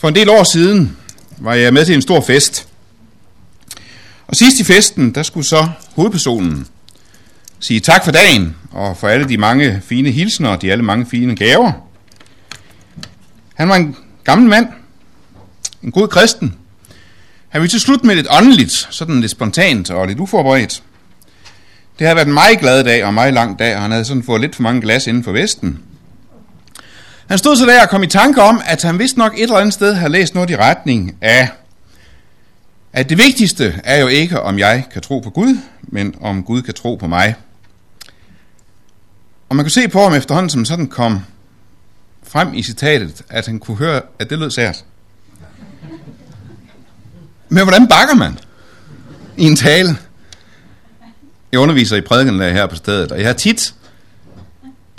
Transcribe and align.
For 0.00 0.08
en 0.08 0.14
del 0.14 0.28
år 0.28 0.44
siden 0.44 0.96
var 1.38 1.54
jeg 1.54 1.72
med 1.72 1.86
til 1.86 1.94
en 1.94 2.02
stor 2.02 2.20
fest. 2.20 2.68
Og 4.26 4.36
sidst 4.36 4.60
i 4.60 4.64
festen, 4.64 5.14
der 5.14 5.22
skulle 5.22 5.46
så 5.46 5.68
hovedpersonen 5.94 6.66
sige 7.58 7.80
tak 7.80 8.04
for 8.04 8.12
dagen, 8.12 8.56
og 8.70 8.96
for 8.96 9.08
alle 9.08 9.28
de 9.28 9.36
mange 9.36 9.82
fine 9.84 10.10
hilsner, 10.10 10.48
og 10.48 10.62
de 10.62 10.72
alle 10.72 10.84
mange 10.84 11.06
fine 11.06 11.36
gaver. 11.36 11.72
Han 13.54 13.68
var 13.68 13.76
en 13.76 13.96
gammel 14.24 14.48
mand, 14.48 14.68
en 15.82 15.90
god 15.90 16.08
kristen. 16.08 16.54
Han 17.48 17.60
ville 17.60 17.70
til 17.70 17.80
slut 17.80 18.04
med 18.04 18.14
lidt 18.14 18.26
åndeligt, 18.30 18.88
sådan 18.90 19.20
lidt 19.20 19.32
spontant 19.32 19.90
og 19.90 20.06
lidt 20.06 20.20
uforberedt. 20.20 20.82
Det 21.98 22.06
havde 22.06 22.16
været 22.16 22.28
en 22.28 22.34
meget 22.34 22.60
glad 22.60 22.84
dag 22.84 23.02
og 23.02 23.08
en 23.08 23.14
meget 23.14 23.34
lang 23.34 23.58
dag, 23.58 23.76
og 23.76 23.82
han 23.82 23.90
havde 23.90 24.04
sådan 24.04 24.22
fået 24.22 24.40
lidt 24.40 24.56
for 24.56 24.62
mange 24.62 24.80
glas 24.80 25.06
inden 25.06 25.24
for 25.24 25.32
Vesten. 25.32 25.78
Han 27.30 27.38
stod 27.38 27.56
så 27.56 27.66
der 27.66 27.82
og 27.82 27.88
kom 27.88 28.02
i 28.02 28.06
tanke 28.06 28.42
om, 28.42 28.60
at 28.64 28.82
han 28.82 28.98
vist 28.98 29.16
nok 29.16 29.34
et 29.34 29.42
eller 29.42 29.56
andet 29.56 29.74
sted 29.74 29.94
har 29.94 30.08
læst 30.08 30.34
noget 30.34 30.50
i 30.50 30.56
retning 30.56 31.16
af, 31.20 31.48
at 32.92 33.08
det 33.08 33.18
vigtigste 33.18 33.80
er 33.84 34.00
jo 34.00 34.06
ikke, 34.06 34.40
om 34.40 34.58
jeg 34.58 34.84
kan 34.92 35.02
tro 35.02 35.18
på 35.18 35.30
Gud, 35.30 35.58
men 35.82 36.14
om 36.20 36.44
Gud 36.44 36.62
kan 36.62 36.74
tro 36.74 36.94
på 36.94 37.06
mig. 37.06 37.34
Og 39.48 39.56
man 39.56 39.64
kunne 39.64 39.70
se 39.70 39.88
på 39.88 40.02
ham 40.02 40.14
efterhånden, 40.14 40.50
som 40.50 40.64
sådan 40.64 40.86
kom 40.86 41.20
frem 42.22 42.54
i 42.54 42.62
citatet, 42.62 43.22
at 43.28 43.46
han 43.46 43.58
kunne 43.58 43.76
høre, 43.76 44.02
at 44.18 44.30
det 44.30 44.38
lød 44.38 44.50
sært. 44.50 44.84
Men 47.48 47.62
hvordan 47.62 47.88
bakker 47.88 48.14
man 48.14 48.38
i 49.36 49.44
en 49.44 49.56
tale? 49.56 49.96
Jeg 51.52 51.60
underviser 51.60 51.96
i 51.96 52.00
prædikenlag 52.00 52.52
her 52.52 52.66
på 52.66 52.76
stedet, 52.76 53.12
og 53.12 53.18
jeg 53.18 53.26
har 53.26 53.34
tit 53.34 53.74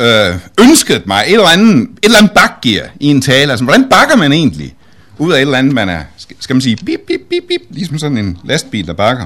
øh, 0.01 0.39
ønsket 0.59 1.07
mig 1.07 1.23
et 1.27 1.33
eller 1.33 1.47
andet, 1.47 1.81
et 1.81 1.89
eller 2.03 2.17
andet 2.17 2.31
bakgear 2.31 2.89
i 2.99 3.07
en 3.07 3.21
tale. 3.21 3.51
Altså, 3.51 3.63
hvordan 3.63 3.89
bakker 3.89 4.15
man 4.15 4.31
egentlig 4.31 4.75
ud 5.17 5.31
af 5.31 5.37
et 5.37 5.41
eller 5.41 5.57
andet, 5.57 5.73
man 5.73 5.89
er, 5.89 6.03
skal 6.39 6.53
man 6.53 6.61
sige, 6.61 6.75
bip, 6.75 6.99
bip, 7.07 7.21
bip, 7.29 7.43
bip, 7.47 7.61
ligesom 7.69 7.99
sådan 7.99 8.17
en 8.17 8.37
lastbil, 8.43 8.87
der 8.87 8.93
bakker. 8.93 9.25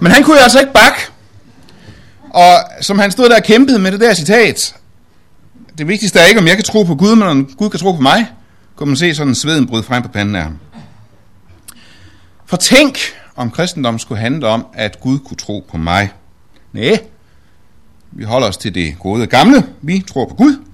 Men 0.00 0.12
han 0.12 0.22
kunne 0.22 0.36
jo 0.36 0.42
altså 0.42 0.60
ikke 0.60 0.72
bakke. 0.72 0.98
Og 2.30 2.54
som 2.80 2.98
han 2.98 3.10
stod 3.10 3.28
der 3.28 3.36
og 3.36 3.42
kæmpede 3.42 3.78
med 3.78 3.92
det 3.92 4.00
der 4.00 4.14
citat, 4.14 4.74
det 5.78 5.88
vigtigste 5.88 6.18
er 6.18 6.24
ikke, 6.24 6.40
om 6.40 6.46
jeg 6.46 6.56
kan 6.56 6.64
tro 6.64 6.82
på 6.82 6.94
Gud, 6.94 7.16
men 7.16 7.28
om 7.28 7.54
Gud 7.56 7.70
kan 7.70 7.80
tro 7.80 7.92
på 7.92 8.02
mig, 8.02 8.26
kunne 8.76 8.86
man 8.86 8.96
se 8.96 9.14
sådan 9.14 9.34
sveden 9.34 9.66
bryde 9.66 9.82
frem 9.82 10.02
på 10.02 10.08
panden 10.08 10.34
af 10.34 10.42
ham. 10.42 10.58
For 12.46 12.56
tænk, 12.56 12.98
om 13.36 13.50
kristendom 13.50 13.98
skulle 13.98 14.20
handle 14.20 14.46
om, 14.46 14.66
at 14.74 15.00
Gud 15.00 15.18
kunne 15.18 15.36
tro 15.36 15.66
på 15.70 15.76
mig. 15.76 16.12
Nej, 16.72 16.98
vi 18.12 18.24
holder 18.24 18.48
os 18.48 18.56
til 18.56 18.74
det 18.74 18.98
gode 18.98 19.26
gamle. 19.26 19.66
Vi 19.82 20.04
tror 20.08 20.26
på 20.26 20.34
Gud. 20.34 20.64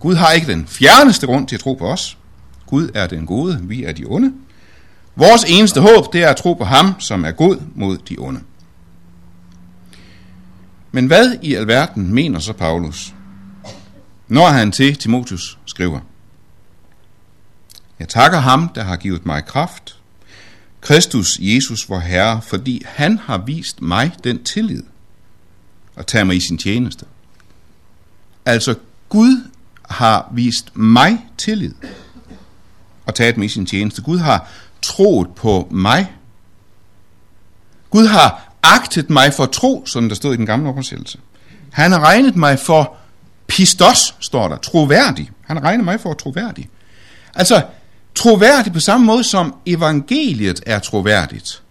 Gud 0.00 0.14
har 0.14 0.32
ikke 0.32 0.46
den 0.46 0.66
fjerneste 0.66 1.26
grund 1.26 1.48
til 1.48 1.56
at 1.56 1.60
tro 1.60 1.74
på 1.74 1.86
os. 1.86 2.18
Gud 2.66 2.90
er 2.94 3.06
den 3.06 3.26
gode, 3.26 3.60
vi 3.62 3.84
er 3.84 3.92
de 3.92 4.04
onde. 4.04 4.32
Vores 5.16 5.44
eneste 5.44 5.80
håb, 5.80 6.12
det 6.12 6.22
er 6.22 6.28
at 6.28 6.36
tro 6.36 6.54
på 6.54 6.64
ham, 6.64 7.00
som 7.00 7.24
er 7.24 7.30
god 7.30 7.56
mod 7.74 7.98
de 7.98 8.16
onde. 8.18 8.40
Men 10.92 11.06
hvad 11.06 11.36
i 11.42 11.54
alverden 11.54 12.14
mener 12.14 12.38
så 12.38 12.52
Paulus, 12.52 13.14
når 14.28 14.46
han 14.46 14.72
til 14.72 14.96
Timotius 14.96 15.58
skriver? 15.66 16.00
Jeg 17.98 18.08
takker 18.08 18.38
ham, 18.38 18.68
der 18.68 18.82
har 18.82 18.96
givet 18.96 19.26
mig 19.26 19.44
kraft, 19.44 19.96
Kristus 20.80 21.38
Jesus, 21.40 21.88
vor 21.88 21.98
Herre, 21.98 22.42
fordi 22.42 22.82
han 22.86 23.18
har 23.18 23.38
vist 23.38 23.82
mig 23.82 24.12
den 24.24 24.44
tillid 24.44 24.82
og 25.96 26.06
tage 26.06 26.24
mig 26.24 26.36
i 26.36 26.40
sin 26.40 26.58
tjeneste. 26.58 27.04
Altså, 28.46 28.74
Gud 29.08 29.48
har 29.88 30.28
vist 30.32 30.76
mig 30.76 31.26
tillid 31.38 31.74
og 33.06 33.14
taget 33.14 33.36
mig 33.36 33.44
i 33.44 33.48
sin 33.48 33.66
tjeneste. 33.66 34.02
Gud 34.02 34.18
har 34.18 34.48
troet 34.82 35.28
på 35.36 35.68
mig. 35.70 36.12
Gud 37.90 38.06
har 38.06 38.52
agtet 38.62 39.10
mig 39.10 39.34
for 39.34 39.46
tro, 39.46 39.86
som 39.86 40.08
der 40.08 40.16
stod 40.16 40.34
i 40.34 40.36
den 40.36 40.46
gamle 40.46 40.68
oversættelse. 40.68 41.18
Han 41.72 41.92
har 41.92 42.00
regnet 42.00 42.36
mig 42.36 42.58
for 42.58 42.96
pistos, 43.46 44.14
står 44.20 44.48
der, 44.48 44.56
troværdig. 44.56 45.30
Han 45.46 45.56
har 45.56 45.64
regnet 45.64 45.84
mig 45.84 46.00
for 46.00 46.14
troværdig. 46.14 46.68
Altså, 47.34 47.62
troværdig 48.14 48.72
på 48.72 48.80
samme 48.80 49.06
måde 49.06 49.24
som 49.24 49.54
evangeliet 49.66 50.62
er 50.66 50.78
troværdigt. 50.78 51.62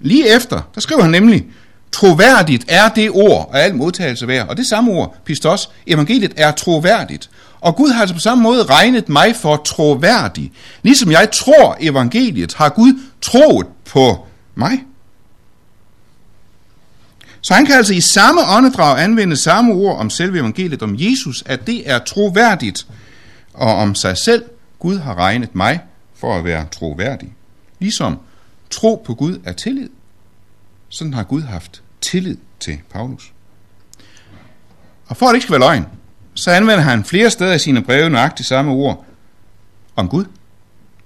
Lige 0.00 0.28
efter, 0.36 0.62
der 0.74 0.80
skriver 0.80 1.02
han 1.02 1.10
nemlig, 1.10 1.46
troværdigt 1.96 2.64
er 2.68 2.88
det 2.88 3.10
ord, 3.10 3.48
og 3.52 3.60
al 3.60 3.74
modtagelse 3.74 4.28
værd. 4.28 4.48
Og 4.48 4.56
det 4.56 4.66
samme 4.66 4.92
ord, 4.92 5.16
pistos, 5.24 5.70
evangeliet 5.86 6.32
er 6.36 6.50
troværdigt. 6.50 7.30
Og 7.60 7.76
Gud 7.76 7.90
har 7.90 8.00
altså 8.00 8.14
på 8.14 8.20
samme 8.20 8.42
måde 8.42 8.64
regnet 8.64 9.08
mig 9.08 9.36
for 9.36 9.56
troværdig. 9.56 10.52
Ligesom 10.82 11.10
jeg 11.10 11.30
tror 11.32 11.76
evangeliet, 11.80 12.54
har 12.54 12.68
Gud 12.68 13.00
troet 13.22 13.66
på 13.92 14.26
mig. 14.54 14.84
Så 17.40 17.54
han 17.54 17.66
kan 17.66 17.74
altså 17.74 17.94
i 17.94 18.00
samme 18.00 18.40
åndedrag 18.48 19.02
anvende 19.02 19.36
samme 19.36 19.74
ord 19.74 19.98
om 19.98 20.10
selve 20.10 20.38
evangeliet 20.38 20.82
om 20.82 20.94
Jesus, 20.98 21.42
at 21.46 21.66
det 21.66 21.90
er 21.90 21.98
troværdigt, 21.98 22.86
og 23.54 23.74
om 23.74 23.94
sig 23.94 24.18
selv, 24.18 24.44
Gud 24.78 24.98
har 24.98 25.14
regnet 25.14 25.54
mig 25.54 25.80
for 26.14 26.38
at 26.38 26.44
være 26.44 26.66
troværdig. 26.72 27.32
Ligesom 27.78 28.18
tro 28.70 29.02
på 29.06 29.14
Gud 29.14 29.38
er 29.44 29.52
tillid, 29.52 29.88
sådan 30.88 31.14
har 31.14 31.22
Gud 31.22 31.42
haft 31.42 31.82
tillid 32.06 32.36
til 32.60 32.78
Paulus. 32.90 33.32
Og 35.06 35.16
for 35.16 35.26
at 35.26 35.30
det 35.30 35.36
ikke 35.36 35.42
skal 35.42 35.52
være 35.52 35.60
løgn, 35.60 35.86
så 36.34 36.50
anvender 36.50 36.84
han 36.84 37.04
flere 37.04 37.30
steder 37.30 37.54
i 37.54 37.58
sine 37.58 37.82
breve 37.82 38.10
nøjagtigt 38.10 38.48
samme 38.48 38.72
ord 38.72 39.04
om 39.96 40.08
Gud. 40.08 40.24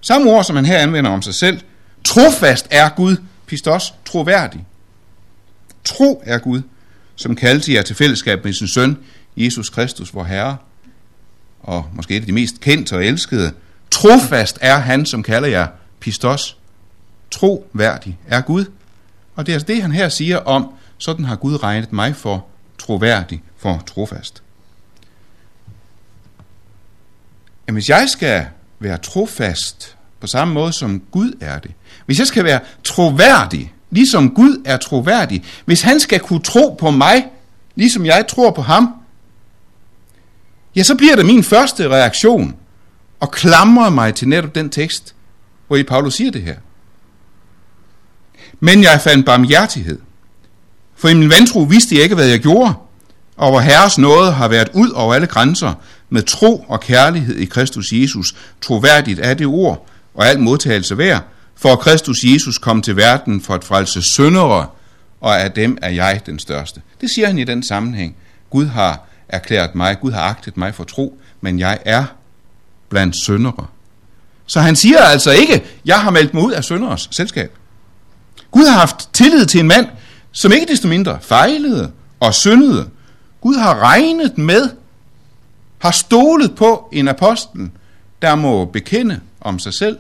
Samme 0.01 0.31
ord, 0.31 0.45
som 0.45 0.57
han 0.57 0.67
her 0.67 0.79
anvender 0.79 1.11
om 1.11 1.23
sig 1.23 1.35
selv. 1.35 1.61
Trofast 2.05 2.69
er 2.71 2.89
Gud, 2.89 3.17
pistos, 3.47 3.95
troværdig. 4.05 4.67
Tro 5.85 6.23
er 6.27 6.39
Gud, 6.39 6.63
som 7.17 7.37
kaldte 7.37 7.75
jer 7.75 7.83
til 7.83 7.97
fællesskab 7.97 8.45
med 8.45 8.53
sin 8.53 8.69
søn, 8.69 8.99
Jesus 9.37 9.71
Kristus, 9.71 10.15
vor 10.15 10.25
Herre, 10.25 10.57
og 11.61 11.87
måske 11.93 12.17
et 12.17 12.21
af 12.21 12.27
de 12.27 12.33
mest 12.33 12.61
kendte 12.61 12.97
og 12.97 13.05
elskede. 13.05 13.53
Trofast 13.91 14.59
er 14.61 14.77
han, 14.77 15.07
som 15.07 15.23
kalder 15.23 15.49
jer 15.49 15.67
pistos. 16.01 16.57
Troværdig 17.31 18.19
er 18.29 18.41
Gud. 18.41 18.65
Og 19.37 19.47
det 19.47 19.53
er 19.53 19.57
altså 19.57 19.67
det, 19.67 19.83
han 19.83 19.93
her 19.93 20.09
siger 20.09 20.39
om, 20.39 20.73
sådan 21.01 21.25
har 21.25 21.37
Gud 21.37 21.63
regnet 21.63 21.93
mig 21.93 22.17
for 22.17 22.47
troværdig, 22.79 23.43
for 23.57 23.83
trofast. 23.87 24.43
Jamen, 27.67 27.77
hvis 27.77 27.89
jeg 27.89 28.09
skal 28.09 28.47
være 28.79 28.99
trofast 28.99 29.97
på 30.21 30.27
samme 30.27 30.55
måde 30.55 30.73
som 30.73 31.03
Gud 31.11 31.33
er 31.41 31.59
det, 31.59 31.71
hvis 32.07 32.19
jeg 32.19 32.27
skal 32.27 32.45
være 32.45 32.61
troværdig, 32.85 33.75
ligesom 33.91 34.35
Gud 34.35 34.63
er 34.65 34.77
troværdig, 34.77 35.45
hvis 35.65 35.83
han 35.83 36.01
skal 36.01 36.21
kunne 36.21 36.43
tro 36.43 36.77
på 36.81 36.91
mig, 36.91 37.27
ligesom 37.75 38.07
jeg 38.07 38.25
tror 38.29 38.51
på 38.51 38.63
ham, 38.63 38.95
ja, 40.77 40.83
så 40.83 40.95
bliver 40.95 41.17
det 41.17 41.27
min 41.27 41.45
første 41.45 41.89
reaktion 41.89 42.57
at 43.23 43.31
klamre 43.31 43.91
mig 43.91 44.15
til 44.15 44.29
netop 44.29 44.55
den 44.55 44.71
tekst, 44.71 45.15
hvor 45.67 45.77
i 45.77 45.83
Paulus 45.83 46.15
siger 46.15 46.31
det 46.31 46.43
her. 46.43 46.57
Men 48.61 48.83
jeg 48.83 49.01
fandt 49.01 49.27
barmhjertighed. 49.27 49.99
For 51.01 51.09
i 51.09 51.15
min 51.15 51.31
vantro 51.31 51.61
vidste 51.61 51.95
jeg 51.95 52.03
ikke, 52.03 52.15
hvad 52.15 52.27
jeg 52.27 52.41
gjorde, 52.41 52.75
og 53.37 53.51
hvor 53.51 53.61
Herres 53.61 53.99
nåde 53.99 54.33
har 54.33 54.49
været 54.49 54.69
ud 54.75 54.91
over 54.91 55.15
alle 55.15 55.27
grænser, 55.27 55.75
med 56.11 56.23
tro 56.23 56.65
og 56.69 56.81
kærlighed 56.81 57.37
i 57.37 57.45
Kristus 57.45 57.93
Jesus, 57.93 58.35
troværdigt 58.61 59.21
er 59.23 59.35
det 59.35 59.47
ord, 59.47 59.87
og 60.15 60.27
al 60.27 60.41
modtagelse 60.41 60.99
værd, 60.99 61.23
for 61.57 61.77
Kristus 61.77 62.17
Jesus 62.25 62.59
kom 62.59 62.83
til 62.83 62.97
verden 62.97 63.43
for 63.43 63.55
at 63.55 63.65
frelse 63.65 64.03
syndere, 64.03 64.67
og 65.21 65.41
af 65.41 65.53
dem 65.53 65.79
er 65.83 65.91
jeg 65.91 66.21
den 66.27 66.39
største. 66.39 66.81
Det 67.01 67.11
siger 67.11 67.27
han 67.27 67.39
i 67.39 67.45
den 67.45 67.63
sammenhæng. 67.63 68.17
Gud 68.51 68.67
har 68.67 69.09
erklæret 69.29 69.75
mig, 69.75 70.01
Gud 70.01 70.13
har 70.13 70.21
agtet 70.21 70.57
mig 70.57 70.75
for 70.75 70.85
tro, 70.85 71.19
men 71.41 71.59
jeg 71.59 71.79
er 71.85 72.05
blandt 72.89 73.17
syndere. 73.17 73.67
Så 74.47 74.61
han 74.61 74.77
siger 74.77 74.99
altså 74.99 75.31
ikke, 75.31 75.65
jeg 75.85 76.01
har 76.01 76.11
meldt 76.11 76.35
mig 76.35 76.43
ud 76.43 76.53
af 76.53 76.65
synderes 76.65 77.09
selskab. 77.13 77.53
Gud 78.51 78.67
har 78.67 78.79
haft 78.79 79.09
tillid 79.13 79.47
til 79.47 79.61
en 79.61 79.69
mand, 79.69 79.87
som 80.33 80.53
ikke 80.53 80.67
desto 80.67 80.89
mindre 80.89 81.19
fejlede 81.23 81.93
og 82.21 82.35
syndede. 82.35 82.89
Gud 83.41 83.57
har 83.57 83.79
regnet 83.79 84.39
med, 84.39 84.71
har 85.79 85.91
stolet 85.91 86.55
på 86.55 86.89
en 86.93 87.09
apostel, 87.09 87.71
der 88.23 88.35
må 88.35 88.65
bekende 88.65 89.21
om 89.41 89.59
sig 89.59 89.75
selv, 89.75 89.99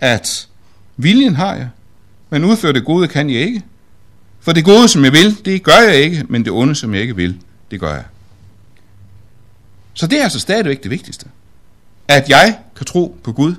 at 0.00 0.48
viljen 0.96 1.36
har 1.36 1.54
jeg, 1.54 1.68
men 2.30 2.44
udføre 2.44 2.72
det 2.72 2.84
gode 2.84 3.08
kan 3.08 3.30
jeg 3.30 3.40
ikke. 3.40 3.62
For 4.40 4.52
det 4.52 4.64
gode, 4.64 4.88
som 4.88 5.04
jeg 5.04 5.12
vil, 5.12 5.44
det 5.44 5.62
gør 5.62 5.78
jeg 5.78 5.94
ikke, 5.94 6.24
men 6.28 6.44
det 6.44 6.52
onde, 6.52 6.74
som 6.74 6.94
jeg 6.94 7.02
ikke 7.02 7.16
vil, 7.16 7.36
det 7.70 7.80
gør 7.80 7.94
jeg. 7.94 8.04
Så 9.94 10.06
det 10.06 10.18
er 10.18 10.22
altså 10.22 10.40
stadigvæk 10.40 10.82
det 10.82 10.90
vigtigste. 10.90 11.26
At 12.08 12.28
jeg 12.28 12.58
kan 12.76 12.86
tro 12.86 13.18
på 13.24 13.32
Gud, 13.32 13.54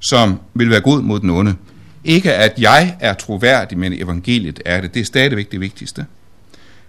som 0.00 0.40
vil 0.54 0.70
være 0.70 0.80
god 0.80 1.02
mod 1.02 1.20
den 1.20 1.30
onde. 1.30 1.56
Ikke 2.04 2.34
at 2.34 2.58
jeg 2.58 2.96
er 3.00 3.14
troværdig, 3.14 3.78
men 3.78 3.92
evangeliet 3.92 4.62
er 4.64 4.80
det. 4.80 4.94
Det 4.94 5.00
er 5.00 5.04
stadigvæk 5.04 5.52
det 5.52 5.60
vigtigste. 5.60 6.06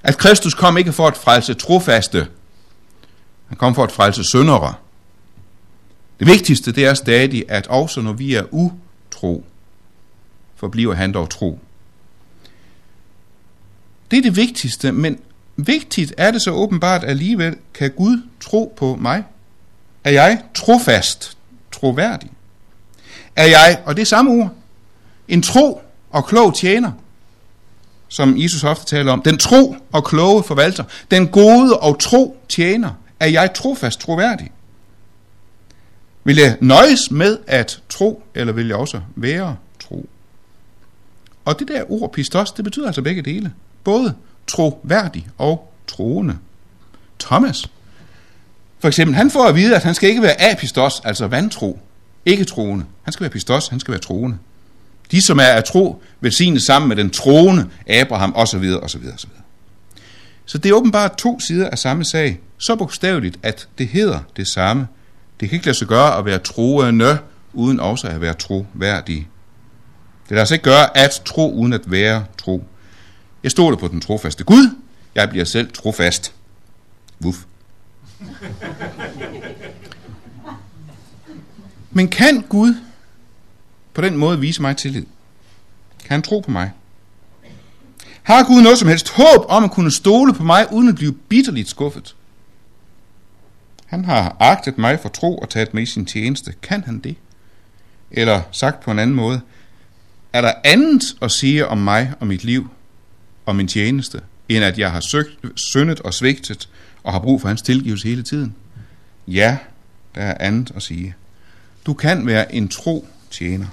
At 0.03 0.17
Kristus 0.17 0.53
kom 0.53 0.77
ikke 0.77 0.94
for 0.94 1.07
at 1.07 1.17
frelse 1.17 1.53
trofaste. 1.53 2.27
Han 3.47 3.57
kom 3.57 3.75
for 3.75 3.83
at 3.83 3.91
frelse 3.91 4.23
syndere. 4.23 4.73
Det 6.19 6.27
vigtigste 6.27 6.71
det 6.71 6.85
er 6.85 6.94
stadig, 6.94 7.45
at 7.47 7.67
også 7.67 8.01
når 8.01 8.13
vi 8.13 8.33
er 8.33 8.44
utro, 8.51 9.45
forbliver 10.56 10.95
han 10.95 11.12
dog 11.12 11.29
tro. 11.29 11.59
Det 14.12 14.17
er 14.17 14.21
det 14.21 14.35
vigtigste, 14.35 14.91
men 14.91 15.19
vigtigt 15.56 16.13
er 16.17 16.31
det 16.31 16.41
så 16.41 16.51
åbenbart 16.51 17.03
alligevel, 17.03 17.56
kan 17.73 17.91
Gud 17.91 18.21
tro 18.39 18.73
på 18.77 18.95
mig? 18.95 19.23
Er 20.03 20.12
jeg 20.12 20.41
trofast, 20.53 21.38
troværdig? 21.71 22.31
Er 23.35 23.45
jeg, 23.45 23.81
og 23.85 23.95
det 23.95 24.01
er 24.01 24.06
samme 24.06 24.31
ord, 24.31 24.56
en 25.27 25.42
tro 25.42 25.81
og 26.12 26.25
klog 26.25 26.56
tjener, 26.56 26.92
som 28.07 28.38
Jesus 28.38 28.63
ofte 28.63 28.86
taler 28.86 29.12
om. 29.12 29.22
Den 29.22 29.38
tro 29.38 29.75
og 29.92 30.04
kloge 30.04 30.44
forvalter. 30.44 30.83
Den 31.12 31.27
gode 31.27 31.80
og 31.80 32.00
tro 32.00 32.38
tjener. 32.50 32.89
Er 33.19 33.27
jeg 33.27 33.54
trofast, 33.56 34.00
troværdig? 34.00 34.51
Vil 36.24 36.36
jeg 36.38 36.57
nøjes 36.62 37.12
med 37.12 37.38
at 37.48 37.81
tro, 37.89 38.24
eller 38.36 38.54
vil 38.54 38.68
jeg 38.68 38.75
også 38.75 39.00
være 39.16 39.56
tro? 39.80 40.10
Og 41.45 41.60
det 41.60 41.68
der 41.68 41.92
ord 41.92 42.12
pistos, 42.12 42.51
det 42.51 42.63
betyder 42.63 42.88
altså 42.88 43.01
begge 43.01 43.22
dele. 43.22 43.54
Både 43.83 44.13
troværdig 44.48 45.27
og 45.38 45.74
troende. 45.88 46.38
Thomas, 47.19 47.69
for 48.80 48.88
eksempel, 48.88 49.16
han 49.16 49.31
får 49.31 49.45
at 49.45 49.56
vide, 49.56 49.75
at 49.75 49.83
han 49.83 49.94
skal 49.94 50.10
ikke 50.10 50.22
være 50.22 50.51
apistos, 50.51 51.01
altså 51.04 51.27
vantro, 51.27 51.80
ikke 52.25 52.45
troende. 52.45 52.86
Han 53.04 53.13
skal 53.13 53.24
være 53.24 53.31
pistos, 53.31 53.68
han 53.68 53.80
skal 53.80 53.92
være 53.92 54.01
troende. 54.01 54.38
De, 55.11 55.21
som 55.21 55.39
er 55.39 55.43
af 55.43 55.63
tro, 55.63 56.01
velsignes 56.21 56.63
sammen 56.63 56.89
med 56.89 56.95
den 56.95 57.09
troende 57.09 57.69
Abraham, 57.87 58.33
osv., 58.35 58.73
osv., 58.81 59.01
osv. 59.13 59.29
Så 60.45 60.57
det 60.57 60.69
er 60.69 60.73
åbenbart 60.73 61.17
to 61.17 61.39
sider 61.39 61.69
af 61.69 61.77
samme 61.77 62.03
sag, 62.03 62.39
så 62.57 62.75
bogstaveligt, 62.75 63.39
at 63.43 63.67
det 63.77 63.87
hedder 63.87 64.19
det 64.37 64.47
samme. 64.47 64.87
Det 65.39 65.49
kan 65.49 65.55
ikke 65.55 65.65
lade 65.65 65.77
sig 65.77 65.87
gøre 65.87 66.17
at 66.17 66.25
være 66.25 66.39
troende, 66.39 67.17
uden 67.53 67.79
også 67.79 68.07
at 68.07 68.21
være 68.21 68.33
troværdig. 68.33 69.27
Det 70.29 70.35
lader 70.35 70.45
sig 70.45 70.55
ikke 70.55 70.63
gøre 70.63 70.97
at 70.97 71.21
tro, 71.25 71.53
uden 71.53 71.73
at 71.73 71.91
være 71.91 72.25
tro. 72.37 72.63
Jeg 73.43 73.51
stoler 73.51 73.77
på 73.77 73.87
den 73.87 74.01
trofaste 74.01 74.43
Gud. 74.43 74.75
Jeg 75.15 75.29
bliver 75.29 75.45
selv 75.45 75.71
trofast. 75.71 76.33
Wuff. 77.21 77.37
Men 81.91 82.07
kan 82.07 82.41
Gud 82.41 82.75
på 83.95 84.01
den 84.01 84.18
måde 84.18 84.39
vise 84.39 84.62
mig 84.62 84.77
tillid? 84.77 85.06
Kan 86.00 86.12
han 86.12 86.21
tro 86.21 86.39
på 86.39 86.51
mig? 86.51 86.71
Har 88.24 88.44
Gud 88.44 88.62
noget 88.62 88.77
som 88.77 88.88
helst 88.88 89.09
håb 89.09 89.45
om 89.50 89.63
at 89.63 89.71
kunne 89.71 89.92
stole 89.92 90.33
på 90.33 90.44
mig, 90.44 90.68
uden 90.71 90.89
at 90.89 90.95
blive 90.95 91.13
bitterligt 91.13 91.69
skuffet? 91.69 92.15
Han 93.86 94.06
har 94.06 94.38
agtet 94.39 94.77
mig 94.77 95.00
for 95.00 95.09
tro 95.09 95.38
og 95.38 95.50
taget 95.50 95.74
med 95.74 95.83
i 95.83 95.86
sin 95.86 96.06
tjeneste. 96.06 96.53
Kan 96.62 96.83
han 96.83 97.00
det? 97.00 97.15
Eller 98.12 98.42
sagt 98.51 98.83
på 98.83 98.92
en 98.92 99.00
anden 99.00 99.15
måde, 99.15 99.42
er 100.33 100.41
der 100.41 100.53
andet 100.63 101.15
at 101.21 101.31
sige 101.31 101.68
om 101.68 101.77
mig 101.77 102.13
og 102.19 102.27
mit 102.27 102.44
liv 102.44 102.69
og 103.45 103.56
min 103.56 103.68
tjeneste, 103.68 104.21
end 104.50 104.63
at 104.63 104.80
jeg 104.80 104.91
har 104.91 105.00
søgt, 105.00 105.30
syndet 105.56 106.00
og 106.00 106.13
svigtet 106.13 106.69
og 107.03 107.12
har 107.12 107.19
brug 107.19 107.41
for 107.41 107.48
hans 107.48 107.62
tilgivelse 107.62 108.07
hele 108.07 108.24
tiden? 108.24 108.56
Ja, 109.27 109.57
der 110.15 110.21
er 110.21 110.38
andet 110.39 110.71
at 110.75 110.83
sige. 110.83 111.15
Du 111.86 111.94
kan 111.94 112.25
være 112.25 112.56
en 112.56 112.68
tro 112.68 113.07
tjener. 113.31 113.68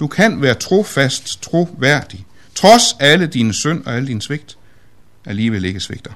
Du 0.00 0.06
kan 0.06 0.42
være 0.42 0.54
trofast, 0.54 1.42
troværdig, 1.42 2.26
trods 2.54 2.82
alle 3.00 3.26
dine 3.26 3.54
synd 3.54 3.84
og 3.84 3.94
alle 3.96 4.08
dine 4.08 4.22
svigt, 4.22 4.58
alligevel 5.24 5.64
ikke 5.64 5.80
svigter. 5.80 6.12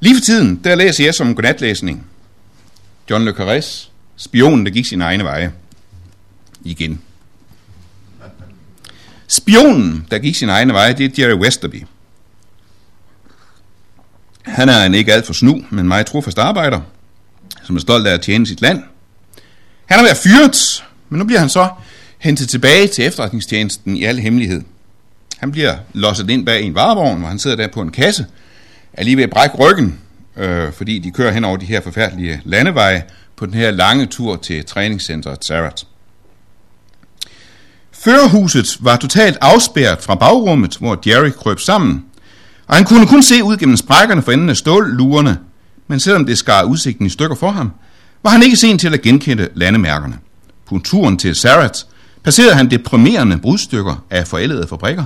Lige 0.00 0.16
for 0.16 0.24
tiden, 0.24 0.56
der 0.64 0.74
læser 0.74 1.04
jeg 1.04 1.14
som 1.14 1.34
godnatlæsning 1.34 2.06
John 3.10 3.24
Le 3.24 3.32
Carrés, 3.32 3.88
Spionen, 4.16 4.66
der 4.66 4.72
gik 4.72 4.86
sin 4.86 5.00
egne 5.00 5.24
veje. 5.24 5.52
Igen. 6.64 7.00
Spionen, 9.26 10.06
der 10.10 10.18
gik 10.18 10.36
sin 10.36 10.48
egne 10.48 10.72
veje, 10.72 10.92
det 10.92 11.18
er 11.18 11.26
Jerry 11.26 11.38
Westerby. 11.38 11.84
Han 14.42 14.68
er 14.68 14.84
en 14.84 14.94
ikke 14.94 15.12
alt 15.12 15.26
for 15.26 15.32
snu, 15.32 15.64
men 15.70 15.88
meget 15.88 16.06
trofast 16.06 16.38
arbejder, 16.38 16.80
som 17.62 17.76
er 17.76 17.80
stolt 17.80 18.06
af 18.06 18.14
at 18.14 18.20
tjene 18.20 18.46
sit 18.46 18.60
land. 18.60 18.82
Han 19.86 19.98
har 19.98 20.04
været 20.04 20.16
fyret, 20.16 20.84
men 21.08 21.18
nu 21.18 21.24
bliver 21.24 21.40
han 21.40 21.48
så 21.48 21.68
hentet 22.18 22.48
tilbage 22.48 22.86
til 22.86 23.06
efterretningstjenesten 23.06 23.96
i 23.96 24.04
al 24.04 24.18
hemmelighed. 24.18 24.62
Han 25.38 25.52
bliver 25.52 25.76
losset 25.94 26.30
ind 26.30 26.46
bag 26.46 26.62
en 26.62 26.74
varevogn, 26.74 27.18
hvor 27.18 27.28
han 27.28 27.38
sidder 27.38 27.56
der 27.56 27.68
på 27.68 27.82
en 27.82 27.90
kasse, 27.90 28.26
er 28.92 29.04
lige 29.04 29.16
ved 29.16 29.24
at 29.24 29.30
brække 29.30 29.56
ryggen, 29.56 29.98
øh, 30.36 30.72
fordi 30.72 30.98
de 30.98 31.10
kører 31.10 31.32
hen 31.32 31.44
over 31.44 31.56
de 31.56 31.66
her 31.66 31.80
forfærdelige 31.80 32.40
landeveje 32.44 33.02
på 33.36 33.46
den 33.46 33.54
her 33.54 33.70
lange 33.70 34.06
tur 34.06 34.36
til 34.36 34.64
træningscenteret 34.64 35.44
Sarat. 35.44 35.86
Førerhuset 37.92 38.76
var 38.80 38.96
totalt 38.96 39.38
afspærret 39.40 40.02
fra 40.02 40.14
bagrummet, 40.14 40.76
hvor 40.76 40.98
Jerry 41.06 41.30
krøb 41.30 41.60
sammen, 41.60 42.04
og 42.66 42.76
han 42.76 42.84
kunne 42.84 43.06
kun 43.06 43.22
se 43.22 43.44
ud 43.44 43.56
gennem 43.56 43.76
sprækkerne 43.76 44.22
for 44.22 44.32
enden 44.32 44.48
af 44.48 44.56
stållurerne, 44.56 45.38
men 45.88 46.00
selvom 46.00 46.26
det 46.26 46.38
skar 46.38 46.62
udsigten 46.62 47.06
i 47.06 47.08
stykker 47.08 47.36
for 47.36 47.50
ham, 47.50 47.70
var 48.22 48.30
han 48.30 48.42
ikke 48.42 48.56
sen 48.56 48.78
til 48.78 48.94
at 48.94 49.02
genkende 49.02 49.48
landemærkerne. 49.54 50.18
På 50.68 50.78
turen 50.84 51.18
til 51.18 51.34
Sarat 51.34 51.86
passerede 52.24 52.54
han 52.54 52.70
deprimerende 52.70 53.38
brudstykker 53.38 54.04
af 54.10 54.26
forældede 54.26 54.68
fabrikker, 54.68 55.04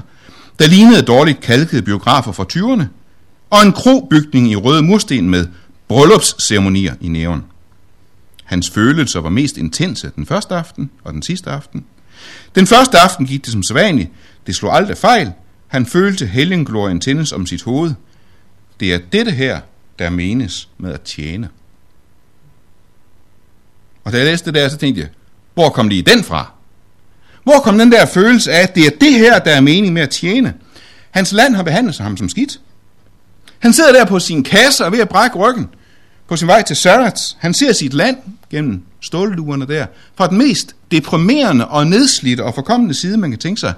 der 0.59 0.67
lignede 0.67 1.03
dårligt 1.03 1.41
kalkede 1.41 1.83
biografer 1.83 2.33
fra 2.33 2.45
20'erne, 2.53 2.85
og 3.51 3.63
en 3.63 3.73
krobygning 3.73 4.51
i 4.51 4.57
røde 4.57 4.83
mursten 4.83 5.31
med 5.31 5.47
bryllupsceremonier 5.89 6.95
i 7.01 7.09
næven. 7.09 7.45
Hans 8.45 8.71
følelser 8.71 9.21
var 9.21 9.31
mest 9.31 9.57
intense 9.57 10.11
den 10.17 10.27
første 10.27 10.55
aften 10.55 10.91
og 11.05 11.13
den 11.13 11.23
sidste 11.23 11.51
aften. 11.51 11.85
Den 12.55 12.67
første 12.67 12.99
aften 12.99 13.27
gik 13.27 13.45
det 13.45 13.53
som 13.53 13.63
sædvanligt. 13.63 14.11
Det 14.47 14.55
slog 14.55 14.77
aldrig 14.77 14.97
fejl. 14.97 15.33
Han 15.69 15.87
følte 15.87 16.27
helgenglorien 16.27 17.01
tændes 17.01 17.33
om 17.33 17.47
sit 17.47 17.63
hoved. 17.63 17.95
Det 18.81 18.95
er 18.95 18.99
dette 19.13 19.31
her, 19.31 19.61
der 19.99 20.11
menes 20.11 20.69
med 20.79 20.93
at 20.93 21.01
tjene. 21.01 21.49
Og 24.05 24.13
da 24.13 24.17
jeg 24.17 24.27
læste 24.27 24.47
det 24.47 24.55
der, 24.55 24.69
så 24.69 24.77
tænkte 24.77 25.01
jeg, 25.01 25.09
hvor 25.55 25.69
kom 25.69 25.89
lige 25.89 26.03
den 26.03 26.25
fra? 26.25 26.53
Hvor 27.45 27.59
kom 27.59 27.79
den 27.79 27.93
der 27.93 28.07
følelse 28.07 28.53
af, 28.53 28.63
at 28.63 28.75
det 28.75 28.87
er 28.87 28.91
det 29.01 29.13
her, 29.13 29.39
der 29.39 29.51
er 29.51 29.61
mening 29.61 29.93
med 29.93 30.03
at 30.03 30.11
tjene? 30.11 30.55
Hans 31.11 31.33
land 31.33 31.55
har 31.55 31.63
behandlet 31.63 31.95
sig 31.95 32.05
ham 32.05 32.17
som 32.17 32.29
skidt. 32.29 32.61
Han 33.59 33.73
sidder 33.73 33.93
der 33.93 34.05
på 34.05 34.19
sin 34.19 34.45
kasse 34.45 34.85
og 34.85 34.93
ved 34.93 34.99
at 34.99 35.09
brække 35.09 35.37
ryggen 35.39 35.69
på 36.29 36.37
sin 36.37 36.49
vej 36.49 36.63
til 36.63 36.77
Sarats. 36.77 37.37
Han 37.41 37.55
ser 37.55 37.73
sit 37.73 37.95
land 37.95 38.17
gennem 38.51 38.83
stålduerne 39.01 39.67
der, 39.67 39.87
fra 40.15 40.27
den 40.27 40.39
mest 40.39 40.77
deprimerende 40.91 41.69
og 41.69 41.87
nedslidte 41.87 42.45
og 42.45 42.55
forkommende 42.55 42.95
side, 42.95 43.17
man 43.17 43.31
kan 43.31 43.39
tænke 43.39 43.61
sig. 43.61 43.75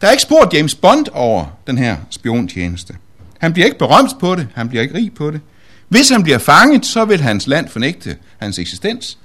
Der 0.00 0.06
er 0.06 0.10
ikke 0.10 0.22
spurgt 0.22 0.54
James 0.54 0.74
Bond 0.74 1.06
over 1.12 1.44
den 1.66 1.78
her 1.78 1.96
spiontjeneste. 2.10 2.94
Han 3.38 3.52
bliver 3.52 3.66
ikke 3.66 3.78
berømt 3.78 4.18
på 4.20 4.34
det, 4.34 4.48
han 4.54 4.68
bliver 4.68 4.82
ikke 4.82 4.94
rig 4.94 5.12
på 5.14 5.30
det. 5.30 5.40
Hvis 5.88 6.08
han 6.08 6.22
bliver 6.22 6.38
fanget, 6.38 6.86
så 6.86 7.04
vil 7.04 7.20
hans 7.20 7.46
land 7.46 7.68
fornægte 7.68 8.16
hans 8.38 8.58
eksistens. 8.58 9.18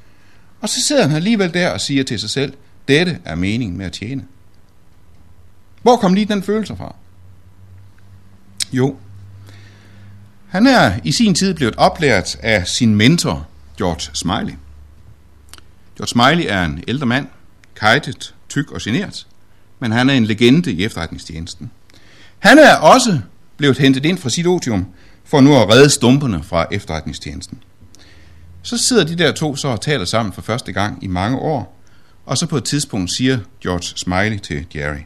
Og 0.64 0.70
så 0.70 0.82
sidder 0.82 1.08
han 1.08 1.16
alligevel 1.16 1.54
der 1.54 1.70
og 1.70 1.82
siger 1.82 2.04
til 2.04 2.20
sig 2.20 2.30
selv, 2.30 2.54
dette 2.88 3.20
er 3.26 3.36
meningen 3.36 3.78
med 3.78 3.86
at 3.86 3.92
tjene. 3.92 4.26
Hvor 5.82 5.98
kom 5.98 6.14
lige 6.14 6.26
den 6.26 6.44
følelse 6.44 6.76
fra? 6.76 6.96
Jo, 8.72 8.96
han 10.48 10.68
er 10.68 11.00
i 11.04 11.12
sin 11.12 11.36
tid 11.36 11.54
blevet 11.54 11.76
oplært 11.76 12.36
af 12.36 12.68
sin 12.68 12.96
mentor, 12.96 13.48
George 13.78 14.10
Smiley. 14.14 14.54
George 15.98 16.08
Smiley 16.08 16.46
er 16.50 16.64
en 16.64 16.84
ældre 16.88 17.06
mand, 17.06 17.28
kajtet, 17.76 18.36
tyk 18.50 18.72
og 18.72 18.82
genert, 18.82 19.28
men 19.80 19.92
han 19.92 20.10
er 20.10 20.14
en 20.14 20.26
legende 20.26 20.72
i 20.72 20.84
efterretningstjenesten. 20.86 21.72
Han 22.40 22.60
er 22.60 22.76
også 22.76 23.20
blevet 23.58 23.78
hentet 23.78 24.06
ind 24.06 24.18
fra 24.18 24.30
sit 24.30 24.48
otium 24.48 24.88
for 25.24 25.42
nu 25.42 25.56
at 25.58 25.70
redde 25.70 25.90
stumperne 25.90 26.44
fra 26.44 26.68
efterretningstjenesten. 26.72 27.64
Så 28.64 28.78
sidder 28.78 29.04
de 29.04 29.16
der 29.16 29.32
to 29.32 29.56
så 29.56 29.68
og 29.68 29.82
taler 29.82 30.06
sammen 30.06 30.34
for 30.34 30.42
første 30.42 30.72
gang 30.72 31.04
i 31.04 31.08
mange 31.08 31.38
år, 31.38 31.80
og 32.26 32.38
så 32.38 32.46
på 32.46 32.58
et 32.58 32.64
tidspunkt 32.64 33.12
siger 33.12 33.40
George 33.64 33.84
Smiley 33.84 34.40
til 34.40 34.66
Jerry. 34.76 35.02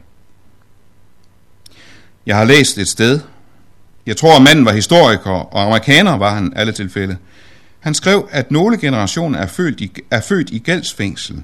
Jeg 2.26 2.36
har 2.36 2.44
læst 2.44 2.78
et 2.78 2.88
sted, 2.88 3.20
jeg 4.06 4.16
tror, 4.16 4.36
at 4.36 4.42
manden 4.42 4.64
var 4.64 4.72
historiker, 4.72 5.30
og 5.30 5.62
amerikaner 5.62 6.16
var 6.16 6.34
han 6.34 6.52
alle 6.56 6.72
tilfælde. 6.72 7.16
Han 7.80 7.94
skrev, 7.94 8.28
at 8.30 8.50
nogle 8.50 8.78
generationer 8.78 9.38
er 9.38 9.46
født 9.46 9.80
i, 9.80 9.92
er 10.10 10.20
født 10.20 10.50
i 10.50 10.58
gældsfængsel 10.58 11.42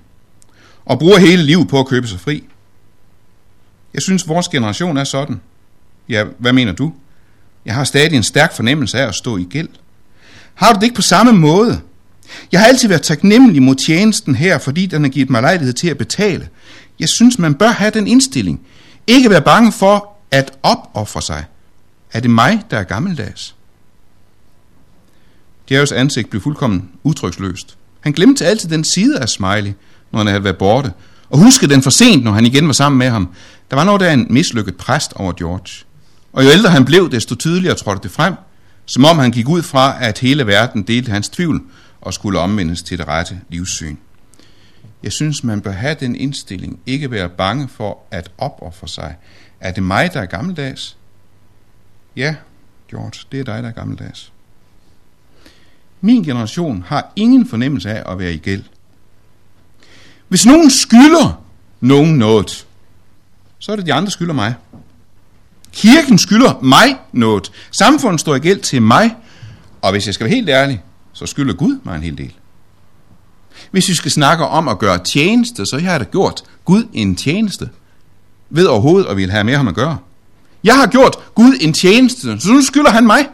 og 0.85 0.99
bruger 0.99 1.19
hele 1.19 1.43
livet 1.43 1.69
på 1.69 1.81
at 1.81 1.87
købe 1.87 2.07
sig 2.07 2.21
fri. 2.21 2.45
Jeg 3.95 4.03
synes, 4.03 4.29
vores 4.29 4.49
generation 4.49 4.97
er 4.97 5.05
sådan. 5.05 5.41
Ja, 6.09 6.25
hvad 6.39 6.53
mener 6.53 6.73
du? 6.73 6.93
Jeg 7.65 7.75
har 7.75 7.85
stadig 7.85 8.17
en 8.17 8.23
stærk 8.23 8.53
fornemmelse 8.53 8.99
af 8.99 9.09
at 9.09 9.15
stå 9.15 9.37
i 9.37 9.47
gæld. 9.51 9.69
Har 10.55 10.73
du 10.73 10.77
det 10.77 10.83
ikke 10.83 10.97
på 10.97 11.03
samme 11.03 11.33
måde? 11.33 11.81
Jeg 12.53 12.61
har 12.61 12.67
altid 12.67 12.89
været 12.89 13.03
taknemmelig 13.03 13.63
mod 13.63 13.75
tjenesten 13.75 14.35
her, 14.35 14.59
fordi 14.59 14.87
den 14.87 15.03
har 15.03 15.11
givet 15.11 15.31
mig 15.31 15.43
lejlighed 15.43 15.73
til 15.73 15.89
at 15.89 15.99
betale. 15.99 16.49
Jeg 17.01 17.09
synes, 17.09 17.39
man 17.39 17.55
bør 17.55 17.69
have 17.69 17.91
den 17.91 18.07
indstilling. 18.07 18.61
Ikke 19.07 19.31
være 19.31 19.43
bange 19.43 19.73
for 19.73 20.17
at 20.31 20.53
opoffre 20.63 21.23
sig. 21.23 21.45
Er 22.13 22.21
det 22.21 22.31
mig, 22.31 22.63
der 22.71 22.79
er 22.79 22.83
gammeldags? 22.83 23.55
Jerrys 25.71 25.93
ansigt 25.93 26.31
blev 26.31 26.43
fuldkommen 26.43 26.91
udtryksløst. 27.03 27.77
Han 28.01 28.13
glemte 28.13 28.47
altid 28.47 28.69
den 28.69 28.85
side 28.85 29.21
af 29.21 29.29
Smiley, 29.29 29.73
når 30.13 30.19
han 30.19 30.27
havde 30.27 30.45
været 30.45 30.59
borte, 30.59 30.93
og 31.31 31.39
huskede 31.39 31.75
den 31.75 31.83
for 31.83 31.91
sent, 31.91 32.25
når 32.25 32.33
han 32.33 32.47
igen 32.47 32.67
var 32.67 32.73
sammen 32.73 32.99
med 32.99 33.11
ham. 33.11 33.29
Der 33.71 33.77
var 33.77 33.85
noget 33.85 34.03
af 34.03 34.13
en 34.13 34.27
mislykket 34.31 34.77
præst 34.77 35.13
over 35.13 35.33
George. 35.33 35.85
Og 36.33 36.45
jo 36.45 36.51
ældre 36.51 36.71
han 36.71 36.85
blev, 36.85 37.11
desto 37.11 37.35
tydeligere 37.35 37.77
trådte 37.77 38.03
det 38.03 38.11
frem, 38.11 38.35
som 38.87 39.05
om 39.05 39.19
han 39.19 39.31
gik 39.31 39.49
ud 39.49 39.63
fra, 39.63 40.05
at 40.05 40.19
hele 40.19 40.47
verden 40.47 40.83
delte 40.83 41.13
hans 41.13 41.29
tvivl 41.29 41.63
og 42.05 42.15
skulle 42.15 42.39
omvendes 42.39 42.83
til 42.83 42.99
det 42.99 43.09
rette 43.09 43.41
livssyn. 43.49 43.97
Jeg 45.03 45.13
synes, 45.13 45.45
man 45.45 45.61
bør 45.61 45.71
have 45.71 45.97
den 46.01 46.17
indstilling, 46.17 46.81
ikke 46.87 47.11
være 47.11 47.29
bange 47.29 47.69
for 47.69 47.99
at 48.11 48.31
opoffre 48.39 48.89
sig. 48.89 49.17
Er 49.61 49.73
det 49.73 49.83
mig, 49.83 50.13
der 50.13 50.21
er 50.21 50.27
gammeldags? 50.27 50.97
Ja, 52.17 52.37
George, 52.91 53.27
det 53.33 53.41
er 53.41 53.45
dig, 53.45 53.63
der 53.63 53.69
er 53.69 53.73
gammeldags. 53.73 54.33
Min 56.01 56.23
generation 56.23 56.85
har 56.87 57.13
ingen 57.17 57.47
fornemmelse 57.47 57.91
af 57.91 58.13
at 58.13 58.19
være 58.19 58.35
i 58.35 58.39
gæld. 58.39 58.65
Hvis 60.29 60.47
nogen 60.47 60.71
skylder 60.71 61.45
nogen 61.81 62.19
noget, 62.19 62.67
så 63.59 63.73
er 63.73 63.77
det 63.77 63.87
de 63.87 63.95
andre 63.95 64.11
skylder 64.11 64.35
mig. 64.35 64.55
Kirken 65.73 66.19
skylder 66.19 66.61
mig 66.63 66.97
noget. 67.13 67.53
Samfundet 67.71 68.21
står 68.21 68.35
i 68.35 68.39
gæld 68.39 68.61
til 68.61 68.83
mig. 68.83 69.17
Og 69.83 69.91
hvis 69.91 70.07
jeg 70.07 70.15
skal 70.15 70.25
være 70.25 70.35
helt 70.35 70.49
ærlig, 70.49 70.83
så 71.15 71.27
skylder 71.27 71.55
Gud 71.55 71.79
mig 71.85 71.97
en 71.97 72.03
hel 72.03 72.19
del. 72.19 72.33
Hvis 73.71 73.89
vi 73.89 73.95
skal 73.95 74.11
snakke 74.11 74.45
om 74.45 74.69
at 74.69 74.79
gøre 74.79 74.99
tjeneste, 74.99 75.67
så 75.67 75.79
har 75.79 75.91
jeg 75.91 76.01
da 76.01 76.05
gjort 76.05 76.43
Gud 76.65 76.85
en 76.93 77.17
tjeneste. 77.17 77.69
Ved 78.51 78.67
overhovedet 78.67 79.09
at 79.09 79.17
vil 79.17 79.31
have 79.31 79.45
med 79.45 79.57
ham 79.57 79.69
at 79.69 79.75
gøre. 79.75 79.99
Jeg 80.65 80.75
har 80.75 80.87
gjort 80.87 81.17
Gud 81.35 81.57
en 81.61 81.73
tjeneste, 81.73 82.41
så 82.41 82.49
nu 82.49 82.63
skylder 82.63 82.91
han 82.91 83.07
mig. 83.07 83.29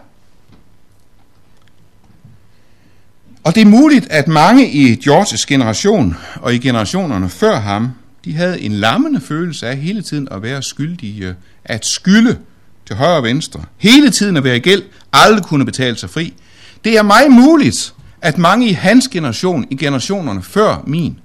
Og 3.44 3.54
det 3.54 3.60
er 3.60 3.66
muligt, 3.66 4.06
at 4.10 4.28
mange 4.28 4.70
i 4.70 4.96
Georges 4.96 5.46
generation 5.46 6.16
og 6.36 6.54
i 6.54 6.58
generationerne 6.58 7.28
før 7.28 7.60
ham, 7.60 7.88
de 8.24 8.34
havde 8.34 8.60
en 8.60 8.72
lammende 8.72 9.20
følelse 9.20 9.66
af 9.66 9.76
hele 9.76 10.02
tiden 10.02 10.28
at 10.30 10.42
være 10.42 10.62
skyldige, 10.62 11.34
at 11.64 11.86
skylde 11.86 12.38
til 12.86 12.96
højre 12.96 13.16
og 13.16 13.22
venstre, 13.22 13.64
hele 13.76 14.10
tiden 14.10 14.36
at 14.36 14.44
være 14.44 14.56
i 14.56 14.60
gæld, 14.60 14.82
aldrig 15.12 15.44
kunne 15.44 15.64
betale 15.64 15.96
sig 15.96 16.10
fri. 16.10 16.34
Det 16.84 16.96
er 16.96 17.02
meget 17.02 17.30
muligt, 17.30 17.94
at 18.22 18.38
mange 18.38 18.68
i 18.68 18.72
hans 18.72 19.08
generation, 19.08 19.66
i 19.70 19.76
generationerne 19.76 20.42
før 20.42 20.82
min, 20.86 21.18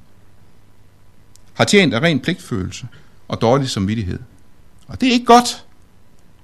har 1.54 1.64
tjent 1.64 1.94
af 1.94 2.00
ren 2.00 2.20
pligtfølelse 2.20 2.88
og 3.28 3.42
dårlig 3.42 3.70
samvittighed. 3.70 4.20
Og 4.88 5.02
det 5.02 5.10
er 5.10 5.14
ikke 5.14 5.26
godt. 5.26 5.66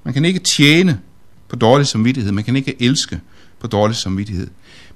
Man 0.03 0.13
kan 0.13 0.25
ikke 0.25 0.39
tjene 0.39 0.99
på 1.49 1.55
dårlig 1.55 1.87
samvittighed. 1.87 2.31
Man 2.31 2.43
kan 2.43 2.55
ikke 2.55 2.75
elske 2.79 3.19
på 3.59 3.67
dårlig 3.67 3.95
samvittighed. 3.95 4.47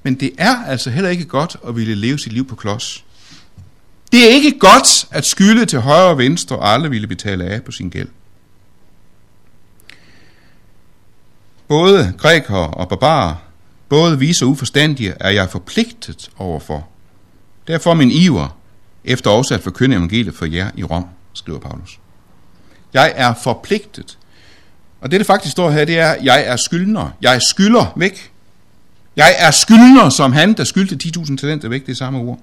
Men 0.03 0.19
det 0.19 0.31
er 0.37 0.63
altså 0.65 0.89
heller 0.89 1.09
ikke 1.09 1.25
godt 1.25 1.57
at 1.67 1.75
ville 1.75 1.95
leve 1.95 2.19
sit 2.19 2.33
liv 2.33 2.47
på 2.47 2.55
klods. 2.55 3.05
Det 4.11 4.23
er 4.23 4.29
ikke 4.29 4.59
godt 4.59 5.07
at 5.11 5.25
skylde 5.25 5.65
til 5.65 5.79
højre 5.79 6.09
og 6.09 6.17
venstre 6.17 6.55
og 6.55 6.69
aldrig 6.69 6.91
ville 6.91 7.07
betale 7.07 7.43
af 7.43 7.63
på 7.63 7.71
sin 7.71 7.89
gæld. 7.89 8.09
Både 11.67 12.13
grækere 12.17 12.67
og 12.67 12.89
barbarer, 12.89 13.35
både 13.89 14.19
vise 14.19 14.45
og 14.45 14.49
uforstandige, 14.49 15.13
er 15.19 15.29
jeg 15.29 15.49
forpligtet 15.49 16.29
overfor. 16.37 16.87
Derfor 17.67 17.93
min 17.93 18.11
iver 18.11 18.57
efter 19.03 19.29
også 19.29 19.53
at 19.53 19.61
forkynde 19.61 19.95
evangeliet 19.95 20.35
for 20.35 20.45
jer 20.45 20.69
i 20.75 20.83
Rom, 20.83 21.05
skriver 21.33 21.59
Paulus. 21.59 21.99
Jeg 22.93 23.13
er 23.15 23.33
forpligtet. 23.43 24.17
Og 25.01 25.11
det, 25.11 25.19
der 25.19 25.25
faktisk 25.25 25.51
står 25.51 25.71
her, 25.71 25.85
det 25.85 25.99
er, 25.99 26.15
jeg 26.23 26.47
er 26.47 26.55
skyldner. 26.55 27.09
Jeg 27.21 27.41
skylder 27.41 27.93
væk. 27.95 28.31
Jeg 29.15 29.35
er 29.37 29.51
skyldner 29.51 30.09
som 30.09 30.33
han, 30.33 30.53
der 30.53 30.63
skyldte 30.63 31.19
10.000 31.19 31.37
talenter 31.37 31.69
væk, 31.69 31.85
det 31.85 31.97
samme 31.97 32.19
ord. 32.19 32.39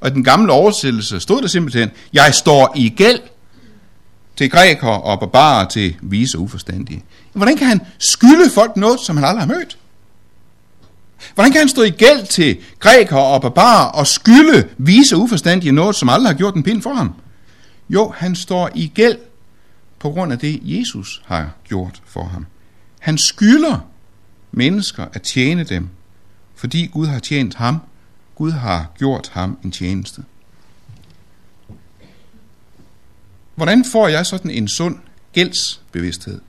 Og 0.00 0.08
i 0.08 0.12
den 0.12 0.24
gamle 0.24 0.52
oversættelse 0.52 1.20
stod 1.20 1.42
der 1.42 1.48
simpelthen, 1.48 1.90
jeg 2.12 2.34
står 2.34 2.72
i 2.76 2.88
gæld 2.88 3.20
til 4.36 4.50
grækere 4.50 5.02
og 5.02 5.20
barbarer 5.20 5.68
til 5.68 5.96
vise 6.02 6.38
og 6.38 6.42
uforstandige. 6.42 7.04
Hvordan 7.32 7.56
kan 7.56 7.66
han 7.66 7.80
skylde 7.98 8.50
folk 8.50 8.76
noget, 8.76 9.00
som 9.00 9.16
han 9.16 9.24
aldrig 9.24 9.42
har 9.42 9.54
mødt? 9.54 9.78
Hvordan 11.34 11.52
kan 11.52 11.60
han 11.60 11.68
stå 11.68 11.82
i 11.82 11.90
gæld 11.90 12.26
til 12.26 12.58
grækere 12.78 13.24
og 13.24 13.42
barbarer 13.42 13.86
og 13.86 14.06
skylde 14.06 14.68
vise 14.78 15.16
uforstandige 15.16 15.72
noget, 15.72 15.96
som 15.96 16.08
aldrig 16.08 16.32
har 16.32 16.38
gjort 16.38 16.54
en 16.54 16.62
pind 16.62 16.82
for 16.82 16.94
ham? 16.94 17.14
Jo, 17.90 18.12
han 18.16 18.36
står 18.36 18.70
i 18.74 18.92
gæld 18.94 19.18
på 19.98 20.10
grund 20.10 20.32
af 20.32 20.38
det, 20.38 20.60
Jesus 20.62 21.22
har 21.26 21.50
gjort 21.68 22.02
for 22.06 22.24
ham. 22.24 22.46
Han 23.00 23.18
skylder 23.18 23.78
mennesker 24.52 25.06
at 25.12 25.22
tjene 25.22 25.64
dem, 25.64 25.88
fordi 26.54 26.86
Gud 26.86 27.06
har 27.06 27.18
tjent 27.18 27.54
ham. 27.54 27.78
Gud 28.34 28.50
har 28.50 28.92
gjort 28.98 29.30
ham 29.32 29.58
en 29.64 29.70
tjeneste. 29.70 30.24
Hvordan 33.54 33.84
får 33.84 34.08
jeg 34.08 34.26
sådan 34.26 34.50
en 34.50 34.68
sund 34.68 34.98
gældsbevidsthed? 35.32 36.40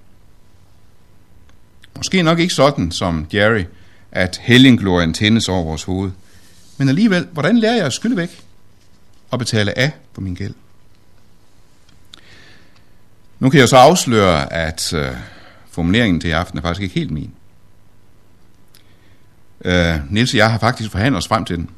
Måske 1.97 2.23
nok 2.23 2.39
ikke 2.39 2.53
sådan 2.53 2.91
som 2.91 3.27
Jerry, 3.33 3.63
at 4.11 4.39
helgenglorien 4.43 5.13
tændes 5.13 5.49
over 5.49 5.63
vores 5.63 5.83
hoved. 5.83 6.11
Men 6.77 6.89
alligevel, 6.89 7.27
hvordan 7.31 7.57
lærer 7.57 7.75
jeg 7.75 7.85
at 7.85 7.93
skylde 7.93 8.17
væk 8.17 8.43
og 9.31 9.39
betale 9.39 9.77
af 9.77 9.91
på 10.13 10.21
min 10.21 10.35
gæld? 10.35 10.53
Nu 13.39 13.49
kan 13.49 13.59
jeg 13.59 13.69
så 13.69 13.77
afsløre, 13.77 14.53
at 14.53 14.93
øh, 14.93 15.11
formuleringen 15.71 16.19
til 16.19 16.27
i 16.27 16.31
aften 16.31 16.57
er 16.57 16.61
faktisk 16.61 16.81
ikke 16.83 16.95
helt 16.95 17.11
min. 17.11 17.31
Øh, 19.65 19.95
Niels 20.09 20.33
og 20.33 20.37
jeg 20.37 20.51
har 20.51 20.59
faktisk 20.59 20.91
forhandlet 20.91 21.17
os 21.17 21.27
frem 21.27 21.45
til 21.45 21.57
den. 21.57 21.69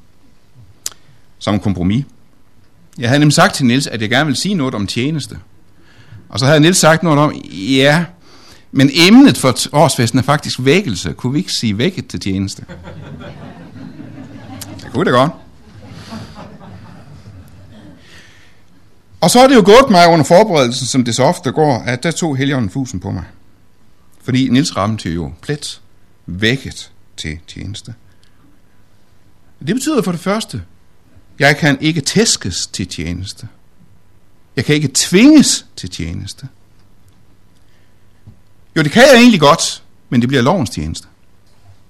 Som 1.40 1.60
kompromis. 1.60 2.06
Jeg 2.98 3.10
havde 3.10 3.20
nemlig 3.20 3.34
sagt 3.34 3.56
til 3.56 3.66
Niels, 3.66 3.88
at 3.88 4.02
jeg 4.02 4.10
gerne 4.10 4.26
ville 4.26 4.40
sige 4.40 4.56
noget 4.56 4.76
om 4.76 4.88
tjeneste. 4.88 5.40
Og 6.30 6.40
så 6.40 6.46
havde 6.46 6.60
Niels 6.60 6.78
sagt 6.78 7.04
noget 7.04 7.20
om, 7.20 7.34
ja, 7.54 8.06
men 8.76 8.90
emnet 8.94 9.38
for 9.38 9.56
årsfesten 9.72 10.20
er 10.20 10.24
faktisk 10.24 10.60
vækkelse. 10.62 11.14
Kunne 11.14 11.34
vi 11.34 11.40
ikke 11.40 11.52
sige 11.52 11.78
vækket 11.78 12.08
til 12.08 12.20
tjeneste? 12.20 12.66
Det 14.84 14.92
kunne 14.94 15.06
det 15.06 15.14
godt. 15.14 15.32
Og 19.22 19.30
så 19.30 19.40
er 19.40 19.48
det 19.48 19.56
jo 19.56 19.64
gået 19.66 19.90
mig 19.90 20.08
under 20.08 20.26
forberedelsen, 20.26 20.88
som 20.88 21.06
det 21.06 21.16
så 21.16 21.24
ofte 21.24 21.52
går, 21.52 21.78
at 21.78 22.04
der 22.04 22.12
tog 22.12 22.38
Helligånden 22.38 22.70
fusen 22.70 23.00
på 23.00 23.12
mig. 23.12 23.24
Fordi 24.24 24.50
Nils 24.50 24.78
ramte 24.78 25.10
jo 25.10 25.32
plet 25.42 25.82
vækket 26.26 26.92
til 27.18 27.40
tjeneste. 27.48 27.94
Det 29.68 29.76
betyder 29.76 30.02
for 30.02 30.12
det 30.12 30.22
første, 30.22 30.64
jeg 31.40 31.58
kan 31.58 31.78
ikke 31.82 32.02
tæskes 32.02 32.68
til 32.68 32.88
tjeneste. 32.88 33.48
Jeg 34.56 34.66
kan 34.66 34.76
ikke 34.76 34.92
tvinges 34.94 35.66
til 35.76 35.90
tjeneste. 35.90 36.48
Jo, 38.76 38.84
det 38.84 38.92
kan 38.92 39.02
jeg 39.02 39.16
egentlig 39.16 39.40
godt, 39.40 39.84
men 40.10 40.22
det 40.22 40.30
bliver 40.30 40.44
lovens 40.44 40.70
tjeneste. 40.70 41.08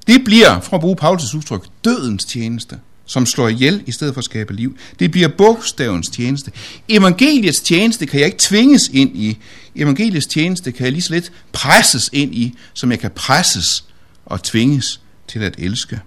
Det 0.07 0.23
bliver, 0.25 0.59
for 0.59 0.77
at 0.77 0.81
bruge 0.81 0.97
Paulus' 1.01 1.37
udtryk, 1.37 1.67
dødens 1.85 2.25
tjeneste, 2.25 2.79
som 3.05 3.25
slår 3.25 3.47
ihjel 3.47 3.83
i 3.85 3.91
stedet 3.91 4.13
for 4.13 4.19
at 4.19 4.25
skabe 4.25 4.53
liv. 4.53 4.77
Det 4.99 5.11
bliver 5.11 5.27
bogstavens 5.27 6.09
tjeneste. 6.09 6.51
Evangeliets 6.89 7.61
tjeneste 7.61 8.05
kan 8.05 8.19
jeg 8.19 8.25
ikke 8.25 8.37
tvinges 8.39 8.89
ind 8.93 9.17
i. 9.17 9.37
Evangeliets 9.75 10.27
tjeneste 10.27 10.71
kan 10.71 10.83
jeg 10.83 10.91
lige 10.91 11.01
så 11.01 11.13
lidt 11.13 11.31
presses 11.51 12.09
ind 12.13 12.35
i, 12.35 12.57
som 12.73 12.91
jeg 12.91 12.99
kan 12.99 13.11
presses 13.11 13.85
og 14.25 14.43
tvinges 14.43 15.01
til 15.27 15.39
at 15.39 15.55
elske. 15.57 16.01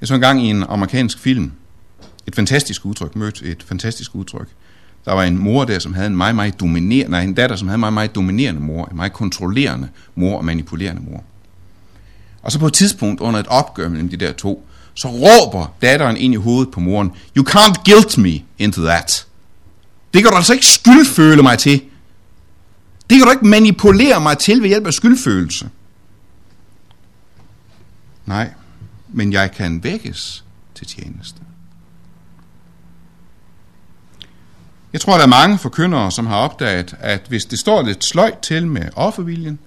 Jeg 0.00 0.08
så 0.08 0.14
engang 0.14 0.46
i 0.46 0.50
en 0.50 0.62
amerikansk 0.62 1.18
film 1.18 1.52
et 2.26 2.34
fantastisk 2.34 2.86
udtryk, 2.86 3.16
mødt 3.16 3.42
et 3.42 3.62
fantastisk 3.62 4.14
udtryk. 4.14 4.48
Der 5.04 5.12
var 5.12 5.22
en 5.22 5.38
mor 5.38 5.64
der, 5.64 5.78
som 5.78 5.94
havde 5.94 6.06
en 6.06 6.16
meget, 6.16 6.34
meget 6.34 6.60
dominerende, 6.60 7.10
nej, 7.10 7.22
en 7.22 7.34
datter, 7.34 7.56
som 7.56 7.68
havde 7.68 7.74
en 7.74 7.80
meget, 7.80 7.92
meget 7.92 8.14
dominerende 8.14 8.60
mor, 8.60 8.86
en 8.86 8.96
meget 8.96 9.12
kontrollerende 9.12 9.88
mor 10.14 10.38
og 10.38 10.44
manipulerende 10.44 11.02
mor. 11.02 11.24
Og 12.42 12.52
så 12.52 12.58
på 12.58 12.66
et 12.66 12.72
tidspunkt 12.72 13.20
under 13.20 13.40
et 13.40 13.46
opgør 13.46 13.88
mellem 13.88 14.08
de 14.08 14.16
der 14.16 14.32
to, 14.32 14.66
så 14.94 15.08
råber 15.08 15.74
datteren 15.82 16.16
ind 16.16 16.34
i 16.34 16.36
hovedet 16.36 16.72
på 16.72 16.80
moren, 16.80 17.12
You 17.36 17.44
can't 17.48 17.82
guilt 17.84 18.18
me 18.18 18.42
into 18.58 18.82
that. 18.84 19.26
Det 20.14 20.22
kan 20.22 20.30
du 20.30 20.36
altså 20.36 20.52
ikke 20.52 20.66
skyldføle 20.66 21.42
mig 21.42 21.58
til. 21.58 21.82
Det 23.10 23.18
kan 23.18 23.26
du 23.26 23.30
ikke 23.30 23.46
manipulere 23.46 24.20
mig 24.20 24.38
til 24.38 24.62
ved 24.62 24.68
hjælp 24.68 24.86
af 24.86 24.92
skyldfølelse. 24.92 25.68
Nej, 28.26 28.50
men 29.08 29.32
jeg 29.32 29.52
kan 29.52 29.84
vækkes 29.84 30.44
til 30.74 30.86
tjeneste. 30.86 31.40
Jeg 34.92 35.00
tror, 35.00 35.16
der 35.16 35.22
er 35.22 35.28
mange 35.28 35.58
forkyndere, 35.58 36.12
som 36.12 36.26
har 36.26 36.36
opdaget, 36.36 36.94
at 37.00 37.20
hvis 37.28 37.44
det 37.44 37.58
står 37.58 37.82
lidt 37.82 38.04
sløjt 38.04 38.38
til 38.38 38.66
med 38.66 38.82
offerviljen, 38.96 39.58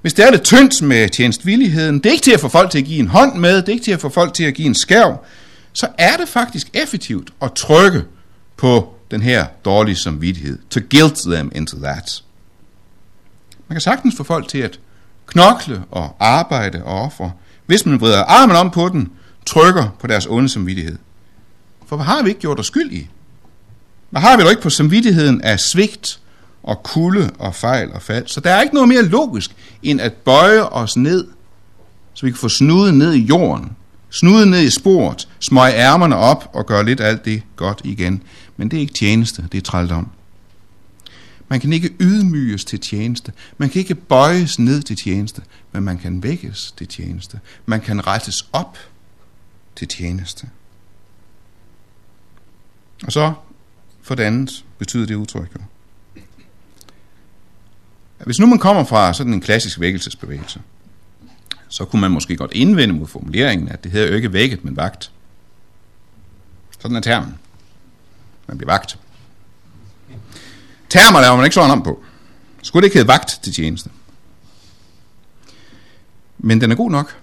hvis 0.00 0.14
det 0.14 0.26
er 0.26 0.30
lidt 0.30 0.42
tyndt 0.42 0.82
med 0.82 1.08
tjenestvilligheden, 1.08 1.98
det 1.98 2.06
er 2.06 2.10
ikke 2.10 2.24
til 2.24 2.32
at 2.32 2.40
få 2.40 2.48
folk 2.48 2.70
til 2.70 2.78
at 2.78 2.84
give 2.84 2.98
en 2.98 3.08
hånd 3.08 3.38
med, 3.38 3.56
det 3.56 3.68
er 3.68 3.72
ikke 3.72 3.84
til 3.84 3.92
at 3.92 4.00
få 4.00 4.08
folk 4.08 4.34
til 4.34 4.44
at 4.44 4.54
give 4.54 4.66
en 4.66 4.74
skærv, 4.74 5.24
så 5.72 5.88
er 5.98 6.16
det 6.16 6.28
faktisk 6.28 6.70
effektivt 6.74 7.30
at 7.42 7.52
trykke 7.52 8.04
på 8.56 8.94
den 9.10 9.22
her 9.22 9.46
dårlige 9.64 9.96
samvittighed. 9.96 10.58
To 10.70 10.80
guilt 10.90 11.18
them 11.18 11.52
into 11.54 11.76
that. 11.76 12.22
Man 13.68 13.74
kan 13.74 13.80
sagtens 13.80 14.14
få 14.16 14.24
folk 14.24 14.48
til 14.48 14.58
at 14.58 14.80
knokle 15.26 15.82
og 15.90 16.16
arbejde 16.20 16.84
og 16.84 17.02
ofre. 17.02 17.32
Hvis 17.66 17.86
man 17.86 18.00
vrider 18.00 18.24
armen 18.24 18.56
om 18.56 18.70
på 18.70 18.88
den, 18.88 19.08
trykker 19.46 19.88
på 20.00 20.06
deres 20.06 20.26
onde 20.26 20.48
samvittighed. 20.48 20.98
For 21.86 21.96
hvad 21.96 22.06
har 22.06 22.22
vi 22.22 22.28
ikke 22.28 22.40
gjort 22.40 22.60
os 22.60 22.66
skyld 22.66 22.92
i? 22.92 23.08
Men 24.10 24.22
har 24.22 24.36
vi 24.36 24.42
dog 24.42 24.50
ikke 24.50 24.62
på 24.62 24.70
samvittigheden 24.70 25.40
af 25.40 25.60
svigt 25.60 26.20
og 26.62 26.82
kulde 26.82 27.30
og 27.38 27.54
fejl 27.54 27.92
og 27.92 28.02
fald? 28.02 28.26
Så 28.26 28.40
der 28.40 28.50
er 28.50 28.62
ikke 28.62 28.74
noget 28.74 28.88
mere 28.88 29.02
logisk, 29.02 29.50
end 29.82 30.00
at 30.00 30.12
bøje 30.12 30.62
os 30.62 30.96
ned, 30.96 31.28
så 32.14 32.26
vi 32.26 32.30
kan 32.30 32.38
få 32.38 32.48
snuden 32.48 32.98
ned 32.98 33.12
i 33.12 33.22
jorden, 33.22 33.76
snuden 34.10 34.50
ned 34.50 34.60
i 34.60 34.70
sporet, 34.70 35.28
smøge 35.40 35.74
ærmerne 35.74 36.16
op 36.16 36.50
og 36.52 36.66
gøre 36.66 36.84
lidt 36.84 37.00
alt 37.00 37.24
det 37.24 37.42
godt 37.56 37.80
igen. 37.84 38.22
Men 38.56 38.70
det 38.70 38.76
er 38.76 38.80
ikke 38.80 38.94
tjeneste, 38.94 39.44
det 39.52 39.58
er 39.58 39.62
trældom. 39.62 40.08
Man 41.48 41.60
kan 41.60 41.72
ikke 41.72 41.94
ydmyges 42.00 42.64
til 42.64 42.80
tjeneste. 42.80 43.32
Man 43.58 43.70
kan 43.70 43.78
ikke 43.78 43.94
bøjes 43.94 44.58
ned 44.58 44.82
til 44.82 44.96
tjeneste, 44.96 45.42
men 45.72 45.82
man 45.82 45.98
kan 45.98 46.22
vækkes 46.22 46.74
til 46.76 46.88
tjeneste. 46.88 47.40
Man 47.66 47.80
kan 47.80 48.06
rettes 48.06 48.48
op 48.52 48.78
til 49.76 49.88
tjeneste. 49.88 50.48
Og 53.06 53.12
så, 53.12 53.32
for 54.10 54.14
det 54.14 54.22
andet, 54.22 54.64
betyder 54.78 55.06
det 55.06 55.14
udtryk 55.14 55.54
jo. 55.54 55.60
Hvis 58.24 58.38
nu 58.38 58.46
man 58.46 58.58
kommer 58.58 58.84
fra 58.84 59.14
sådan 59.14 59.32
en 59.32 59.40
klassisk 59.40 59.80
vækkelsesbevægelse, 59.80 60.60
så 61.68 61.84
kunne 61.84 62.00
man 62.00 62.10
måske 62.10 62.36
godt 62.36 62.52
indvende 62.52 62.94
mod 62.94 63.06
formuleringen, 63.06 63.68
at 63.68 63.84
det 63.84 63.92
hedder 63.92 64.08
jo 64.08 64.14
ikke 64.14 64.32
vækket, 64.32 64.64
men 64.64 64.76
vagt. 64.76 65.10
Sådan 66.80 66.96
er 66.96 67.00
termen. 67.00 67.38
Man 68.46 68.58
bliver 68.58 68.72
vagt. 68.72 68.98
Termer 70.88 71.20
laver 71.20 71.36
man 71.36 71.44
ikke 71.44 71.54
sådan 71.54 71.70
om 71.70 71.82
på. 71.82 72.02
Skulle 72.62 72.82
det 72.82 72.86
ikke 72.86 72.98
hedde 72.98 73.08
vagt 73.08 73.40
til 73.42 73.52
tjeneste? 73.52 73.90
Men 76.38 76.60
den 76.60 76.72
er 76.72 76.76
god 76.76 76.90
nok. 76.90 77.16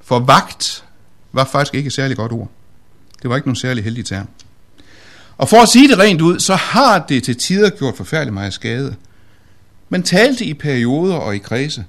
For 0.00 0.18
vagt 0.18 0.84
var 1.32 1.44
faktisk 1.44 1.74
ikke 1.74 1.86
et 1.86 1.92
særligt 1.92 2.18
godt 2.18 2.32
ord. 2.32 2.50
Det 3.22 3.30
var 3.30 3.36
ikke 3.36 3.48
nogen 3.48 3.56
særlig 3.56 3.84
heldig 3.84 4.06
term. 4.06 4.28
Og 5.40 5.48
for 5.48 5.56
at 5.56 5.68
sige 5.68 5.88
det 5.88 5.98
rent 5.98 6.20
ud, 6.20 6.38
så 6.38 6.54
har 6.54 6.98
det 6.98 7.24
til 7.24 7.36
tider 7.36 7.70
gjort 7.70 7.96
forfærdelig 7.96 8.34
meget 8.34 8.52
skade. 8.52 8.96
Man 9.88 10.02
talte 10.02 10.44
i 10.44 10.54
perioder 10.54 11.14
og 11.14 11.36
i 11.36 11.38
kredse 11.38 11.84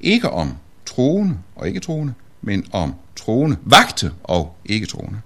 ikke 0.00 0.30
om 0.30 0.54
troende 0.86 1.38
og 1.56 1.68
ikke 1.68 1.80
troende, 1.80 2.14
men 2.42 2.66
om 2.72 2.94
troende, 3.16 3.56
vagte 3.64 4.12
og 4.24 4.56
ikke 4.64 4.86
troende. 4.86 5.18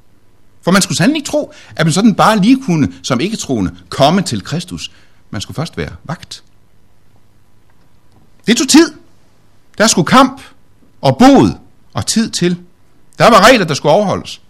For 0.62 0.70
man 0.70 0.82
skulle 0.82 0.98
sandelig 0.98 1.18
ikke 1.18 1.30
tro, 1.30 1.52
at 1.76 1.86
man 1.86 1.92
sådan 1.92 2.14
bare 2.14 2.38
lige 2.38 2.62
kunne 2.62 2.92
som 3.02 3.20
ikke 3.20 3.36
troende 3.36 3.76
komme 3.88 4.22
til 4.22 4.44
Kristus. 4.44 4.90
Man 5.30 5.40
skulle 5.40 5.54
først 5.54 5.76
være 5.76 5.92
vagt. 6.04 6.42
Det 8.46 8.56
tog 8.56 8.68
tid. 8.68 8.94
Der 9.78 9.86
skulle 9.86 10.06
kamp 10.06 10.42
og 11.00 11.18
bod 11.18 11.50
og 11.92 12.06
tid 12.06 12.30
til. 12.30 12.56
Der 13.18 13.30
var 13.30 13.48
regler, 13.48 13.66
der 13.66 13.74
skulle 13.74 13.92
overholdes. 13.92 14.40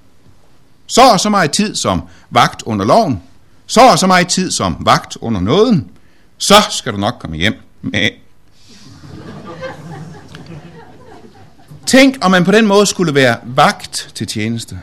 Så 0.90 1.02
og 1.12 1.20
så 1.20 1.28
meget 1.28 1.50
tid 1.50 1.74
som 1.74 2.02
vagt 2.30 2.62
under 2.62 2.84
loven. 2.84 3.22
Så 3.66 3.80
og 3.80 3.98
så 3.98 4.06
meget 4.06 4.28
tid 4.28 4.50
som 4.50 4.76
vagt 4.80 5.16
under 5.20 5.40
nåden. 5.40 5.90
Så 6.38 6.54
skal 6.70 6.92
du 6.92 6.98
nok 6.98 7.14
komme 7.20 7.36
hjem 7.36 7.54
med. 7.82 8.08
Tænk, 11.86 12.16
om 12.20 12.30
man 12.30 12.44
på 12.44 12.52
den 12.52 12.66
måde 12.66 12.86
skulle 12.86 13.14
være 13.14 13.36
vagt 13.44 14.12
til 14.14 14.26
tjeneste, 14.26 14.78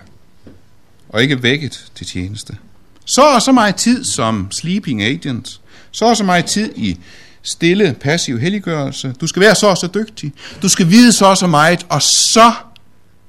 og 1.09 1.21
ikke 1.21 1.43
vækket 1.43 1.91
til 1.95 2.05
tjeneste. 2.05 2.57
Så 3.05 3.21
og 3.21 3.41
så 3.41 3.51
meget 3.51 3.75
tid 3.75 4.03
som 4.03 4.51
sleeping 4.51 5.03
agent, 5.03 5.61
så 5.91 6.05
og 6.05 6.17
så 6.17 6.23
meget 6.23 6.45
tid 6.45 6.73
i 6.75 6.97
stille, 7.43 7.95
passiv 8.01 8.39
helliggørelse. 8.39 9.13
Du 9.21 9.27
skal 9.27 9.41
være 9.41 9.55
så 9.55 9.67
og 9.67 9.77
så 9.77 9.87
dygtig. 9.87 10.33
Du 10.61 10.69
skal 10.69 10.89
vide 10.89 11.11
så 11.11 11.25
og 11.25 11.37
så 11.37 11.47
meget, 11.47 11.85
og 11.89 12.01
så 12.01 12.51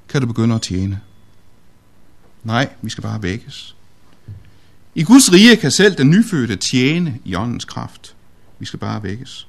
kan 0.09 0.21
du 0.21 0.27
begynde 0.27 0.55
at 0.55 0.61
tjene. 0.61 0.99
Nej, 2.43 2.69
vi 2.81 2.89
skal 2.89 3.01
bare 3.01 3.23
vækkes. 3.23 3.75
I 4.95 5.03
Guds 5.03 5.31
rige 5.31 5.55
kan 5.55 5.71
selv 5.71 5.97
den 5.97 6.09
nyfødte 6.09 6.55
tjene 6.55 7.19
i 7.25 7.35
åndens 7.35 7.65
kraft. 7.65 8.15
Vi 8.59 8.65
skal 8.65 8.79
bare 8.79 9.03
vækkes. 9.03 9.47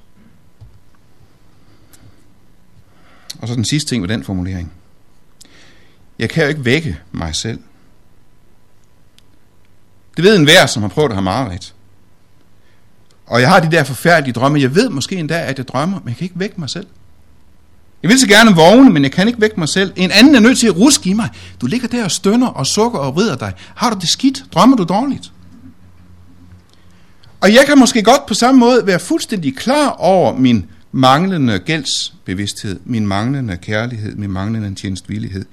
Og 3.39 3.47
så 3.47 3.55
den 3.55 3.65
sidste 3.65 3.89
ting 3.89 4.01
med 4.01 4.09
den 4.09 4.23
formulering. 4.23 4.71
Jeg 6.19 6.29
kan 6.29 6.43
jo 6.43 6.49
ikke 6.49 6.65
vække 6.65 6.99
mig 7.11 7.35
selv. 7.35 7.59
Det 10.17 10.23
ved 10.23 10.35
enhver, 10.35 10.65
som 10.65 10.81
har 10.81 10.89
prøvet 10.89 11.09
at 11.09 11.15
have 11.15 11.23
mareridt. 11.23 11.73
Og 13.25 13.41
jeg 13.41 13.49
har 13.49 13.59
de 13.59 13.71
der 13.71 13.83
forfærdelige 13.83 14.33
drømme. 14.33 14.61
Jeg 14.61 14.75
ved 14.75 14.89
måske 14.89 15.15
endda, 15.15 15.45
at 15.45 15.57
jeg 15.57 15.67
drømmer, 15.67 15.99
men 15.99 16.09
jeg 16.09 16.15
kan 16.17 16.25
ikke 16.25 16.39
vække 16.39 16.55
mig 16.59 16.69
selv. 16.69 16.87
Jeg 18.03 18.09
vil 18.09 18.19
så 18.19 18.27
gerne 18.27 18.55
vågne, 18.55 18.89
men 18.89 19.03
jeg 19.03 19.11
kan 19.11 19.27
ikke 19.27 19.41
vække 19.41 19.59
mig 19.59 19.69
selv. 19.69 19.93
En 19.95 20.11
anden 20.11 20.35
er 20.35 20.39
nødt 20.39 20.59
til 20.59 20.67
at 20.67 20.77
ruske 20.77 21.09
i 21.09 21.13
mig. 21.13 21.29
Du 21.61 21.65
ligger 21.65 21.87
der 21.87 22.03
og 22.03 22.11
stønner 22.11 22.47
og 22.47 22.67
sukker 22.67 22.99
og 22.99 23.15
vrider 23.15 23.35
dig. 23.35 23.53
Har 23.75 23.89
du 23.89 23.99
det 23.99 24.09
skidt? 24.09 24.43
Drømmer 24.53 24.77
du 24.77 24.83
dårligt? 24.83 25.31
Og 27.41 27.53
jeg 27.53 27.63
kan 27.67 27.79
måske 27.79 28.03
godt 28.03 28.25
på 28.25 28.33
samme 28.33 28.59
måde 28.59 28.87
være 28.87 28.99
fuldstændig 28.99 29.55
klar 29.55 29.89
over 29.89 30.37
min 30.37 30.65
manglende 30.91 31.59
gældsbevidsthed, 31.59 32.79
min 32.85 33.07
manglende 33.07 33.57
kærlighed, 33.57 34.15
min 34.15 34.31
manglende 34.31 34.75
tjenestvillighed. 34.75 35.45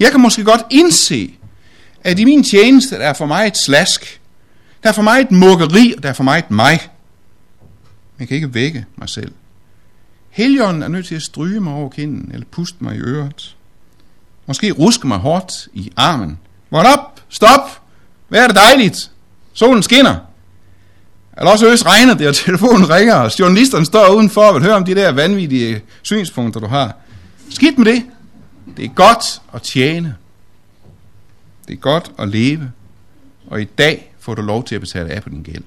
Jeg 0.00 0.10
kan 0.10 0.20
måske 0.20 0.44
godt 0.44 0.62
indse, 0.70 1.34
at 2.04 2.18
i 2.18 2.24
min 2.24 2.44
tjeneste 2.44 2.94
der 2.94 3.06
er 3.06 3.12
for 3.12 3.26
mig 3.26 3.46
et 3.46 3.56
slask, 3.56 4.20
der 4.82 4.88
er 4.88 4.92
for 4.92 5.02
mig 5.02 5.20
et 5.20 5.30
mukkeri, 5.30 5.94
og 5.96 6.02
der 6.02 6.08
er 6.08 6.12
for 6.12 6.24
mig 6.24 6.38
et 6.38 6.50
mig. 6.50 6.80
Jeg 8.18 8.28
kan 8.28 8.34
ikke 8.34 8.54
vække 8.54 8.84
mig 8.96 9.08
selv. 9.08 9.32
Helligånden 10.34 10.82
er 10.82 10.88
nødt 10.88 11.06
til 11.06 11.14
at 11.14 11.22
stryge 11.22 11.60
mig 11.60 11.74
over 11.74 11.88
kinden, 11.88 12.30
eller 12.32 12.46
puste 12.50 12.76
mig 12.80 12.96
i 12.96 12.98
øret. 12.98 13.56
Måske 14.46 14.72
ruske 14.72 15.06
mig 15.06 15.18
hårdt 15.18 15.68
i 15.72 15.92
armen. 15.96 16.38
Vågn 16.70 16.86
op! 16.86 17.20
Stop! 17.28 17.80
Hvad 18.28 18.42
er 18.42 18.46
det 18.46 18.56
dejligt? 18.56 19.10
Solen 19.52 19.82
skinner. 19.82 20.16
Eller 21.38 21.50
også 21.50 21.66
øs 21.66 21.86
regner 21.86 22.14
det, 22.14 22.28
og 22.28 22.34
telefonen 22.34 22.90
ringer, 22.90 23.14
og 23.14 23.38
journalisterne 23.38 23.86
står 23.86 24.14
udenfor 24.14 24.42
og 24.42 24.54
vil 24.54 24.62
høre 24.62 24.74
om 24.74 24.84
de 24.84 24.94
der 24.94 25.12
vanvittige 25.12 25.82
synspunkter, 26.02 26.60
du 26.60 26.66
har. 26.66 26.96
Skidt 27.50 27.78
med 27.78 27.92
det. 27.92 28.02
Det 28.76 28.84
er 28.84 28.88
godt 28.88 29.42
at 29.52 29.62
tjene. 29.62 30.16
Det 31.68 31.72
er 31.72 31.78
godt 31.78 32.12
at 32.18 32.28
leve. 32.28 32.72
Og 33.46 33.60
i 33.60 33.64
dag 33.64 34.14
får 34.20 34.34
du 34.34 34.42
lov 34.42 34.64
til 34.64 34.74
at 34.74 34.80
betale 34.80 35.10
af 35.10 35.22
på 35.22 35.28
din 35.28 35.42
gæld. 35.42 35.64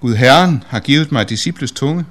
Gud 0.00 0.14
Herren 0.14 0.64
har 0.66 0.80
givet 0.80 1.12
mig 1.12 1.28
disciples 1.28 1.72
tunge, 1.72 2.04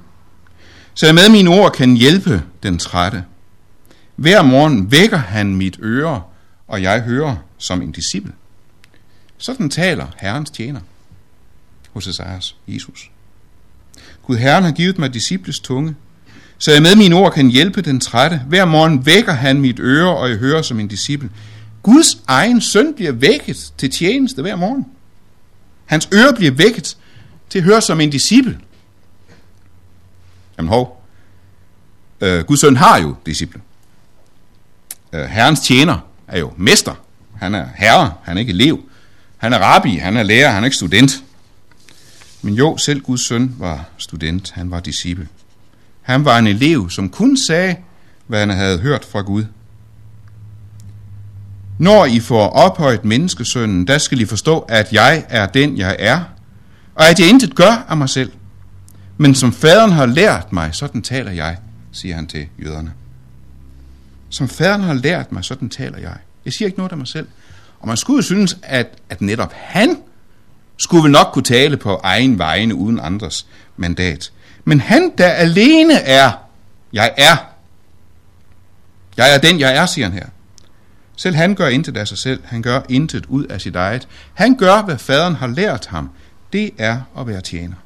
så 0.94 1.06
jeg 1.06 1.14
med 1.14 1.28
mine 1.28 1.50
ord 1.50 1.72
kan 1.72 1.94
hjælpe 1.94 2.42
den 2.62 2.78
trætte. 2.78 3.24
Hver 4.16 4.42
morgen 4.42 4.90
vækker 4.90 5.16
han 5.16 5.56
mit 5.56 5.78
øre, 5.82 6.22
og 6.68 6.82
jeg 6.82 7.00
hører 7.00 7.36
som 7.58 7.82
en 7.82 7.92
disciple. 7.92 8.32
Sådan 9.38 9.70
taler 9.70 10.06
Herrens 10.16 10.50
tjener 10.50 10.80
hos 11.92 12.06
Esajas 12.06 12.56
Jesus. 12.68 13.10
Gud 14.22 14.36
Herren 14.36 14.64
har 14.64 14.72
givet 14.72 14.98
mig 14.98 15.14
disciples 15.14 15.60
tunge, 15.60 15.94
så 16.58 16.72
jeg 16.72 16.82
med 16.82 16.96
mine 16.96 17.14
ord 17.14 17.32
kan 17.32 17.48
hjælpe 17.48 17.82
den 17.82 18.00
trætte. 18.00 18.42
Hver 18.48 18.64
morgen 18.64 19.06
vækker 19.06 19.32
han 19.32 19.60
mit 19.60 19.80
øre, 19.80 20.16
og 20.16 20.30
jeg 20.30 20.36
hører 20.36 20.62
som 20.62 20.80
en 20.80 20.88
disciple. 20.88 21.30
Guds 21.82 22.18
egen 22.26 22.60
søn 22.60 22.94
bliver 22.94 23.12
vækket 23.12 23.72
til 23.78 23.90
tjeneste 23.90 24.42
hver 24.42 24.56
morgen. 24.56 24.86
Hans 25.84 26.08
øre 26.14 26.34
bliver 26.36 26.52
vækket 26.52 26.96
til 27.48 27.58
at 27.58 27.64
høre 27.64 27.82
som 27.82 28.00
en 28.00 28.10
disciple. 28.10 28.58
Jamen 30.58 30.68
hov, 30.68 31.04
øh, 32.20 32.44
Guds 32.44 32.60
søn 32.60 32.76
har 32.76 33.00
jo 33.00 33.14
disciple. 33.26 33.60
Øh, 35.12 35.24
herrens 35.24 35.60
tjener 35.60 35.98
er 36.28 36.38
jo 36.38 36.52
mester. 36.56 36.94
Han 37.36 37.54
er 37.54 37.66
herre, 37.76 38.12
han 38.22 38.36
er 38.36 38.40
ikke 38.40 38.52
elev. 38.52 38.80
Han 39.36 39.52
er 39.52 39.58
rabbi, 39.58 39.96
han 39.96 40.16
er 40.16 40.22
lærer, 40.22 40.50
han 40.50 40.62
er 40.62 40.66
ikke 40.66 40.76
student. 40.76 41.22
Men 42.42 42.54
jo, 42.54 42.76
selv 42.76 43.00
Guds 43.00 43.26
søn 43.26 43.54
var 43.58 43.84
student, 43.98 44.50
han 44.50 44.70
var 44.70 44.80
disciple. 44.80 45.28
Han 46.02 46.24
var 46.24 46.38
en 46.38 46.46
elev, 46.46 46.90
som 46.90 47.08
kun 47.08 47.36
sagde, 47.46 47.76
hvad 48.26 48.40
han 48.40 48.50
havde 48.50 48.78
hørt 48.78 49.04
fra 49.04 49.20
Gud. 49.20 49.44
Når 51.78 52.04
I 52.04 52.20
får 52.20 52.48
ophøjet 52.48 53.04
menneskesønnen, 53.04 53.86
der 53.86 53.98
skal 53.98 54.20
I 54.20 54.24
forstå, 54.24 54.58
at 54.58 54.92
jeg 54.92 55.24
er 55.28 55.46
den, 55.46 55.78
jeg 55.78 55.96
er, 55.98 56.20
og 56.96 57.08
at 57.08 57.20
jeg 57.20 57.28
intet 57.28 57.54
gør 57.54 57.84
af 57.88 57.96
mig 57.96 58.08
selv. 58.08 58.32
Men 59.16 59.34
som 59.34 59.52
faderen 59.52 59.92
har 59.92 60.06
lært 60.06 60.52
mig, 60.52 60.74
sådan 60.74 61.02
taler 61.02 61.30
jeg, 61.30 61.56
siger 61.92 62.14
han 62.14 62.26
til 62.26 62.48
jøderne. 62.64 62.92
Som 64.30 64.48
faderen 64.48 64.82
har 64.82 64.94
lært 64.94 65.32
mig, 65.32 65.44
sådan 65.44 65.68
taler 65.68 65.98
jeg. 65.98 66.16
Jeg 66.44 66.52
siger 66.52 66.66
ikke 66.66 66.78
noget 66.78 66.92
af 66.92 66.98
mig 66.98 67.08
selv. 67.08 67.28
Og 67.80 67.88
man 67.88 67.96
skulle 67.96 68.16
jo 68.16 68.22
synes, 68.22 68.58
at, 68.62 68.86
at 69.10 69.20
netop 69.20 69.52
han 69.52 69.98
skulle 70.76 71.02
vel 71.02 71.12
nok 71.12 71.26
kunne 71.32 71.42
tale 71.42 71.76
på 71.76 72.00
egen 72.02 72.38
vegne 72.38 72.74
uden 72.74 73.00
andres 73.00 73.46
mandat. 73.76 74.32
Men 74.64 74.80
han, 74.80 75.12
der 75.18 75.28
alene 75.28 75.94
er, 75.94 76.32
jeg 76.92 77.14
er. 77.16 77.36
Jeg 79.16 79.34
er 79.34 79.38
den, 79.38 79.60
jeg 79.60 79.76
er, 79.76 79.86
siger 79.86 80.04
han 80.08 80.14
her. 80.14 80.26
Selv 81.16 81.36
han 81.36 81.54
gør 81.54 81.68
intet 81.68 81.96
af 81.96 82.08
sig 82.08 82.18
selv. 82.18 82.40
Han 82.44 82.62
gør 82.62 82.80
intet 82.88 83.26
ud 83.26 83.44
af 83.44 83.60
sit 83.60 83.76
eget. 83.76 84.08
Han 84.34 84.56
gør, 84.56 84.82
hvad 84.82 84.98
faderen 84.98 85.34
har 85.34 85.46
lært 85.46 85.86
ham. 85.86 86.10
Det 86.52 86.70
er 86.78 87.00
at 87.18 87.26
være 87.26 87.40
tjener. 87.40 87.76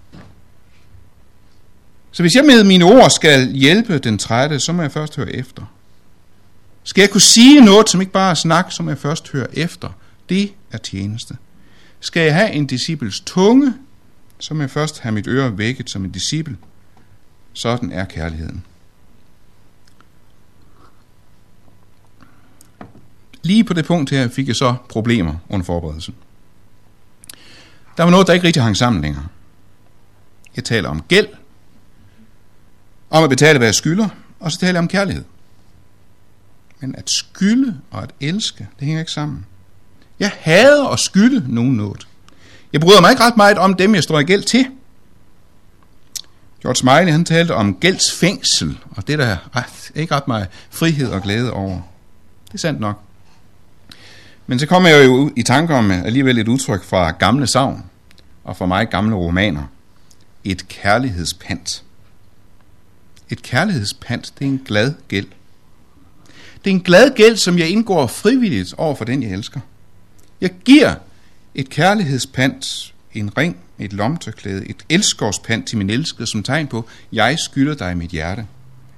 Så 2.12 2.22
hvis 2.22 2.34
jeg 2.34 2.44
med 2.44 2.64
mine 2.64 2.84
ord 2.84 3.10
skal 3.10 3.52
hjælpe 3.52 3.98
den 3.98 4.18
trætte, 4.18 4.60
så 4.60 4.72
må 4.72 4.82
jeg 4.82 4.92
først 4.92 5.16
høre 5.16 5.32
efter. 5.32 5.62
Skal 6.84 7.02
jeg 7.02 7.10
kunne 7.10 7.20
sige 7.20 7.60
noget, 7.60 7.88
som 7.88 8.00
ikke 8.00 8.12
bare 8.12 8.30
er 8.30 8.34
snak, 8.34 8.72
som 8.72 8.88
jeg 8.88 8.98
først 8.98 9.32
hører 9.32 9.46
efter? 9.52 9.88
Det 10.28 10.52
er 10.72 10.78
tjeneste. 10.78 11.36
Skal 12.00 12.22
jeg 12.22 12.34
have 12.34 12.50
en 12.50 12.66
disciples 12.66 13.20
tunge, 13.20 13.74
så 14.38 14.54
må 14.54 14.60
jeg 14.60 14.70
først 14.70 15.00
have 15.00 15.12
mit 15.12 15.26
øre 15.26 15.58
vækket 15.58 15.90
som 15.90 16.04
en 16.04 16.10
disciple. 16.10 16.56
Sådan 17.52 17.92
er 17.92 18.04
kærligheden. 18.04 18.64
Lige 23.42 23.64
på 23.64 23.72
det 23.72 23.84
punkt 23.84 24.10
her 24.10 24.28
fik 24.28 24.48
jeg 24.48 24.56
så 24.56 24.74
problemer 24.88 25.34
under 25.48 25.64
forberedelsen. 25.64 26.14
Der 28.00 28.04
var 28.04 28.10
noget, 28.10 28.26
der 28.26 28.32
ikke 28.32 28.46
rigtig 28.46 28.62
hang 28.62 28.76
sammen 28.76 29.02
længere. 29.02 29.26
Jeg 30.56 30.64
taler 30.64 30.88
om 30.88 31.02
gæld, 31.08 31.26
om 33.10 33.24
at 33.24 33.30
betale, 33.30 33.58
hvad 33.58 33.66
jeg 33.66 33.74
skylder, 33.74 34.08
og 34.38 34.52
så 34.52 34.58
taler 34.58 34.72
jeg 34.72 34.78
om 34.78 34.88
kærlighed. 34.88 35.24
Men 36.80 36.94
at 36.94 37.10
skylde 37.10 37.80
og 37.90 38.02
at 38.02 38.10
elske, 38.20 38.68
det 38.78 38.86
hænger 38.86 39.00
ikke 39.00 39.12
sammen. 39.12 39.46
Jeg 40.20 40.32
hader 40.40 40.88
at 40.88 40.98
skylde 40.98 41.54
nogen 41.54 41.72
noget. 41.72 42.06
Jeg 42.72 42.80
bryder 42.80 43.00
mig 43.00 43.10
ikke 43.10 43.22
ret 43.22 43.36
meget 43.36 43.58
om 43.58 43.74
dem, 43.74 43.94
jeg 43.94 44.02
står 44.02 44.18
i 44.18 44.24
gæld 44.24 44.42
til. 44.42 44.66
George 46.62 46.76
Smiley, 46.76 47.12
han 47.12 47.24
talte 47.24 47.54
om 47.54 47.74
gældsfængsel, 47.74 48.78
og 48.90 49.06
det 49.06 49.18
der 49.18 49.26
er 49.26 49.56
ret, 49.56 49.90
ikke 49.94 50.14
ret 50.14 50.28
meget 50.28 50.48
frihed 50.70 51.10
og 51.10 51.22
glæde 51.22 51.52
over. 51.52 51.80
Det 52.46 52.54
er 52.54 52.58
sandt 52.58 52.80
nok. 52.80 53.00
Men 54.46 54.58
så 54.58 54.66
kommer 54.66 54.88
jeg 54.88 55.06
jo 55.06 55.32
i 55.36 55.42
tanke 55.42 55.74
om 55.74 55.90
alligevel 55.90 56.38
et 56.38 56.48
udtryk 56.48 56.84
fra 56.84 57.10
gamle 57.10 57.46
savn, 57.46 57.89
og 58.50 58.56
for 58.56 58.66
mig 58.66 58.88
gamle 58.88 59.16
romaner. 59.16 59.62
Et 60.44 60.68
kærlighedspant. 60.68 61.84
Et 63.28 63.42
kærlighedspant, 63.42 64.32
det 64.38 64.44
er 64.44 64.48
en 64.48 64.62
glad 64.66 64.94
gæld. 65.08 65.26
Det 66.64 66.70
er 66.70 66.74
en 66.74 66.80
glad 66.80 67.14
gæld, 67.14 67.36
som 67.36 67.58
jeg 67.58 67.68
indgår 67.68 68.06
frivilligt 68.06 68.74
over 68.78 68.94
for 68.94 69.04
den, 69.04 69.22
jeg 69.22 69.30
elsker. 69.30 69.60
Jeg 70.40 70.50
giver 70.64 70.94
et 71.54 71.70
kærlighedspant, 71.70 72.94
en 73.14 73.38
ring, 73.38 73.56
et 73.78 73.92
lomtørklæde, 73.92 74.66
et 74.66 74.84
elskovspant 74.88 75.66
til 75.66 75.78
min 75.78 75.90
elskede 75.90 76.26
som 76.26 76.42
tegn 76.42 76.66
på, 76.66 76.88
jeg 77.12 77.38
skylder 77.38 77.74
dig 77.74 77.96
mit 77.96 78.10
hjerte. 78.10 78.46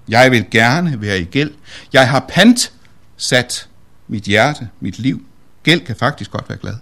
Jeg 0.09 0.31
vil 0.31 0.47
gerne 0.51 1.01
være 1.01 1.21
i 1.21 1.25
gæld. 1.25 1.53
Jeg 1.93 2.11
har 2.11 2.25
pant 2.29 2.73
sat 3.17 3.69
mit 4.09 4.25
hjerte, 4.25 4.69
mit 4.81 4.99
liv. 4.99 5.23
Gæld 5.63 5.81
kan 5.81 5.97
faktisk 5.97 6.31
godt 6.31 6.49
være 6.49 6.59
glad. 6.59 6.75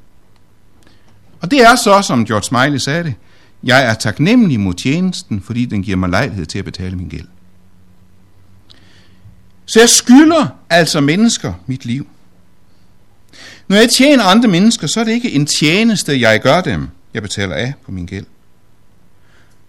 Og 1.40 1.50
det 1.50 1.60
er 1.60 1.76
så, 1.76 2.02
som 2.02 2.24
George 2.24 2.42
Smiley 2.42 2.78
sagde 2.78 3.04
det, 3.04 3.14
jeg 3.64 3.86
er 3.86 3.94
taknemmelig 3.94 4.60
mod 4.60 4.74
tjenesten, 4.74 5.40
fordi 5.40 5.64
den 5.64 5.82
giver 5.82 5.96
mig 5.96 6.08
lejlighed 6.08 6.46
til 6.46 6.58
at 6.58 6.64
betale 6.64 6.96
min 6.96 7.08
gæld. 7.08 7.26
Så 9.66 9.80
jeg 9.80 9.88
skylder 9.88 10.46
altså 10.70 11.00
mennesker 11.00 11.52
mit 11.66 11.84
liv. 11.84 12.06
Når 13.68 13.76
jeg 13.76 13.88
tjener 13.90 14.24
andre 14.24 14.48
mennesker, 14.48 14.86
så 14.86 15.00
er 15.00 15.04
det 15.04 15.12
ikke 15.12 15.32
en 15.32 15.46
tjeneste, 15.46 16.20
jeg 16.20 16.40
gør 16.40 16.60
dem, 16.60 16.88
jeg 17.14 17.22
betaler 17.22 17.54
af 17.54 17.74
på 17.84 17.92
min 17.92 18.06
gæld. 18.06 18.26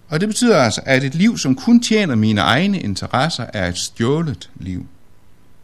Og 0.10 0.20
det 0.20 0.30
betyder 0.30 0.58
altså, 0.58 0.82
at 0.86 1.04
et 1.04 1.16
liv, 1.16 1.38
som 1.38 1.56
kun 1.56 1.80
tjener 1.80 2.16
mine 2.16 2.42
egne 2.42 2.80
interesser, 2.80 3.46
er 3.54 3.68
et 3.68 3.78
stjålet 3.78 4.50
liv. 4.56 4.86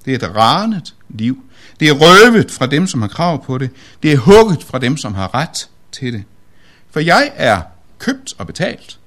Det 0.05 0.11
er 0.13 0.27
et 0.27 0.35
ranet 0.35 0.95
liv. 1.09 1.43
Det 1.79 1.87
er 1.87 1.93
røvet 1.93 2.51
fra 2.51 2.65
dem, 2.65 2.87
som 2.87 3.01
har 3.01 3.07
krav 3.07 3.45
på 3.45 3.57
det. 3.57 3.69
Det 4.03 4.11
er 4.11 4.17
hugget 4.17 4.63
fra 4.63 4.79
dem, 4.79 4.97
som 4.97 5.13
har 5.13 5.35
ret 5.35 5.69
til 5.91 6.13
det. 6.13 6.23
For 6.91 6.99
jeg 6.99 7.31
er 7.35 7.61
købt 7.99 8.33
og 8.37 8.47
betalt, 8.47 8.99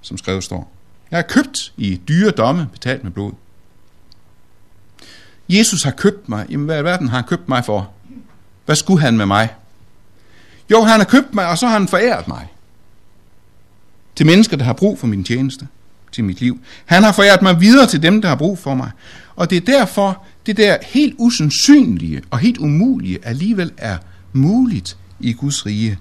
som 0.00 0.18
skrevet 0.18 0.44
står. 0.44 0.72
Jeg 1.10 1.18
er 1.18 1.22
købt 1.22 1.72
i 1.76 2.00
dyre 2.08 2.30
domme, 2.30 2.68
betalt 2.72 3.04
med 3.04 3.12
blod. 3.12 3.32
Jesus 5.48 5.82
har 5.82 5.90
købt 5.90 6.28
mig. 6.28 6.46
Jamen, 6.50 6.66
hvad 6.66 6.80
i 6.80 6.84
verden 6.84 7.08
har 7.08 7.16
han 7.16 7.26
købt 7.26 7.48
mig 7.48 7.64
for? 7.64 7.92
Hvad 8.66 8.76
skulle 8.76 9.00
han 9.00 9.16
med 9.16 9.26
mig? 9.26 9.54
Jo, 10.70 10.82
han 10.82 11.00
har 11.00 11.04
købt 11.04 11.34
mig, 11.34 11.48
og 11.48 11.58
så 11.58 11.66
har 11.66 11.78
han 11.78 11.88
foræret 11.88 12.28
mig. 12.28 12.48
Til 14.16 14.26
mennesker, 14.26 14.56
der 14.56 14.64
har 14.64 14.72
brug 14.72 14.98
for 14.98 15.06
min 15.06 15.24
tjeneste, 15.24 15.68
til 16.12 16.24
mit 16.24 16.40
liv. 16.40 16.60
Han 16.84 17.02
har 17.02 17.12
foræret 17.12 17.42
mig 17.42 17.60
videre 17.60 17.86
til 17.86 18.02
dem, 18.02 18.22
der 18.22 18.28
har 18.28 18.36
brug 18.36 18.58
for 18.58 18.74
mig. 18.74 18.90
Og 19.36 19.50
det 19.50 19.56
er 19.56 19.78
derfor, 19.78 20.24
det 20.46 20.56
der 20.56 20.78
helt 20.82 21.14
usandsynlige 21.18 22.22
og 22.30 22.38
helt 22.38 22.58
umulige 22.58 23.18
alligevel 23.22 23.72
er 23.76 23.96
muligt 24.32 24.96
i 25.20 25.32
Guds 25.32 25.66
rige. 25.66 25.98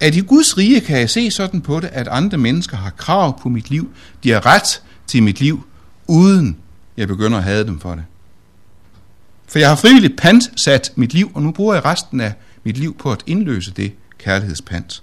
At 0.00 0.14
i 0.14 0.20
Guds 0.20 0.58
rige 0.58 0.80
kan 0.80 0.98
jeg 0.98 1.10
se 1.10 1.30
sådan 1.30 1.60
på 1.60 1.80
det, 1.80 1.90
at 1.92 2.08
andre 2.08 2.38
mennesker 2.38 2.76
har 2.76 2.90
krav 2.90 3.40
på 3.40 3.48
mit 3.48 3.70
liv. 3.70 3.90
De 4.24 4.30
har 4.30 4.46
ret 4.46 4.82
til 5.06 5.22
mit 5.22 5.40
liv, 5.40 5.66
uden 6.06 6.56
jeg 6.96 7.08
begynder 7.08 7.38
at 7.38 7.44
have 7.44 7.64
dem 7.64 7.80
for 7.80 7.94
det. 7.94 8.04
For 9.48 9.58
jeg 9.58 9.68
har 9.68 9.76
frivilligt 9.76 10.16
pantsat 10.16 10.92
mit 10.96 11.14
liv, 11.14 11.30
og 11.34 11.42
nu 11.42 11.50
bruger 11.50 11.74
jeg 11.74 11.84
resten 11.84 12.20
af 12.20 12.34
mit 12.64 12.78
liv 12.78 12.96
på 12.96 13.12
at 13.12 13.22
indløse 13.26 13.70
det 13.70 13.92
kærlighedspant. 14.18 15.02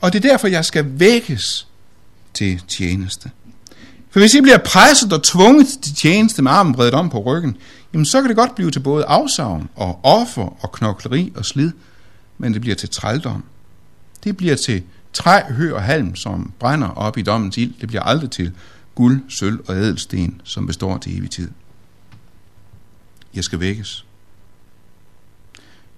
Og 0.00 0.12
det 0.12 0.24
er 0.24 0.28
derfor, 0.28 0.48
jeg 0.48 0.64
skal 0.64 0.84
vækkes 0.88 1.66
til 2.34 2.62
tjeneste. 2.68 3.30
For 4.10 4.20
hvis 4.20 4.34
jeg 4.34 4.42
bliver 4.42 4.58
presset 4.58 5.12
og 5.12 5.22
tvunget 5.22 5.66
til 5.82 5.94
tjeneste 5.94 6.42
med 6.42 6.50
armen 6.50 6.74
bredt 6.74 6.94
om 6.94 7.10
på 7.10 7.18
ryggen, 7.18 7.56
jamen 7.92 8.04
så 8.06 8.20
kan 8.20 8.28
det 8.28 8.36
godt 8.36 8.54
blive 8.54 8.70
til 8.70 8.80
både 8.80 9.04
afsavn 9.04 9.70
og 9.74 10.00
offer 10.02 10.64
og 10.64 10.72
knokleri 10.72 11.32
og 11.36 11.44
slid, 11.44 11.72
men 12.38 12.52
det 12.52 12.60
bliver 12.60 12.76
til 12.76 12.88
trældom. 12.88 13.44
Det 14.24 14.36
bliver 14.36 14.56
til 14.56 14.82
træ, 15.12 15.52
hø 15.52 15.74
og 15.74 15.82
halm, 15.82 16.16
som 16.16 16.52
brænder 16.58 16.88
op 16.88 17.18
i 17.18 17.22
dommens 17.22 17.58
ild. 17.58 17.74
Det 17.80 17.88
bliver 17.88 18.02
aldrig 18.02 18.30
til 18.30 18.52
guld, 18.94 19.22
sølv 19.28 19.60
og 19.68 19.76
ædelsten, 19.76 20.40
som 20.44 20.66
består 20.66 20.98
til 20.98 21.18
evig 21.18 21.30
tid. 21.30 21.50
Jeg 23.34 23.44
skal 23.44 23.60
vækkes. 23.60 24.04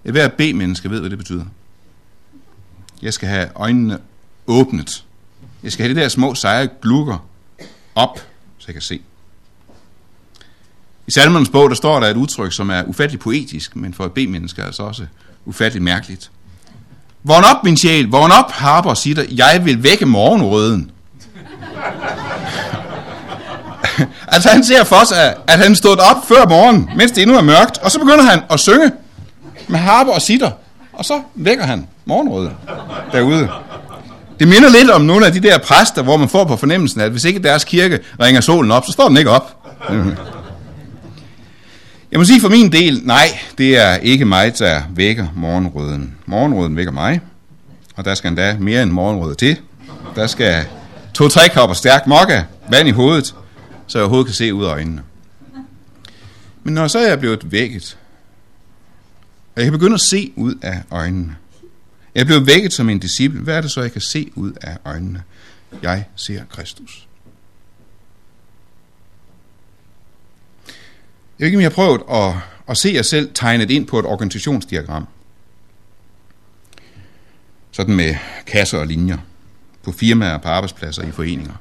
Et 0.05 0.11
hver 0.11 0.27
B-menneske 0.27 0.89
ved, 0.89 0.99
hvad 0.99 1.09
det 1.09 1.17
betyder. 1.17 1.45
Jeg 3.01 3.13
skal 3.13 3.29
have 3.29 3.49
øjnene 3.55 3.99
åbnet. 4.47 5.05
Jeg 5.63 5.71
skal 5.71 5.85
have 5.85 5.95
de 5.95 6.01
der 6.01 6.07
små 6.07 6.35
seje 6.35 6.69
glukker 6.81 7.27
op, 7.95 8.19
så 8.57 8.65
jeg 8.67 8.73
kan 8.73 8.81
se. 8.81 9.01
I 11.07 11.11
salmernes 11.11 11.49
bog, 11.49 11.69
der 11.69 11.75
står 11.75 11.99
der 11.99 12.07
et 12.07 12.17
udtryk, 12.17 12.53
som 12.53 12.69
er 12.69 12.83
ufatteligt 12.83 13.23
poetisk, 13.23 13.75
men 13.75 13.93
for 13.93 14.05
et 14.05 14.11
B-menneske 14.11 14.61
er 14.61 14.65
altså 14.65 14.83
også 14.83 15.05
ufatteligt 15.45 15.83
mærkeligt. 15.83 16.31
Vågn 17.23 17.43
op, 17.43 17.63
min 17.63 17.77
sjæl, 17.77 18.05
vågn 18.05 18.31
op, 18.31 18.51
harper, 18.51 18.93
siger 18.93 19.15
der, 19.15 19.23
jeg 19.31 19.61
vil 19.65 19.83
vække 19.83 20.05
morgenrøden. 20.05 20.91
altså 24.33 24.49
han 24.49 24.63
ser 24.63 24.83
for 24.83 25.05
sig, 25.05 25.35
at 25.47 25.59
han 25.59 25.75
stod 25.75 25.97
op 25.97 26.27
før 26.27 26.47
morgen, 26.49 26.89
mens 26.95 27.11
det 27.11 27.21
endnu 27.21 27.37
er 27.37 27.41
mørkt, 27.41 27.77
og 27.77 27.91
så 27.91 27.99
begynder 27.99 28.23
han 28.23 28.41
at 28.49 28.59
synge 28.59 28.91
med 29.67 29.79
harper 29.79 30.11
og 30.11 30.21
sitter, 30.21 30.51
og 30.93 31.05
så 31.05 31.21
vækker 31.35 31.65
han 31.65 31.87
morgenrøden 32.05 32.53
derude. 33.11 33.49
Det 34.39 34.47
minder 34.47 34.69
lidt 34.69 34.89
om 34.89 35.01
nogle 35.01 35.25
af 35.25 35.31
de 35.31 35.39
der 35.39 35.57
præster, 35.57 36.01
hvor 36.01 36.17
man 36.17 36.29
får 36.29 36.45
på 36.45 36.55
fornemmelsen, 36.55 37.01
at 37.01 37.11
hvis 37.11 37.23
ikke 37.23 37.39
deres 37.39 37.63
kirke 37.63 37.99
ringer 38.21 38.41
solen 38.41 38.71
op, 38.71 38.85
så 38.85 38.91
står 38.91 39.07
den 39.07 39.17
ikke 39.17 39.29
op. 39.29 39.57
Jeg 42.13 42.19
må 42.19 42.25
sige 42.25 42.41
for 42.41 42.49
min 42.49 42.71
del, 42.71 43.01
nej, 43.03 43.39
det 43.57 43.77
er 43.77 43.95
ikke 43.95 44.25
mig, 44.25 44.59
der 44.59 44.81
vækker 44.95 45.27
morgenrøden. 45.35 46.15
Morgenrøden 46.25 46.75
vækker 46.75 46.91
mig, 46.91 47.21
og 47.95 48.05
der 48.05 48.15
skal 48.15 48.27
endda 48.27 48.57
mere 48.59 48.83
end 48.83 48.91
morgenrød 48.91 49.35
til. 49.35 49.59
Der 50.15 50.27
skal 50.27 50.65
to-tre 51.13 51.49
kopper 51.49 51.73
stærk 51.73 52.07
mokka, 52.07 52.43
vand 52.69 52.87
i 52.87 52.91
hovedet, 52.91 53.35
så 53.87 53.97
jeg 53.97 54.03
overhovedet 54.03 54.25
kan 54.25 54.33
se 54.33 54.53
ud 54.53 54.65
af 54.65 54.69
øjnene. 54.69 55.01
Men 56.63 56.73
når 56.73 56.87
så 56.87 56.99
er 56.99 57.07
jeg 57.07 57.19
blevet 57.19 57.51
vækket, 57.51 57.97
og 59.55 59.61
jeg 59.61 59.63
kan 59.63 59.73
begynde 59.73 59.93
at 59.93 60.01
se 60.01 60.31
ud 60.35 60.55
af 60.61 60.81
øjnene, 60.91 61.35
jeg 62.15 62.25
blev 62.25 62.47
vækket 62.47 62.73
som 62.73 62.89
en 62.89 62.99
disciple. 62.99 63.39
Hvad 63.39 63.57
er 63.57 63.61
det 63.61 63.71
så, 63.71 63.81
jeg 63.81 63.91
kan 63.91 64.01
se 64.01 64.31
ud 64.35 64.51
af 64.61 64.77
øjnene? 64.85 65.23
Jeg 65.81 66.03
ser 66.15 66.41
Kristus. 66.49 67.07
Jeg 71.43 71.47
ved 71.47 71.51
ikke, 71.51 71.57
om 71.57 71.61
I 71.61 71.63
har 71.63 71.69
prøvet 71.69 72.01
at, 72.11 72.33
at 72.67 72.77
se 72.77 72.91
jer 72.93 73.01
selv 73.01 73.33
tegnet 73.33 73.71
ind 73.71 73.87
på 73.87 73.99
et 73.99 74.05
organisationsdiagram. 74.05 75.07
Sådan 77.71 77.95
med 77.95 78.15
kasser 78.47 78.77
og 78.77 78.87
linjer. 78.87 79.17
På 79.83 79.91
firmaer, 79.91 80.37
på 80.37 80.47
arbejdspladser, 80.47 81.03
i 81.03 81.11
foreninger. 81.11 81.53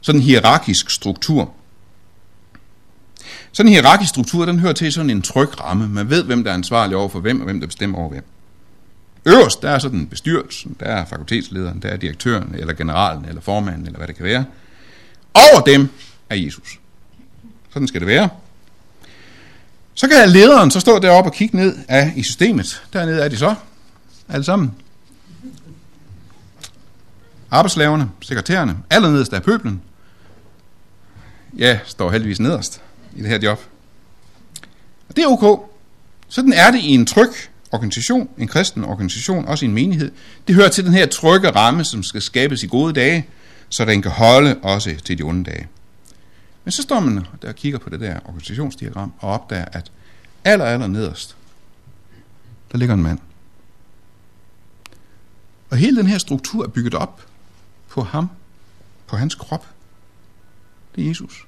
Sådan 0.00 0.20
en 0.20 0.24
hierarkisk 0.24 0.90
struktur. 0.90 1.52
Sådan 3.52 3.68
en 3.68 3.72
hierarkisk 3.72 4.08
struktur, 4.08 4.46
den 4.46 4.58
hører 4.58 4.72
til 4.72 4.92
sådan 4.92 5.10
en 5.10 5.22
tryg 5.22 5.60
ramme. 5.60 5.88
Man 5.88 6.10
ved, 6.10 6.24
hvem 6.24 6.44
der 6.44 6.50
er 6.50 6.54
ansvarlig 6.54 6.96
over 6.96 7.08
for 7.08 7.20
hvem, 7.20 7.40
og 7.40 7.44
hvem 7.44 7.60
der 7.60 7.66
bestemmer 7.66 7.98
over 7.98 8.08
hvem. 8.08 8.24
Øverst, 9.26 9.62
der 9.62 9.70
er 9.70 9.78
sådan 9.78 10.06
bestyrelsen, 10.06 10.76
der 10.80 10.86
er 10.86 11.04
fakultetslederen, 11.04 11.82
der 11.82 11.88
er 11.88 11.96
direktøren, 11.96 12.54
eller 12.58 12.74
generalen, 12.74 13.24
eller 13.24 13.40
formanden, 13.40 13.86
eller 13.86 13.98
hvad 13.98 14.08
det 14.08 14.16
kan 14.16 14.24
være. 14.24 14.44
Over 15.34 15.60
dem 15.60 15.88
er 16.30 16.36
Jesus. 16.36 16.80
Sådan 17.72 17.88
skal 17.88 18.00
det 18.00 18.08
være. 18.08 18.28
Så 19.94 20.08
kan 20.08 20.28
lederen 20.28 20.70
så 20.70 20.80
stå 20.80 20.98
deroppe 20.98 21.30
og 21.30 21.34
kigge 21.34 21.56
ned 21.56 21.76
af 21.88 22.12
i 22.16 22.22
systemet. 22.22 22.82
Dernede 22.92 23.22
er 23.22 23.28
de 23.28 23.36
så, 23.36 23.54
alle 24.28 24.44
sammen. 24.44 24.74
Arbejdslaverne, 27.50 28.10
sekretærerne, 28.20 28.76
allernederst 28.90 29.32
er 29.32 29.40
pøblen. 29.40 29.82
Ja, 31.58 31.78
står 31.84 32.10
heldigvis 32.10 32.40
nederst 32.40 32.80
i 33.16 33.20
det 33.20 33.28
her 33.28 33.38
job. 33.42 33.60
Og 35.08 35.16
det 35.16 35.24
er 35.24 35.28
ok. 35.28 35.70
Sådan 36.28 36.52
er 36.52 36.70
det 36.70 36.80
i 36.80 36.90
en 36.90 37.06
tryg 37.06 37.30
organisation, 37.72 38.28
en 38.38 38.48
kristen 38.48 38.84
organisation, 38.84 39.48
også 39.48 39.64
i 39.64 39.68
en 39.68 39.74
menighed. 39.74 40.12
Det 40.48 40.54
hører 40.54 40.68
til 40.68 40.84
den 40.84 40.94
her 40.94 41.06
trygge 41.06 41.50
ramme, 41.50 41.84
som 41.84 42.02
skal 42.02 42.22
skabes 42.22 42.62
i 42.62 42.66
gode 42.66 42.92
dage, 42.92 43.26
så 43.68 43.84
den 43.84 44.02
kan 44.02 44.10
holde 44.10 44.56
også 44.62 44.94
til 45.04 45.18
de 45.18 45.22
onde 45.22 45.44
dage. 45.44 45.68
Men 46.64 46.72
så 46.72 46.82
står 46.82 47.00
man 47.00 47.26
der 47.42 47.48
og 47.48 47.54
kigger 47.54 47.78
på 47.78 47.90
det 47.90 48.00
der 48.00 48.20
organisationsdiagram 48.24 49.12
og 49.18 49.30
opdager, 49.30 49.64
at 49.72 49.92
aller, 50.44 50.64
aller 50.64 50.86
nederst, 50.86 51.36
der 52.72 52.78
ligger 52.78 52.94
en 52.94 53.02
mand. 53.02 53.18
Og 55.70 55.76
hele 55.76 55.96
den 55.96 56.06
her 56.06 56.18
struktur 56.18 56.64
er 56.64 56.68
bygget 56.68 56.94
op 56.94 57.26
på 57.88 58.02
ham, 58.02 58.28
på 59.06 59.16
hans 59.16 59.34
krop. 59.34 59.66
Det 60.94 61.04
er 61.04 61.08
Jesus. 61.08 61.46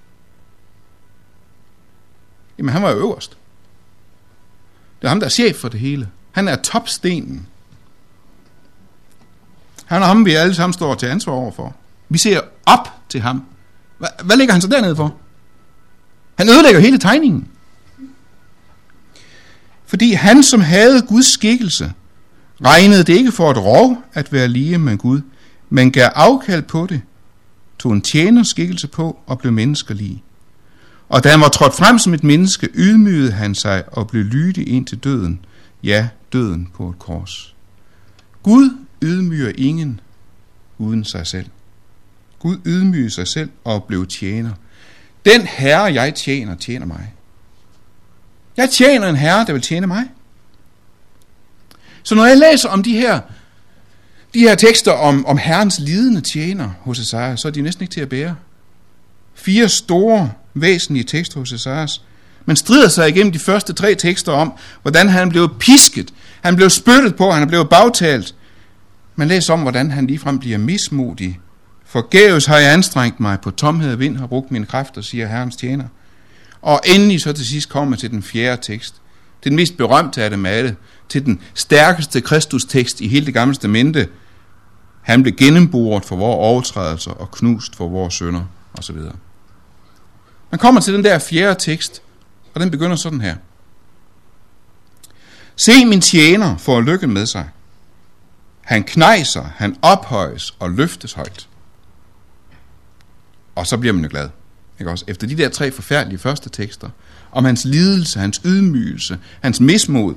Jamen 2.59 2.73
han 2.73 2.83
var 2.83 2.91
jo 2.91 2.97
øverst. 2.97 3.37
Det 5.01 5.07
er 5.07 5.09
ham, 5.09 5.21
der 5.21 5.27
er 5.27 5.31
chef 5.31 5.57
for 5.57 5.69
det 5.69 5.81
hele. 5.81 6.11
Han 6.33 6.49
er 6.49 6.57
topstenen. 6.57 7.47
Han 9.85 10.03
er 10.03 10.07
ham, 10.07 10.25
vi 10.25 10.35
alle 10.35 10.55
sammen 10.55 10.73
står 10.73 10.95
til 10.95 11.07
ansvar 11.07 11.33
overfor. 11.33 11.75
Vi 12.09 12.19
ser 12.19 12.41
op 12.67 12.89
til 13.09 13.21
ham. 13.21 13.47
Hvad, 13.99 14.09
hvad 14.25 14.37
ligger 14.37 14.53
han 14.53 14.63
så 14.63 14.69
dernede 14.69 14.97
for? 14.97 15.17
Han 16.39 16.49
ødelægger 16.49 16.81
hele 16.81 16.99
tegningen. 16.99 17.49
Fordi 19.87 20.13
han, 20.13 20.43
som 20.43 20.61
havde 20.61 21.03
Guds 21.03 21.33
skikkelse, 21.33 21.93
regnede 22.65 23.05
det 23.05 23.13
ikke 23.13 23.33
for 23.33 23.51
et 23.51 23.59
rov 23.59 24.03
at 24.13 24.33
være 24.33 24.49
lige 24.49 24.79
med 24.79 24.97
Gud, 24.97 25.21
men 25.71 25.93
gav 25.93 26.11
afkald 26.15 26.63
på 26.63 26.87
det, 26.87 27.01
tog 27.79 27.93
en 27.93 28.01
tjeners 28.01 28.49
skikkelse 28.49 28.89
på 28.89 29.19
og 29.27 29.39
blev 29.39 29.53
menneskelig. 29.53 30.25
Og 31.09 31.25
da 31.25 31.31
han 31.31 31.41
var 31.41 31.49
trådt 31.49 31.75
frem 31.75 31.99
som 31.99 32.15
et 32.15 32.25
menneske, 32.25 32.69
ydmygede 32.75 33.33
han 33.33 33.55
sig 33.55 33.85
og 33.93 34.09
blev 34.09 34.25
lydig 34.25 34.69
ind 34.69 34.87
til 34.87 34.99
døden, 34.99 35.41
ja, 35.83 36.09
døden 36.33 36.69
på 36.75 36.91
et 36.91 36.99
kors. 36.99 37.55
Gud 38.43 38.71
ydmyger 39.03 39.53
ingen 39.59 40.01
uden 40.79 41.05
sig 41.05 41.27
selv. 41.27 41.47
Gud 42.47 42.57
ydmygede 42.67 43.11
sig 43.11 43.29
selv 43.29 43.51
og 43.65 43.85
blev 43.85 44.07
tjener. 44.07 44.51
Den 45.25 45.47
herre, 45.47 45.83
jeg 45.83 46.15
tjener, 46.15 46.55
tjener 46.55 46.87
mig. 46.87 47.15
Jeg 48.57 48.71
tjener 48.71 49.09
en 49.09 49.17
herre, 49.17 49.45
der 49.47 49.53
vil 49.53 49.63
tjene 49.63 49.87
mig. 49.87 50.05
Så 52.03 52.15
når 52.15 52.27
jeg 52.27 52.37
læser 52.37 52.69
om 52.69 52.83
de 52.83 52.93
her, 52.93 53.21
de 54.35 54.41
her 54.41 54.55
tekster 54.55 54.93
om, 54.93 55.27
om 55.27 55.39
herrens 55.39 55.79
lidende 55.79 56.21
tjener 56.21 56.71
hos 56.81 56.99
Esajas, 56.99 57.41
så 57.41 57.49
er 57.49 57.53
de 57.53 57.61
næsten 57.61 57.83
ikke 57.83 57.95
til 57.95 58.01
at 58.01 58.09
bære. 58.09 58.37
Fire 59.35 59.69
store, 59.69 60.33
væsentlige 60.55 61.05
tekster 61.05 61.39
hos 61.39 61.53
Esajas. 61.53 62.03
Man 62.45 62.57
strider 62.57 62.89
sig 62.89 63.09
igennem 63.09 63.33
de 63.33 63.39
første 63.39 63.73
tre 63.73 63.95
tekster 63.95 64.33
om, 64.33 64.53
hvordan 64.83 65.09
han 65.09 65.29
blev 65.29 65.59
pisket, 65.59 66.15
han 66.43 66.57
blev 66.57 66.71
spyttet 66.71 67.17
på, 67.17 67.31
han 67.31 67.49
blev 67.49 67.69
bagtalt. 67.69 68.35
Man 69.17 69.29
læser 69.29 69.53
om, 69.53 69.63
hvordan 69.63 69.91
han 69.91 70.07
ligefrem 70.07 70.39
bliver 70.39 70.59
mismodig. 70.59 71.41
Forgæves 71.97 72.47
har 72.47 72.59
jeg 72.59 72.73
anstrengt 72.73 73.21
mig, 73.21 73.41
på 73.41 73.51
tomhed 73.51 73.93
og 73.93 73.99
vind 73.99 74.17
har 74.17 74.27
brugt 74.27 74.51
mine 74.51 74.67
kræfter, 74.67 75.01
siger 75.01 75.27
Herrens 75.27 75.57
tjener. 75.57 75.85
Og 76.63 76.81
endelig 76.85 77.21
så 77.21 77.33
til 77.33 77.47
sidst 77.47 77.69
kommer 77.69 77.97
til 77.97 78.11
den 78.11 78.23
fjerde 78.23 78.63
tekst. 78.63 78.95
Den 79.45 79.57
mest 79.57 79.77
berømte 79.77 80.23
af 80.23 80.31
dem 80.31 80.47
alle. 80.47 80.77
Til 81.09 81.27
den 81.27 81.41
stærkeste 81.55 82.21
Kristus-tekst 82.21 83.01
i 83.01 83.09
hele 83.09 83.27
det 83.27 83.35
gamle 83.35 83.55
testamente. 83.55 84.09
Han 85.03 85.23
blev 85.23 85.35
gennemboret 85.35 86.05
for 86.05 86.17
vores 86.17 86.37
overtrædelser 86.37 87.11
og 87.11 87.31
knust 87.31 87.77
for 87.77 87.89
vores 87.89 88.15
sønder 88.15 88.45
osv. 88.79 88.97
Man 90.51 90.59
kommer 90.59 90.81
til 90.81 90.95
den 90.95 91.05
der 91.05 91.19
fjerde 91.19 91.61
tekst, 91.61 92.03
og 92.55 92.61
den 92.61 92.71
begynder 92.71 92.97
sådan 92.97 93.21
her. 93.21 93.37
Se 95.57 95.85
min 95.85 96.01
tjener 96.01 96.57
får 96.57 96.81
lykken 96.81 97.13
med 97.13 97.27
sig. 97.27 97.49
Han 98.61 98.85
knejser, 98.85 99.45
han 99.57 99.77
ophøjes 99.83 100.55
og 100.59 100.71
løftes 100.71 101.13
højt. 101.13 101.49
Og 103.57 103.67
så 103.67 103.77
bliver 103.77 103.93
man 103.93 104.05
jo 104.05 104.11
glad. 104.11 104.29
Ikke 104.81 104.91
også? 104.91 105.05
Efter 105.09 105.27
de 105.27 105.37
der 105.37 105.49
tre 105.49 105.71
forfærdelige 105.71 106.19
første 106.19 106.49
tekster, 106.51 106.89
om 107.33 107.45
hans 107.45 107.65
lidelse, 107.65 108.19
hans 108.19 108.41
ydmygelse, 108.45 109.19
hans 109.41 109.61
mismod, 109.61 110.15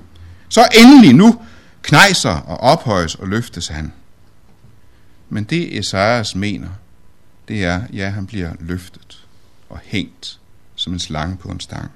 så 0.49 0.67
endelig 0.79 1.13
nu 1.13 1.41
knejser 1.81 2.29
og 2.29 2.57
ophøjes 2.57 3.15
og 3.15 3.27
løftes 3.27 3.67
han. 3.67 3.93
Men 5.29 5.43
det 5.43 5.77
Esajas 5.77 6.35
mener, 6.35 6.69
det 7.47 7.63
er, 7.63 7.81
ja, 7.93 8.09
han 8.09 8.25
bliver 8.25 8.51
løftet 8.59 9.25
og 9.69 9.79
hængt 9.83 10.39
som 10.75 10.93
en 10.93 10.99
slange 10.99 11.37
på 11.37 11.49
en 11.49 11.59
stang. 11.59 11.91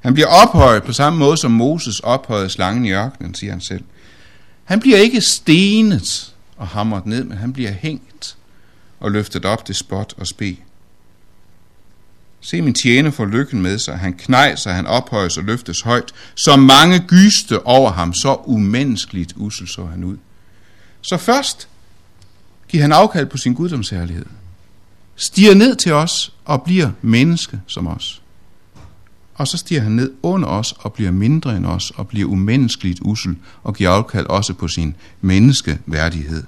Han 0.00 0.14
bliver 0.14 0.26
ophøjet 0.26 0.82
på 0.82 0.92
samme 0.92 1.18
måde 1.18 1.36
som 1.36 1.50
Moses 1.50 2.00
ophøjede 2.00 2.48
slangen 2.48 2.84
i 2.84 2.92
ørkenen, 2.92 3.34
siger 3.34 3.50
han 3.52 3.60
selv. 3.60 3.84
Han 4.64 4.80
bliver 4.80 4.98
ikke 4.98 5.20
stenet 5.20 6.34
og 6.56 6.68
hamret 6.68 7.06
ned, 7.06 7.24
men 7.24 7.38
han 7.38 7.52
bliver 7.52 7.70
hængt 7.70 8.36
og 9.02 9.10
løftet 9.10 9.44
op 9.44 9.64
til 9.64 9.74
spot 9.74 10.14
og 10.16 10.26
spe. 10.26 10.56
Se 12.40 12.62
min 12.62 12.74
tjener 12.74 13.10
for 13.10 13.24
lykken 13.24 13.62
med 13.62 13.78
sig. 13.78 13.98
Han 13.98 14.12
knejser, 14.12 14.72
han 14.72 14.86
ophøjes 14.86 15.36
og 15.36 15.44
løftes 15.44 15.80
højt. 15.80 16.12
Så 16.34 16.56
mange 16.56 16.98
gyste 16.98 17.66
over 17.66 17.90
ham, 17.92 18.14
så 18.14 18.36
umenneskeligt 18.44 19.32
usel 19.36 19.68
så 19.68 19.84
han 19.84 20.04
ud. 20.04 20.16
Så 21.00 21.16
først 21.16 21.68
giver 22.68 22.82
han 22.82 22.92
afkald 22.92 23.26
på 23.26 23.36
sin 23.36 23.54
guddomsherlighed. 23.54 24.26
Stiger 25.16 25.54
ned 25.54 25.76
til 25.76 25.92
os 25.92 26.32
og 26.44 26.62
bliver 26.62 26.90
menneske 27.02 27.60
som 27.66 27.86
os. 27.86 28.22
Og 29.34 29.48
så 29.48 29.56
stiger 29.56 29.80
han 29.80 29.92
ned 29.92 30.12
under 30.22 30.48
os 30.48 30.74
og 30.78 30.92
bliver 30.92 31.10
mindre 31.10 31.56
end 31.56 31.66
os 31.66 31.90
og 31.90 32.08
bliver 32.08 32.28
umenneskeligt 32.28 32.98
usel 33.02 33.36
og 33.62 33.74
giver 33.74 33.90
afkald 33.90 34.26
også 34.26 34.54
på 34.54 34.68
sin 34.68 34.96
menneskeværdighed. 35.20 36.44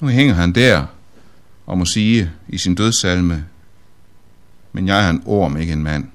Nu 0.00 0.08
hænger 0.08 0.34
han 0.34 0.52
der 0.52 0.86
og 1.66 1.78
må 1.78 1.84
sige 1.84 2.30
i 2.48 2.58
sin 2.58 2.74
dødssalme, 2.74 3.44
men 4.72 4.88
jeg 4.88 5.06
er 5.06 5.10
en 5.10 5.22
orm, 5.26 5.56
ikke 5.56 5.72
en 5.72 5.82
mand. 5.82 6.06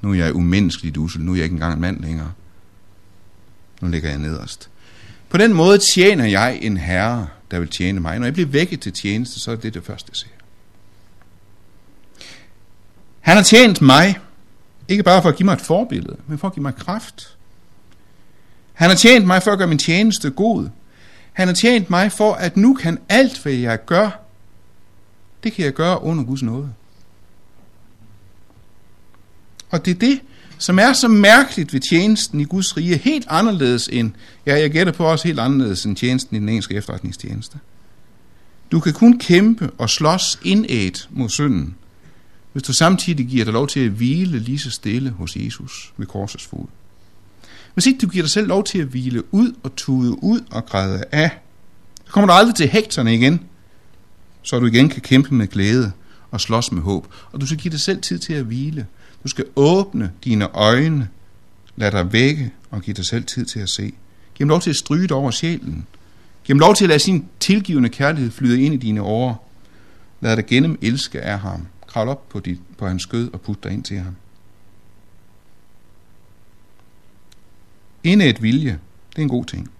Nu 0.00 0.10
er 0.10 0.14
jeg 0.14 0.34
umenneskeligt 0.34 0.96
usel, 0.96 1.20
nu 1.20 1.32
er 1.32 1.36
jeg 1.36 1.44
ikke 1.44 1.54
engang 1.54 1.74
en 1.74 1.80
mand 1.80 2.00
længere. 2.00 2.32
Nu 3.80 3.88
ligger 3.88 4.08
jeg 4.08 4.18
nederst. 4.18 4.70
På 5.28 5.38
den 5.38 5.52
måde 5.52 5.78
tjener 5.78 6.24
jeg 6.24 6.58
en 6.62 6.76
herre, 6.76 7.26
der 7.50 7.58
vil 7.58 7.68
tjene 7.68 8.00
mig. 8.00 8.18
Når 8.18 8.26
jeg 8.26 8.34
bliver 8.34 8.48
vækket 8.48 8.80
til 8.80 8.92
tjeneste, 8.92 9.40
så 9.40 9.50
er 9.50 9.56
det 9.56 9.74
det 9.74 9.84
første, 9.84 10.10
jeg 10.10 10.16
ser. 10.16 10.26
Han 13.20 13.36
har 13.36 13.42
tjent 13.42 13.82
mig, 13.82 14.18
ikke 14.88 15.02
bare 15.02 15.22
for 15.22 15.28
at 15.28 15.36
give 15.36 15.44
mig 15.44 15.52
et 15.52 15.60
forbillede, 15.60 16.16
men 16.26 16.38
for 16.38 16.48
at 16.48 16.54
give 16.54 16.62
mig 16.62 16.74
kraft. 16.74 17.36
Han 18.72 18.88
har 18.88 18.96
tjent 18.96 19.26
mig 19.26 19.42
for 19.42 19.50
at 19.50 19.58
gøre 19.58 19.68
min 19.68 19.78
tjeneste 19.78 20.30
god. 20.30 20.68
Han 21.34 21.48
har 21.48 21.54
tjent 21.54 21.90
mig 21.90 22.12
for, 22.12 22.32
at 22.32 22.56
nu 22.56 22.74
kan 22.74 22.98
alt, 23.08 23.42
hvad 23.42 23.52
jeg 23.52 23.84
gør, 23.84 24.20
det 25.44 25.52
kan 25.52 25.64
jeg 25.64 25.72
gøre 25.72 26.02
under 26.02 26.24
Guds 26.24 26.42
nåde. 26.42 26.72
Og 29.70 29.84
det 29.84 29.90
er 29.90 29.98
det, 29.98 30.20
som 30.58 30.78
er 30.78 30.92
så 30.92 31.08
mærkeligt 31.08 31.72
ved 31.72 31.80
tjenesten 31.80 32.40
i 32.40 32.44
Guds 32.44 32.76
rige, 32.76 32.96
helt 32.96 33.26
anderledes 33.28 33.88
end, 33.92 34.12
ja, 34.46 34.54
jeg 34.60 34.70
gætter 34.70 34.92
på 34.92 35.04
også 35.04 35.28
helt 35.28 35.40
anderledes 35.40 35.84
end 35.84 35.96
tjenesten 35.96 36.36
i 36.36 36.40
den 36.40 36.48
engelske 36.48 36.74
efterretningstjeneste. 36.74 37.58
Du 38.72 38.80
kan 38.80 38.92
kun 38.92 39.18
kæmpe 39.18 39.70
og 39.78 39.90
slås 39.90 40.38
indædt 40.42 41.08
mod 41.10 41.28
synden, 41.28 41.74
hvis 42.52 42.62
du 42.62 42.72
samtidig 42.72 43.26
giver 43.26 43.44
dig 43.44 43.52
lov 43.52 43.66
til 43.66 43.80
at 43.80 43.90
hvile 43.90 44.38
lige 44.38 44.58
så 44.58 44.70
stille 44.70 45.10
hos 45.10 45.36
Jesus 45.36 45.92
ved 45.96 46.06
korsets 46.06 46.44
fod. 46.44 46.66
Hvis 47.74 47.86
ikke 47.86 47.98
du 47.98 48.08
giver 48.08 48.22
dig 48.22 48.30
selv 48.30 48.48
lov 48.48 48.64
til 48.64 48.78
at 48.78 48.86
hvile 48.86 49.34
ud 49.34 49.52
og 49.62 49.76
tude 49.76 50.24
ud 50.24 50.40
og 50.50 50.66
græde 50.66 51.04
af, 51.12 51.30
så 52.06 52.12
kommer 52.12 52.26
du 52.26 52.32
aldrig 52.32 52.54
til 52.54 52.68
hægterne 52.68 53.14
igen, 53.14 53.40
så 54.42 54.58
du 54.58 54.66
igen 54.66 54.88
kan 54.88 55.02
kæmpe 55.02 55.34
med 55.34 55.46
glæde 55.46 55.92
og 56.30 56.40
slås 56.40 56.72
med 56.72 56.82
håb. 56.82 57.06
Og 57.32 57.40
du 57.40 57.46
skal 57.46 57.58
give 57.58 57.72
dig 57.72 57.80
selv 57.80 58.02
tid 58.02 58.18
til 58.18 58.32
at 58.32 58.44
hvile. 58.44 58.86
Du 59.24 59.28
skal 59.28 59.44
åbne 59.56 60.12
dine 60.24 60.48
øjne, 60.54 61.08
lad 61.76 61.90
dig 61.90 62.12
vække 62.12 62.52
og 62.70 62.82
give 62.82 62.94
dig 62.94 63.06
selv 63.06 63.24
tid 63.24 63.44
til 63.44 63.60
at 63.60 63.68
se. 63.68 63.82
Giv 64.34 64.44
dem 64.44 64.48
lov 64.48 64.60
til 64.60 64.70
at 64.70 64.76
stryge 64.76 65.14
over 65.14 65.30
sjælen. 65.30 65.86
Giv 66.44 66.54
dem 66.54 66.58
lov 66.58 66.74
til 66.74 66.84
at 66.84 66.88
lade 66.88 66.98
sin 66.98 67.26
tilgivende 67.40 67.88
kærlighed 67.88 68.30
flyde 68.30 68.62
ind 68.62 68.74
i 68.74 68.76
dine 68.76 69.02
årer. 69.02 69.34
Lad 70.20 70.36
dig 70.36 70.46
gennem 70.46 70.78
elske 70.82 71.20
af 71.20 71.38
ham. 71.38 71.66
Kravl 71.86 72.08
op 72.08 72.28
på, 72.28 72.40
dit, 72.40 72.58
på 72.78 72.88
hans 72.88 73.02
skød 73.02 73.32
og 73.32 73.40
put 73.40 73.64
dig 73.64 73.72
ind 73.72 73.82
til 73.82 73.98
ham. 73.98 74.16
Et 78.04 78.42
vilje, 78.42 78.78
det 79.10 79.18
er 79.18 79.22
en 79.22 79.28
god 79.28 79.44
ting. 79.44 79.70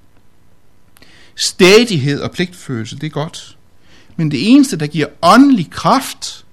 Stædighed 1.37 2.21
og 2.21 2.31
pligtfølelse, 2.31 2.97
det 2.97 3.07
er 3.07 3.11
godt. 3.11 3.59
Men 4.17 4.31
det 4.31 4.53
eneste, 4.53 4.77
der 4.77 4.87
giver 4.87 5.07
åndelig 5.23 5.71
kraft 5.71 6.45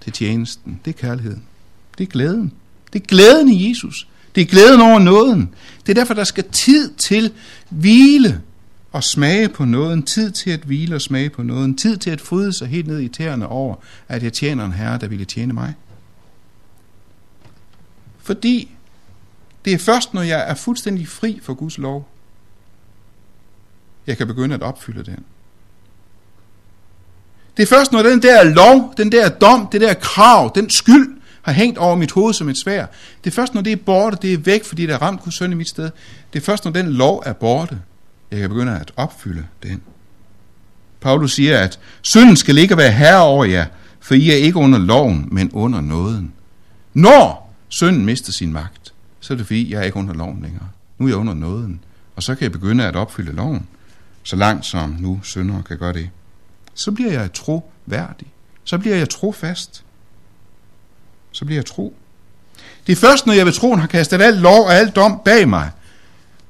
til 0.00 0.12
tjenesten, 0.12 0.80
det 0.84 0.94
er 0.94 0.98
kærligheden. 0.98 1.42
Det 1.98 2.04
er 2.06 2.10
glæden. 2.10 2.52
Det 2.92 3.02
er 3.02 3.06
glæden 3.06 3.48
i 3.48 3.68
Jesus. 3.68 4.08
Det 4.34 4.40
er 4.40 4.46
glæden 4.46 4.80
over 4.80 4.98
nåden. 4.98 5.54
Det 5.86 5.88
er 5.88 5.94
derfor, 5.94 6.14
der 6.14 6.24
skal 6.24 6.44
tid 6.52 6.94
til 6.94 7.32
hvile 7.68 8.40
og 8.92 9.04
smage 9.04 9.48
på 9.48 9.64
nåden. 9.64 10.02
Tid 10.02 10.30
til 10.30 10.50
at 10.50 10.60
hvile 10.60 10.94
og 10.94 11.00
smage 11.00 11.30
på 11.30 11.42
nåden. 11.42 11.76
Tid 11.76 11.96
til 11.96 12.10
at 12.10 12.20
fryde 12.20 12.52
sig 12.52 12.68
helt 12.68 12.86
ned 12.86 13.00
i 13.00 13.08
tæerne 13.08 13.46
over, 13.46 13.74
at 14.08 14.22
jeg 14.22 14.32
tjener 14.32 14.64
en 14.64 14.72
herre, 14.72 14.98
der 14.98 15.08
ville 15.08 15.24
tjene 15.24 15.52
mig. 15.52 15.74
Fordi 18.18 18.70
det 19.64 19.72
er 19.72 19.78
først, 19.78 20.14
når 20.14 20.22
jeg 20.22 20.50
er 20.50 20.54
fuldstændig 20.54 21.08
fri 21.08 21.40
for 21.42 21.54
Guds 21.54 21.78
lov, 21.78 22.08
jeg 24.06 24.16
kan 24.16 24.26
begynde 24.26 24.54
at 24.54 24.62
opfylde 24.62 25.04
den. 25.04 25.24
Det 27.56 27.62
er 27.62 27.66
først, 27.66 27.92
når 27.92 28.02
den 28.02 28.22
der 28.22 28.44
lov, 28.44 28.94
den 28.96 29.12
der 29.12 29.28
dom, 29.28 29.68
det 29.72 29.80
der 29.80 29.94
krav, 29.94 30.52
den 30.54 30.70
skyld, 30.70 31.20
har 31.42 31.52
hængt 31.52 31.78
over 31.78 31.96
mit 31.96 32.12
hoved 32.12 32.34
som 32.34 32.48
et 32.48 32.58
svær. 32.58 32.86
Det 33.24 33.30
er 33.30 33.34
først, 33.34 33.54
når 33.54 33.60
det 33.60 33.72
er 33.72 33.76
borte, 33.76 34.16
det 34.22 34.32
er 34.32 34.38
væk, 34.38 34.64
fordi 34.64 34.86
der 34.86 34.94
er 34.94 35.02
ramt 35.02 35.22
Guds 35.22 35.34
søn 35.34 35.52
i 35.52 35.54
mit 35.54 35.68
sted. 35.68 35.90
Det 36.32 36.38
er 36.38 36.44
først, 36.44 36.64
når 36.64 36.72
den 36.72 36.86
lov 36.86 37.22
er 37.26 37.32
borte, 37.32 37.78
jeg 38.30 38.40
kan 38.40 38.48
begynde 38.48 38.80
at 38.80 38.92
opfylde 38.96 39.46
den. 39.62 39.82
Paulus 41.00 41.32
siger, 41.32 41.58
at 41.58 41.78
synden 42.02 42.36
skal 42.36 42.58
ikke 42.58 42.76
være 42.76 42.90
herre 42.90 43.22
over 43.22 43.44
jer, 43.44 43.66
for 44.00 44.14
I 44.14 44.30
er 44.30 44.36
ikke 44.36 44.58
under 44.58 44.78
loven, 44.78 45.28
men 45.32 45.50
under 45.52 45.80
nåden. 45.80 46.32
Når 46.94 47.54
synden 47.68 48.04
mister 48.04 48.32
sin 48.32 48.52
magt, 48.52 48.79
så 49.30 49.34
er 49.34 49.36
det 49.36 49.46
fordi, 49.46 49.72
jeg 49.72 49.80
er 49.80 49.84
ikke 49.84 49.96
under 49.96 50.14
loven 50.14 50.42
længere. 50.42 50.68
Nu 50.98 51.06
er 51.06 51.10
jeg 51.10 51.16
under 51.16 51.34
nåden, 51.34 51.84
og 52.16 52.22
så 52.22 52.34
kan 52.34 52.42
jeg 52.42 52.52
begynde 52.52 52.86
at 52.86 52.96
opfylde 52.96 53.32
loven, 53.32 53.68
så 54.22 54.36
langt 54.36 54.66
som 54.66 54.96
nu 54.98 55.20
syndere 55.22 55.62
kan 55.62 55.78
gøre 55.78 55.92
det. 55.92 56.10
Så 56.74 56.92
bliver 56.92 57.12
jeg 57.12 57.32
troværdig. 57.32 58.26
Så 58.64 58.78
bliver 58.78 58.96
jeg 58.96 59.08
trofast. 59.08 59.84
Så 61.32 61.44
bliver 61.44 61.56
jeg 61.56 61.66
tro. 61.66 61.96
Det 62.86 62.92
er 62.92 62.96
først, 62.96 63.26
når 63.26 63.34
jeg 63.34 63.46
ved 63.46 63.52
troen 63.52 63.80
har 63.80 63.86
kastet 63.86 64.22
al 64.22 64.34
lov 64.34 64.64
og 64.64 64.74
al 64.74 64.90
dom 64.90 65.20
bag 65.24 65.48
mig, 65.48 65.70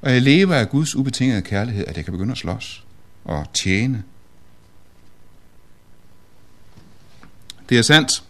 og 0.03 0.13
jeg 0.13 0.23
lever 0.23 0.55
af 0.55 0.69
Guds 0.69 0.97
ubetingede 0.97 1.43
kærlighed, 1.43 1.87
at 1.87 1.97
jeg 1.97 2.05
kan 2.05 2.13
begynde 2.13 2.33
at 2.33 2.39
slås 2.39 2.85
og 3.25 3.47
tjene. 3.55 4.03
Det 7.69 7.79
er 7.79 7.83
sandt, 7.83 8.23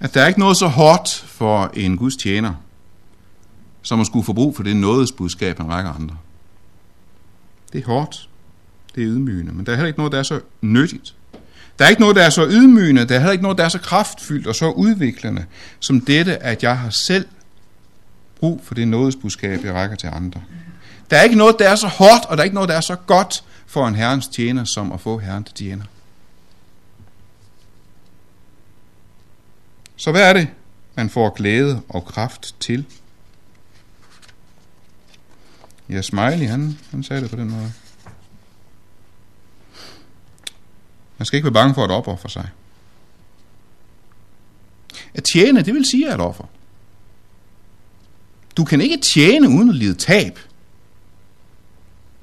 at 0.00 0.14
der 0.14 0.22
er 0.22 0.26
ikke 0.26 0.40
noget 0.40 0.56
så 0.56 0.66
hårdt 0.66 1.24
for 1.26 1.70
en 1.74 1.96
Guds 1.96 2.16
tjener, 2.16 2.54
som 3.88 4.00
at 4.00 4.06
skulle 4.06 4.24
få 4.24 4.32
brug 4.32 4.56
for 4.56 4.62
det 4.62 4.76
nådesbudskab 4.76 5.60
en 5.60 5.68
række 5.68 5.90
andre. 5.90 6.16
Det 7.72 7.82
er 7.82 7.86
hårdt, 7.86 8.28
det 8.94 9.02
er 9.02 9.08
ydmygende, 9.08 9.52
men 9.52 9.66
der 9.66 9.72
er 9.72 9.76
heller 9.76 9.86
ikke 9.86 9.98
noget, 9.98 10.12
der 10.12 10.18
er 10.18 10.22
så 10.22 10.40
nyttigt. 10.60 11.14
Der 11.78 11.84
er 11.84 11.88
ikke 11.88 12.00
noget, 12.00 12.16
der 12.16 12.22
er 12.22 12.30
så 12.30 12.46
ydmygende, 12.48 13.04
der 13.08 13.14
er 13.14 13.18
heller 13.18 13.32
ikke 13.32 13.42
noget, 13.42 13.58
der 13.58 13.64
er 13.64 13.68
så 13.68 13.78
kraftfyldt 13.78 14.46
og 14.46 14.54
så 14.54 14.70
udviklende, 14.70 15.44
som 15.80 16.00
dette, 16.00 16.42
at 16.42 16.62
jeg 16.62 16.78
har 16.78 16.90
selv 16.90 17.26
brug 18.40 18.60
for 18.64 18.74
det 18.74 18.88
nådesbudskab, 18.88 19.64
jeg 19.64 19.74
rækker 19.74 19.96
til 19.96 20.06
andre. 20.06 20.42
Der 21.10 21.16
er 21.16 21.22
ikke 21.22 21.36
noget, 21.36 21.56
der 21.58 21.68
er 21.68 21.76
så 21.76 21.86
hårdt, 21.86 22.24
og 22.24 22.36
der 22.36 22.42
er 22.42 22.44
ikke 22.44 22.54
noget, 22.54 22.68
der 22.68 22.76
er 22.76 22.80
så 22.80 22.96
godt 22.96 23.44
for 23.66 23.88
en 23.88 23.94
herrens 23.94 24.28
tjener, 24.28 24.64
som 24.64 24.92
at 24.92 25.00
få 25.00 25.18
herren 25.18 25.44
til 25.44 25.54
tjener. 25.54 25.84
Så 29.96 30.10
hvad 30.10 30.28
er 30.28 30.32
det, 30.32 30.48
man 30.94 31.10
får 31.10 31.30
glæde 31.30 31.80
og 31.88 32.04
kraft 32.04 32.54
til? 32.60 32.84
Ja, 35.90 36.02
Smiley, 36.02 36.46
han, 36.46 36.78
han 36.90 37.02
sagde 37.02 37.22
det 37.22 37.30
på 37.30 37.36
den 37.36 37.50
måde. 37.50 37.72
Man 41.18 41.26
skal 41.26 41.36
ikke 41.36 41.44
være 41.44 41.52
bange 41.52 41.74
for 41.74 41.84
at 41.84 41.90
ofre 41.90 42.28
sig. 42.28 42.48
At 45.14 45.24
tjene, 45.24 45.62
det 45.62 45.74
vil 45.74 45.84
sige 45.84 46.12
at 46.12 46.20
offer. 46.20 46.44
Du 48.56 48.64
kan 48.64 48.80
ikke 48.80 48.96
tjene 48.96 49.48
uden 49.48 49.68
at 49.68 49.74
lide 49.74 49.94
tab. 49.94 50.38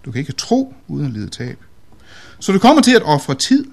Du 0.05 0.11
kan 0.11 0.19
ikke 0.19 0.33
tro 0.33 0.73
uden 0.87 1.05
at 1.05 1.11
lide 1.11 1.29
tab. 1.29 1.59
Så 2.39 2.51
du 2.51 2.59
kommer 2.59 2.81
til 2.81 2.95
at 2.95 3.03
ofre 3.03 3.35
tid. 3.35 3.65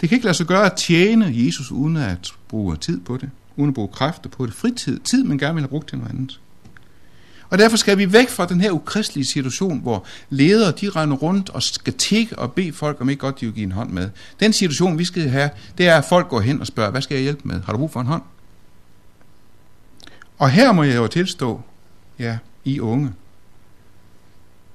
Det 0.00 0.08
kan 0.08 0.16
ikke 0.16 0.24
lade 0.24 0.36
sig 0.36 0.46
gøre 0.46 0.66
at 0.66 0.76
tjene 0.76 1.32
Jesus 1.32 1.70
uden 1.70 1.96
at 1.96 2.28
bruge 2.48 2.76
tid 2.76 3.00
på 3.00 3.16
det, 3.16 3.30
uden 3.56 3.68
at 3.68 3.74
bruge 3.74 3.88
kræfter 3.88 4.30
på 4.30 4.46
det. 4.46 4.54
Fritid, 4.54 5.00
tid 5.00 5.24
man 5.24 5.38
gerne 5.38 5.54
vil 5.54 5.62
have 5.62 5.68
brugt 5.68 5.88
til 5.88 5.98
noget 5.98 6.10
andet. 6.10 6.40
Og 7.50 7.58
derfor 7.58 7.76
skal 7.76 7.98
vi 7.98 8.12
væk 8.12 8.28
fra 8.28 8.46
den 8.46 8.60
her 8.60 8.70
ukristelige 8.70 9.26
situation, 9.26 9.80
hvor 9.80 10.04
ledere 10.30 10.72
de 10.80 10.88
render 10.90 11.16
rundt 11.16 11.50
og 11.50 11.62
skal 11.62 11.92
tikke 11.92 12.38
og 12.38 12.52
bede 12.52 12.72
folk, 12.72 13.00
om 13.00 13.08
ikke 13.08 13.20
godt 13.20 13.40
de 13.40 13.46
vil 13.46 13.54
give 13.54 13.64
en 13.64 13.72
hånd 13.72 13.90
med. 13.90 14.10
Den 14.40 14.52
situation, 14.52 14.98
vi 14.98 15.04
skal 15.04 15.28
have, 15.28 15.50
det 15.78 15.88
er, 15.88 15.98
at 15.98 16.04
folk 16.04 16.28
går 16.28 16.40
hen 16.40 16.60
og 16.60 16.66
spørger, 16.66 16.90
hvad 16.90 17.02
skal 17.02 17.14
jeg 17.14 17.22
hjælpe 17.22 17.48
med? 17.48 17.62
Har 17.62 17.72
du 17.72 17.78
brug 17.78 17.90
for 17.90 18.00
en 18.00 18.06
hånd? 18.06 18.22
Og 20.38 20.50
her 20.50 20.72
må 20.72 20.82
jeg 20.82 20.96
jo 20.96 21.06
tilstå, 21.06 21.62
ja, 22.18 22.38
I 22.64 22.80
unge. 22.80 23.12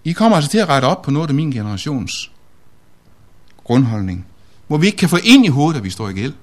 I 0.03 0.11
kommer 0.11 0.35
altså 0.35 0.51
til 0.51 0.57
at 0.57 0.69
rette 0.69 0.85
op 0.85 1.01
på 1.01 1.11
noget 1.11 1.27
af 1.29 1.35
min 1.35 1.51
generations 1.51 2.31
grundholdning, 3.63 4.25
hvor 4.67 4.77
vi 4.77 4.85
ikke 4.85 4.97
kan 4.97 5.09
få 5.09 5.17
ind 5.23 5.45
i 5.45 5.49
hovedet, 5.49 5.77
at 5.77 5.83
vi 5.83 5.89
står 5.89 6.09
i 6.09 6.13
gæld. 6.13 6.33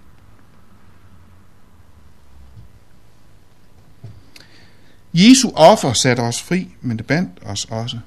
Jesu 5.14 5.50
offer 5.54 5.92
satte 5.92 6.20
os 6.20 6.42
fri, 6.42 6.68
men 6.80 6.96
det 6.96 7.06
bandt 7.06 7.30
os 7.42 7.64
også. 7.64 7.98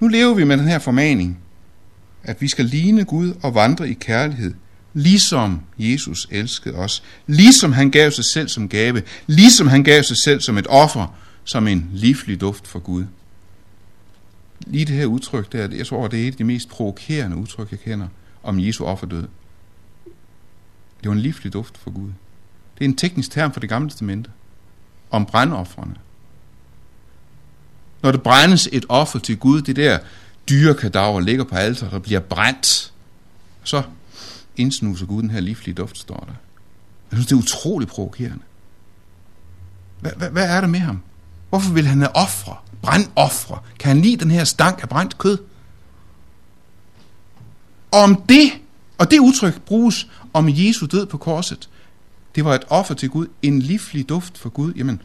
Nu 0.00 0.08
lever 0.08 0.34
vi 0.34 0.44
med 0.44 0.56
den 0.56 0.68
her 0.68 0.78
formaning, 0.78 1.38
at 2.22 2.40
vi 2.40 2.48
skal 2.48 2.64
ligne 2.64 3.04
Gud 3.04 3.34
og 3.42 3.54
vandre 3.54 3.88
i 3.88 3.92
kærlighed, 3.92 4.54
ligesom 4.94 5.60
Jesus 5.78 6.28
elskede 6.30 6.74
os, 6.74 7.02
ligesom 7.26 7.72
han 7.72 7.90
gav 7.90 8.10
sig 8.10 8.24
selv 8.24 8.48
som 8.48 8.68
gave, 8.68 9.02
ligesom 9.26 9.66
han 9.66 9.84
gav 9.84 10.02
sig 10.02 10.16
selv 10.16 10.40
som 10.40 10.58
et 10.58 10.66
offer, 10.66 11.14
som 11.44 11.68
en 11.68 11.90
livlig 11.92 12.40
duft 12.40 12.66
for 12.66 12.78
Gud. 12.78 13.04
Lige 14.66 14.84
det 14.84 14.94
her 14.94 15.06
udtryk 15.06 15.52
der, 15.52 15.68
jeg 15.76 15.86
tror, 15.86 16.08
det 16.08 16.22
er 16.22 16.28
et 16.28 16.32
af 16.32 16.36
de 16.36 16.44
mest 16.44 16.68
provokerende 16.68 17.36
udtryk, 17.36 17.70
jeg 17.70 17.80
kender 17.80 18.08
om 18.42 18.60
Jesu 18.60 18.84
offerdød. 18.84 19.28
Det 21.00 21.08
var 21.08 21.12
en 21.12 21.20
livlig 21.20 21.52
duft 21.52 21.78
for 21.78 21.90
Gud. 21.90 22.10
Det 22.78 22.84
er 22.84 22.88
en 22.88 22.96
teknisk 22.96 23.30
term 23.30 23.52
for 23.52 23.60
det 23.60 23.68
gamle 23.68 23.90
testamente. 23.90 24.30
Om 25.10 25.26
brandoffrene. 25.26 25.94
Når 28.02 28.12
der 28.12 28.18
brændes 28.18 28.68
et 28.72 28.84
offer 28.88 29.18
til 29.18 29.36
Gud, 29.36 29.62
det 29.62 29.76
der 29.76 29.98
dyrekadaver 30.48 31.20
ligger 31.20 31.44
på 31.44 31.54
alter, 31.54 31.90
der 31.90 31.98
bliver 31.98 32.20
brændt, 32.20 32.92
så 33.64 33.82
indsnuser 34.56 35.06
Gud 35.06 35.22
den 35.22 35.30
her 35.30 35.40
livlige 35.40 35.74
duft, 35.74 35.98
står 35.98 36.24
der. 36.28 36.34
Jeg 37.10 37.16
synes, 37.16 37.26
det 37.26 37.32
er 37.32 37.38
utroligt 37.38 37.90
provokerende. 37.90 38.44
Hvad, 40.00 40.12
hvad, 40.16 40.30
hvad 40.30 40.48
er 40.48 40.60
der 40.60 40.68
med 40.68 40.80
ham? 40.80 41.00
Hvorfor 41.48 41.72
vil 41.72 41.86
han 41.86 41.98
have 41.98 42.16
ofre? 42.16 42.56
Brændoffre? 42.82 43.58
Kan 43.78 43.88
han 43.88 44.02
lide 44.02 44.16
den 44.16 44.30
her 44.30 44.44
stank 44.44 44.82
af 44.82 44.88
brændt 44.88 45.18
kød? 45.18 45.38
Og 47.90 48.00
om 48.00 48.22
det, 48.28 48.52
og 48.98 49.10
det 49.10 49.18
udtryk 49.18 49.60
bruges 49.60 50.08
om 50.32 50.48
Jesu 50.48 50.86
død 50.86 51.06
på 51.06 51.18
korset, 51.18 51.68
det 52.34 52.44
var 52.44 52.54
et 52.54 52.64
offer 52.68 52.94
til 52.94 53.10
Gud, 53.10 53.26
en 53.42 53.58
livlig 53.58 54.08
duft 54.08 54.38
for 54.38 54.48
Gud. 54.48 54.74
Jamen, 54.74 55.02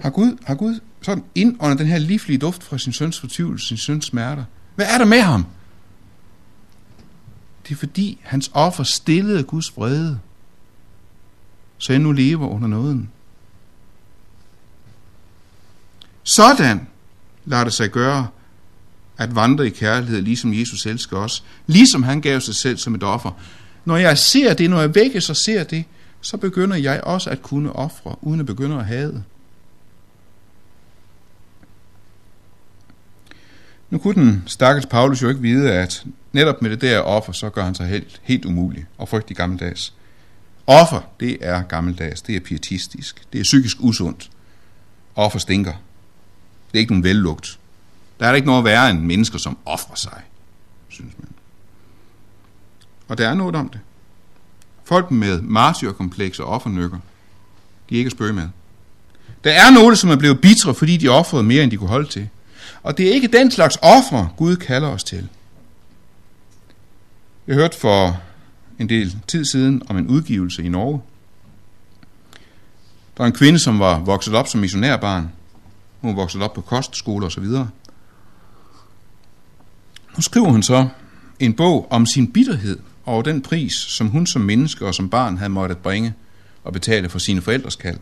har 0.00 0.10
Gud, 0.10 0.36
har 0.44 0.54
Gud 0.54 0.80
sådan 1.02 1.24
ind 1.34 1.60
den 1.60 1.86
her 1.86 1.98
livlige 1.98 2.38
duft 2.38 2.62
fra 2.62 2.78
sin 2.78 2.92
søns 2.92 3.20
fortvivlelse, 3.20 3.68
sin 3.68 3.76
søns 3.76 4.04
smerter? 4.04 4.44
Hvad 4.74 4.86
er 4.86 4.98
der 4.98 5.04
med 5.04 5.20
ham? 5.20 5.46
Det 7.68 7.74
er 7.74 7.78
fordi 7.78 8.18
hans 8.22 8.50
offer 8.54 8.84
stillede 8.84 9.42
Guds 9.42 9.76
vrede, 9.76 10.18
så 11.78 11.92
jeg 11.92 12.00
nu 12.00 12.12
lever 12.12 12.48
under 12.48 12.68
nåden. 12.68 13.10
Sådan 16.22 16.86
lader 17.44 17.64
det 17.64 17.72
sig 17.72 17.90
gøre 17.90 18.26
at 19.18 19.34
vandre 19.34 19.66
i 19.66 19.70
kærlighed, 19.70 20.22
ligesom 20.22 20.54
Jesus 20.54 20.86
elsker 20.86 21.16
os, 21.16 21.44
ligesom 21.66 22.02
han 22.02 22.20
gav 22.20 22.40
sig 22.40 22.54
selv 22.54 22.78
som 22.78 22.94
et 22.94 23.02
offer. 23.02 23.30
Når 23.84 23.96
jeg 23.96 24.18
ser 24.18 24.54
det, 24.54 24.70
når 24.70 24.80
jeg 24.80 24.94
vækkes 24.94 25.30
og 25.30 25.36
ser 25.36 25.64
det, 25.64 25.84
så 26.20 26.36
begynder 26.36 26.76
jeg 26.76 27.00
også 27.04 27.30
at 27.30 27.42
kunne 27.42 27.72
ofre, 27.72 28.16
uden 28.22 28.40
at 28.40 28.46
begynde 28.46 28.76
at 28.76 28.86
hade. 28.86 29.22
Nu 33.94 33.98
kunne 33.98 34.14
den 34.14 34.42
stakkels 34.46 34.86
Paulus 34.86 35.22
jo 35.22 35.28
ikke 35.28 35.40
vide, 35.40 35.72
at 35.72 36.04
netop 36.32 36.62
med 36.62 36.70
det 36.70 36.80
der 36.80 37.00
offer, 37.00 37.32
så 37.32 37.50
gør 37.50 37.64
han 37.64 37.74
sig 37.74 37.86
helt, 37.86 38.20
helt 38.22 38.44
umulig 38.44 38.86
og 38.98 39.08
frygtelig 39.08 39.36
gammeldags. 39.36 39.94
Offer, 40.66 41.00
det 41.20 41.38
er 41.40 41.62
gammeldags, 41.62 42.22
det 42.22 42.36
er 42.36 42.40
pietistisk, 42.40 43.22
det 43.32 43.38
er 43.38 43.42
psykisk 43.42 43.76
usundt. 43.80 44.30
Offer 45.16 45.38
stinker. 45.38 45.72
Det 46.72 46.78
er 46.78 46.78
ikke 46.78 46.92
nogen 46.92 47.04
vellugt. 47.04 47.58
Der 48.20 48.26
er 48.26 48.30
der 48.30 48.36
ikke 48.36 48.46
noget 48.46 48.64
værre 48.64 48.90
end 48.90 49.00
mennesker, 49.00 49.38
som 49.38 49.58
offrer 49.64 49.96
sig, 49.96 50.22
synes 50.88 51.14
man. 51.18 51.28
Og 53.08 53.18
der 53.18 53.28
er 53.28 53.34
noget 53.34 53.56
om 53.56 53.68
det. 53.68 53.80
Folk 54.84 55.10
med 55.10 55.42
martyrkompleks 55.42 56.38
og 56.38 56.46
offernykker, 56.46 56.98
de 57.90 57.94
er 57.94 57.98
ikke 57.98 58.08
at 58.08 58.12
spørge 58.12 58.32
med. 58.32 58.48
Der 59.44 59.50
er 59.50 59.70
nogle, 59.70 59.96
som 59.96 60.10
er 60.10 60.16
blevet 60.16 60.40
bitre, 60.40 60.74
fordi 60.74 60.96
de 60.96 61.08
offrede 61.08 61.42
mere, 61.42 61.62
end 61.62 61.70
de 61.70 61.76
kunne 61.76 61.90
holde 61.90 62.08
til. 62.08 62.28
Og 62.82 62.98
det 62.98 63.08
er 63.08 63.12
ikke 63.12 63.28
den 63.28 63.50
slags 63.50 63.78
ofre, 63.82 64.28
Gud 64.36 64.56
kalder 64.56 64.88
os 64.88 65.04
til. 65.04 65.28
Jeg 67.46 67.54
hørte 67.54 67.78
for 67.78 68.20
en 68.78 68.88
del 68.88 69.16
tid 69.28 69.44
siden 69.44 69.82
om 69.88 69.96
en 69.96 70.06
udgivelse 70.06 70.62
i 70.62 70.68
Norge. 70.68 71.00
Der 73.16 73.22
var 73.22 73.26
en 73.26 73.32
kvinde, 73.32 73.58
som 73.58 73.78
var 73.78 73.98
vokset 73.98 74.34
op 74.34 74.48
som 74.48 74.60
missionærbarn. 74.60 75.32
Hun 76.00 76.10
var 76.10 76.22
vokset 76.22 76.42
op 76.42 76.54
på 76.54 76.60
kostskole 76.60 77.26
osv. 77.26 77.44
Nu 77.44 77.66
skriver 80.20 80.50
hun 80.50 80.62
så 80.62 80.88
en 81.40 81.54
bog 81.54 81.86
om 81.90 82.06
sin 82.06 82.32
bitterhed 82.32 82.78
over 83.06 83.22
den 83.22 83.42
pris, 83.42 83.72
som 83.72 84.08
hun 84.08 84.26
som 84.26 84.42
menneske 84.42 84.86
og 84.86 84.94
som 84.94 85.10
barn 85.10 85.36
havde 85.36 85.50
måttet 85.50 85.78
bringe 85.78 86.14
og 86.64 86.72
betale 86.72 87.08
for 87.08 87.18
sine 87.18 87.42
forældres 87.42 87.76
kald. 87.76 87.98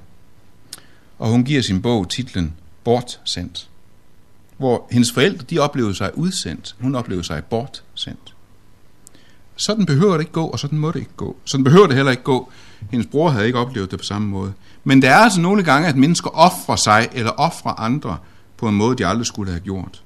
og 1.19 1.29
hun 1.29 1.45
giver 1.45 1.63
sin 1.63 1.83
bog 1.83 2.09
titlen 2.09 2.55
Bortsendt. 2.85 3.69
Hvor 4.59 4.87
hendes 4.91 5.13
forældre, 5.13 5.45
de 5.51 5.59
oplevede 5.59 5.95
sig 5.95 6.19
udsendt, 6.19 6.77
hun 6.81 6.95
oplevede 6.95 7.27
sig 7.27 7.45
bortsendt. 7.45 8.35
Sådan 9.57 9.87
behøver 9.87 10.13
det 10.13 10.21
ikke 10.21 10.33
gå, 10.33 10.47
og 10.47 10.59
sådan 10.59 10.79
må 10.79 10.91
det 10.91 10.99
ikke 10.99 11.17
gå. 11.17 11.37
Sådan 11.45 11.65
behøver 11.65 11.87
det 11.87 11.97
heller 11.97 12.11
ikke 12.11 12.23
gå. 12.23 12.53
Hendes 12.91 13.07
bror 13.07 13.31
havde 13.31 13.47
ikke 13.47 13.59
oplevet 13.59 13.91
det 13.91 13.99
på 13.99 14.05
samme 14.05 14.29
måde. 14.29 14.53
Men 14.85 15.03
der 15.03 15.11
er 15.11 15.17
altså 15.17 15.41
nogle 15.41 15.63
gange, 15.63 15.89
at 15.89 15.97
mennesker 15.97 16.31
offrer 16.31 16.77
sig 16.77 17.09
eller 17.13 17.31
offrer 17.31 17.81
andre 17.81 18.19
på 18.57 18.69
en 18.69 18.75
måde, 18.75 18.97
de 18.97 19.07
aldrig 19.07 19.27
skulle 19.27 19.51
have 19.51 19.61
gjort. 19.61 20.03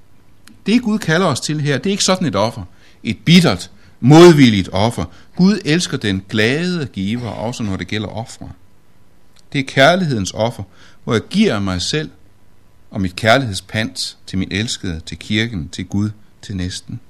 Det 0.67 0.83
Gud 0.83 0.99
kalder 0.99 1.27
os 1.27 1.41
til 1.41 1.61
her, 1.61 1.79
det 1.79 1.87
er 1.87 1.91
ikke 1.91 2.05
sådan 2.05 2.27
et 2.27 2.37
offer. 2.37 2.63
Et 3.03 3.19
bittert, 3.25 3.71
modvilligt 4.01 4.69
offer. 4.73 5.05
Gud 5.37 5.59
elsker 5.65 5.97
den 5.97 6.23
glade 6.29 6.87
giver, 6.87 7.29
også 7.29 7.63
når 7.63 7.77
det 7.77 7.87
gælder 7.87 8.09
ofre. 8.09 8.49
Det 9.53 9.59
er 9.59 9.65
kærlighedens 9.65 10.33
offer, 10.35 10.63
hvor 11.05 11.13
jeg 11.13 11.23
giver 11.31 11.59
mig 11.61 11.83
selv 11.83 12.11
og 12.97 13.03
mit 13.03 13.17
kærlighedspant 13.17 14.19
til 14.27 14.39
min 14.39 14.53
elskede, 14.53 15.01
til 15.07 15.19
kirken, 15.19 15.69
til 15.69 15.87
Gud, 15.87 16.11
til 16.43 16.57
næsten. 16.57 17.01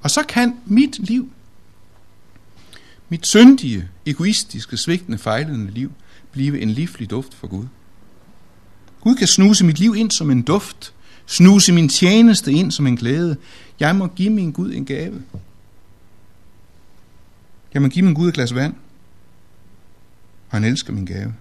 Og 0.00 0.10
så 0.10 0.22
kan 0.22 0.56
mit 0.64 0.98
liv, 0.98 1.30
mit 3.08 3.26
syndige, 3.26 3.88
egoistiske, 4.06 4.76
svigtende, 4.76 5.18
fejlende 5.18 5.70
liv, 5.70 5.92
blive 6.32 6.60
en 6.60 6.70
livlig 6.70 7.10
duft 7.10 7.34
for 7.34 7.46
Gud. 7.46 7.66
Gud 9.00 9.14
kan 9.14 9.26
snuse 9.26 9.64
mit 9.64 9.78
liv 9.78 9.94
ind 9.96 10.10
som 10.10 10.30
en 10.30 10.42
duft, 10.42 10.94
snuse 11.26 11.72
min 11.72 11.88
tjeneste 11.88 12.52
ind 12.52 12.72
som 12.72 12.86
en 12.86 12.96
glæde. 12.96 13.36
Jeg 13.80 13.96
må 13.96 14.06
give 14.06 14.30
min 14.30 14.52
Gud 14.52 14.72
en 14.72 14.84
gave. 14.84 15.22
Jeg 17.74 17.82
må 17.82 17.88
give 17.88 18.04
min 18.04 18.14
Gud 18.14 18.28
et 18.28 18.34
glas 18.34 18.54
vand, 18.54 18.74
og 20.50 20.56
han 20.56 20.64
elsker 20.64 20.92
min 20.92 21.06
gave. 21.06 21.34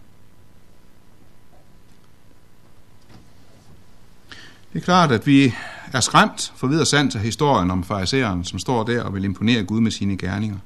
Det 4.75 4.81
er 4.81 4.85
klart, 4.85 5.11
at 5.11 5.27
vi 5.27 5.53
er 5.93 5.99
skræmt 5.99 6.53
for 6.55 6.67
videre 6.67 6.85
sandt 6.85 7.15
af 7.15 7.21
historien 7.21 7.71
om 7.71 7.83
fariseren, 7.83 8.43
som 8.43 8.59
står 8.59 8.83
der 8.83 9.03
og 9.03 9.13
vil 9.13 9.23
imponere 9.23 9.63
Gud 9.63 9.81
med 9.81 9.91
sine 9.91 10.17
gerninger, 10.17 10.57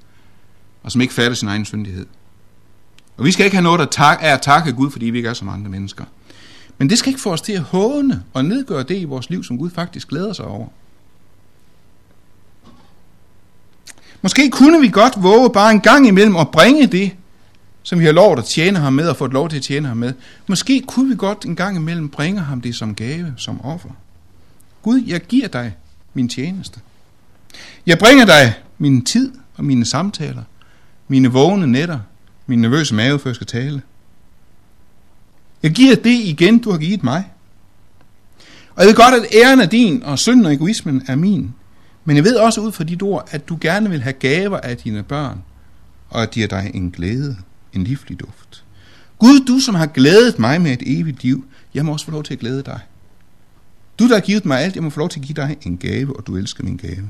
og 0.83 0.91
som 0.91 1.01
ikke 1.01 1.13
fatter 1.13 1.33
sin 1.35 1.47
egen 1.47 1.65
syndighed. 1.65 2.05
Og 3.17 3.25
vi 3.25 3.31
skal 3.31 3.45
ikke 3.45 3.55
have 3.55 3.63
noget, 3.63 3.79
der 3.79 3.85
tak, 3.85 4.19
at 4.21 4.41
takke 4.41 4.73
Gud, 4.73 4.91
fordi 4.91 5.05
vi 5.05 5.17
ikke 5.17 5.29
er 5.29 5.33
som 5.33 5.49
andre 5.49 5.69
mennesker. 5.69 6.05
Men 6.77 6.89
det 6.89 6.97
skal 6.97 7.09
ikke 7.09 7.21
få 7.21 7.31
os 7.31 7.41
til 7.41 7.53
at 7.53 7.61
håne 7.61 8.23
og 8.33 8.45
nedgøre 8.45 8.83
det 8.83 8.97
i 8.97 9.03
vores 9.03 9.29
liv, 9.29 9.43
som 9.43 9.57
Gud 9.57 9.69
faktisk 9.69 10.07
glæder 10.07 10.33
sig 10.33 10.45
over. 10.45 10.67
Måske 14.21 14.49
kunne 14.49 14.81
vi 14.81 14.89
godt 14.89 15.23
våge 15.23 15.49
bare 15.49 15.71
en 15.71 15.81
gang 15.81 16.07
imellem 16.07 16.35
at 16.35 16.51
bringe 16.51 16.87
det, 16.87 17.11
som 17.89 17.99
vi 17.99 18.05
har 18.05 18.11
lovet 18.11 18.39
at 18.39 18.45
tjene 18.45 18.79
ham 18.79 18.93
med 18.93 19.07
og 19.07 19.17
fået 19.17 19.33
lov 19.33 19.49
til 19.49 19.57
at 19.57 19.63
tjene 19.63 19.87
ham 19.87 19.97
med. 19.97 20.13
Måske 20.47 20.81
kunne 20.87 21.09
vi 21.09 21.15
godt 21.15 21.45
en 21.45 21.55
gang 21.55 21.77
imellem 21.77 22.09
bringe 22.09 22.41
ham 22.41 22.61
det 22.61 22.75
som 22.75 22.95
gave, 22.95 23.33
som 23.37 23.65
offer. 23.65 23.89
Gud, 24.81 25.01
jeg 25.07 25.21
giver 25.21 25.47
dig 25.47 25.75
min 26.13 26.29
tjeneste. 26.29 26.79
Jeg 27.85 27.97
bringer 27.99 28.25
dig 28.25 28.53
min 28.77 29.05
tid 29.05 29.31
og 29.57 29.65
mine 29.65 29.85
samtaler, 29.85 30.43
mine 31.07 31.31
vågne 31.31 31.67
nætter, 31.67 31.99
min 32.47 32.61
nervøse 32.61 32.95
mave, 32.95 33.19
før 33.19 33.29
jeg 33.29 33.35
skal 33.35 33.47
tale. 33.47 33.81
Jeg 35.63 35.71
giver 35.71 35.95
det 35.95 36.19
igen, 36.23 36.59
du 36.59 36.71
har 36.71 36.77
givet 36.77 37.03
mig. 37.03 37.31
Og 38.75 38.81
jeg 38.81 38.87
ved 38.87 38.95
godt, 38.95 39.13
at 39.13 39.25
æren 39.33 39.59
er 39.59 39.65
din, 39.65 40.03
og 40.03 40.19
synden 40.19 40.45
og 40.45 40.53
egoismen 40.53 41.03
er 41.07 41.15
min. 41.15 41.53
Men 42.05 42.15
jeg 42.15 42.23
ved 42.23 42.35
også 42.35 42.61
ud 42.61 42.71
fra 42.71 42.83
dit 42.83 43.01
ord, 43.01 43.27
at 43.31 43.49
du 43.49 43.57
gerne 43.61 43.89
vil 43.89 44.01
have 44.01 44.13
gaver 44.13 44.57
af 44.57 44.77
dine 44.77 45.03
børn, 45.03 45.43
og 46.09 46.23
at 46.23 46.35
de 46.35 46.43
er 46.43 46.47
dig 46.47 46.71
en 46.73 46.91
glæde, 46.91 47.37
en 47.73 47.83
livlig 47.83 48.19
duft. 48.19 48.63
Gud, 49.19 49.45
du 49.45 49.59
som 49.59 49.75
har 49.75 49.85
glædet 49.85 50.39
mig 50.39 50.61
med 50.61 50.71
et 50.71 50.99
evigt 50.99 51.23
liv, 51.23 51.45
jeg 51.73 51.85
må 51.85 51.91
også 51.91 52.05
få 52.05 52.11
lov 52.11 52.23
til 52.23 52.33
at 52.33 52.39
glæde 52.39 52.63
dig. 52.63 52.79
Du, 53.99 54.07
der 54.07 54.13
har 54.13 54.21
givet 54.21 54.45
mig 54.45 54.59
alt, 54.59 54.75
jeg 54.75 54.83
må 54.83 54.89
få 54.89 54.99
lov 54.99 55.09
til 55.09 55.19
at 55.19 55.25
give 55.25 55.35
dig 55.35 55.57
en 55.61 55.77
gave, 55.77 56.17
og 56.17 56.27
du 56.27 56.37
elsker 56.37 56.63
min 56.63 56.77
gave. 56.77 57.09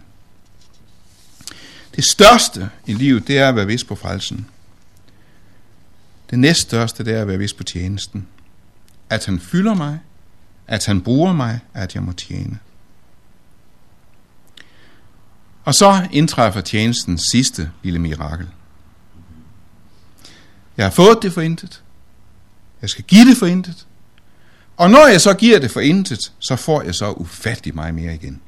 Det 1.96 2.06
største 2.06 2.70
i 2.86 2.94
livet, 2.94 3.28
det 3.28 3.38
er 3.38 3.50
at 3.50 3.56
være 3.56 3.66
vis 3.66 3.84
på 3.84 3.96
frelsen. 3.96 4.46
Det 6.30 6.40
næststørste, 6.40 7.06
det 7.06 7.14
er 7.14 7.22
at 7.22 7.28
være 7.28 7.38
vis 7.38 7.54
på 7.54 7.64
tjenesten. 7.64 8.28
At 9.10 9.26
han 9.26 9.40
fylder 9.40 9.74
mig, 9.74 10.00
at 10.68 10.86
han 10.86 11.02
bruger 11.02 11.34
mig, 11.34 11.60
at 11.74 11.96
jeg 11.96 12.04
må 12.04 12.12
tjene. 12.12 12.60
Og 15.64 15.74
så 15.74 16.08
indtræffer 16.12 16.62
tjenestens 16.62 17.22
sidste 17.22 17.72
lille 17.84 18.00
mirakel. 18.00 18.48
Jeg 20.80 20.86
har 20.86 20.92
fået 20.92 21.18
det 21.22 21.34
for 21.34 21.42
intet. 21.42 21.84
Jeg 22.82 22.90
skal 22.90 23.04
give 23.04 23.30
det 23.30 23.38
for 23.38 23.46
intet. 23.46 23.88
Og 24.78 24.90
når 24.90 25.08
jeg 25.08 25.22
så 25.22 25.34
giver 25.34 25.60
det 25.60 25.72
for 25.72 25.80
intet, 25.80 26.32
så 26.40 26.56
får 26.56 26.82
jeg 26.82 26.96
så 26.96 27.12
ufattelig 27.12 27.76
meget 27.76 27.96
mere 27.96 28.14
igen. 28.14 28.42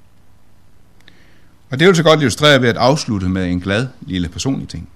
Og 1.69 1.79
det 1.79 1.87
vil 1.87 1.95
så 1.95 2.03
godt 2.03 2.19
illustrere 2.19 2.61
ved 2.61 2.69
at 2.69 2.77
afslutte 2.77 3.29
med 3.29 3.51
en 3.51 3.59
glad 3.59 3.87
lille 4.01 4.29
personlig 4.29 4.67
ting. 4.67 4.89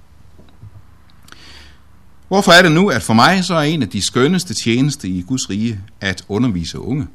Hvorfor 2.28 2.52
er 2.52 2.62
det 2.62 2.72
nu, 2.72 2.90
at 2.90 3.04
for 3.04 3.14
mig 3.14 3.44
så 3.44 3.56
er 3.56 3.62
en 3.62 3.82
af 3.82 3.90
de 3.90 4.02
skønneste 4.02 4.54
tjeneste 4.54 5.08
i 5.08 5.22
Guds 5.22 5.50
rige 5.50 5.80
at 6.02 6.26
undervise 6.28 6.80
unge? 6.80 7.08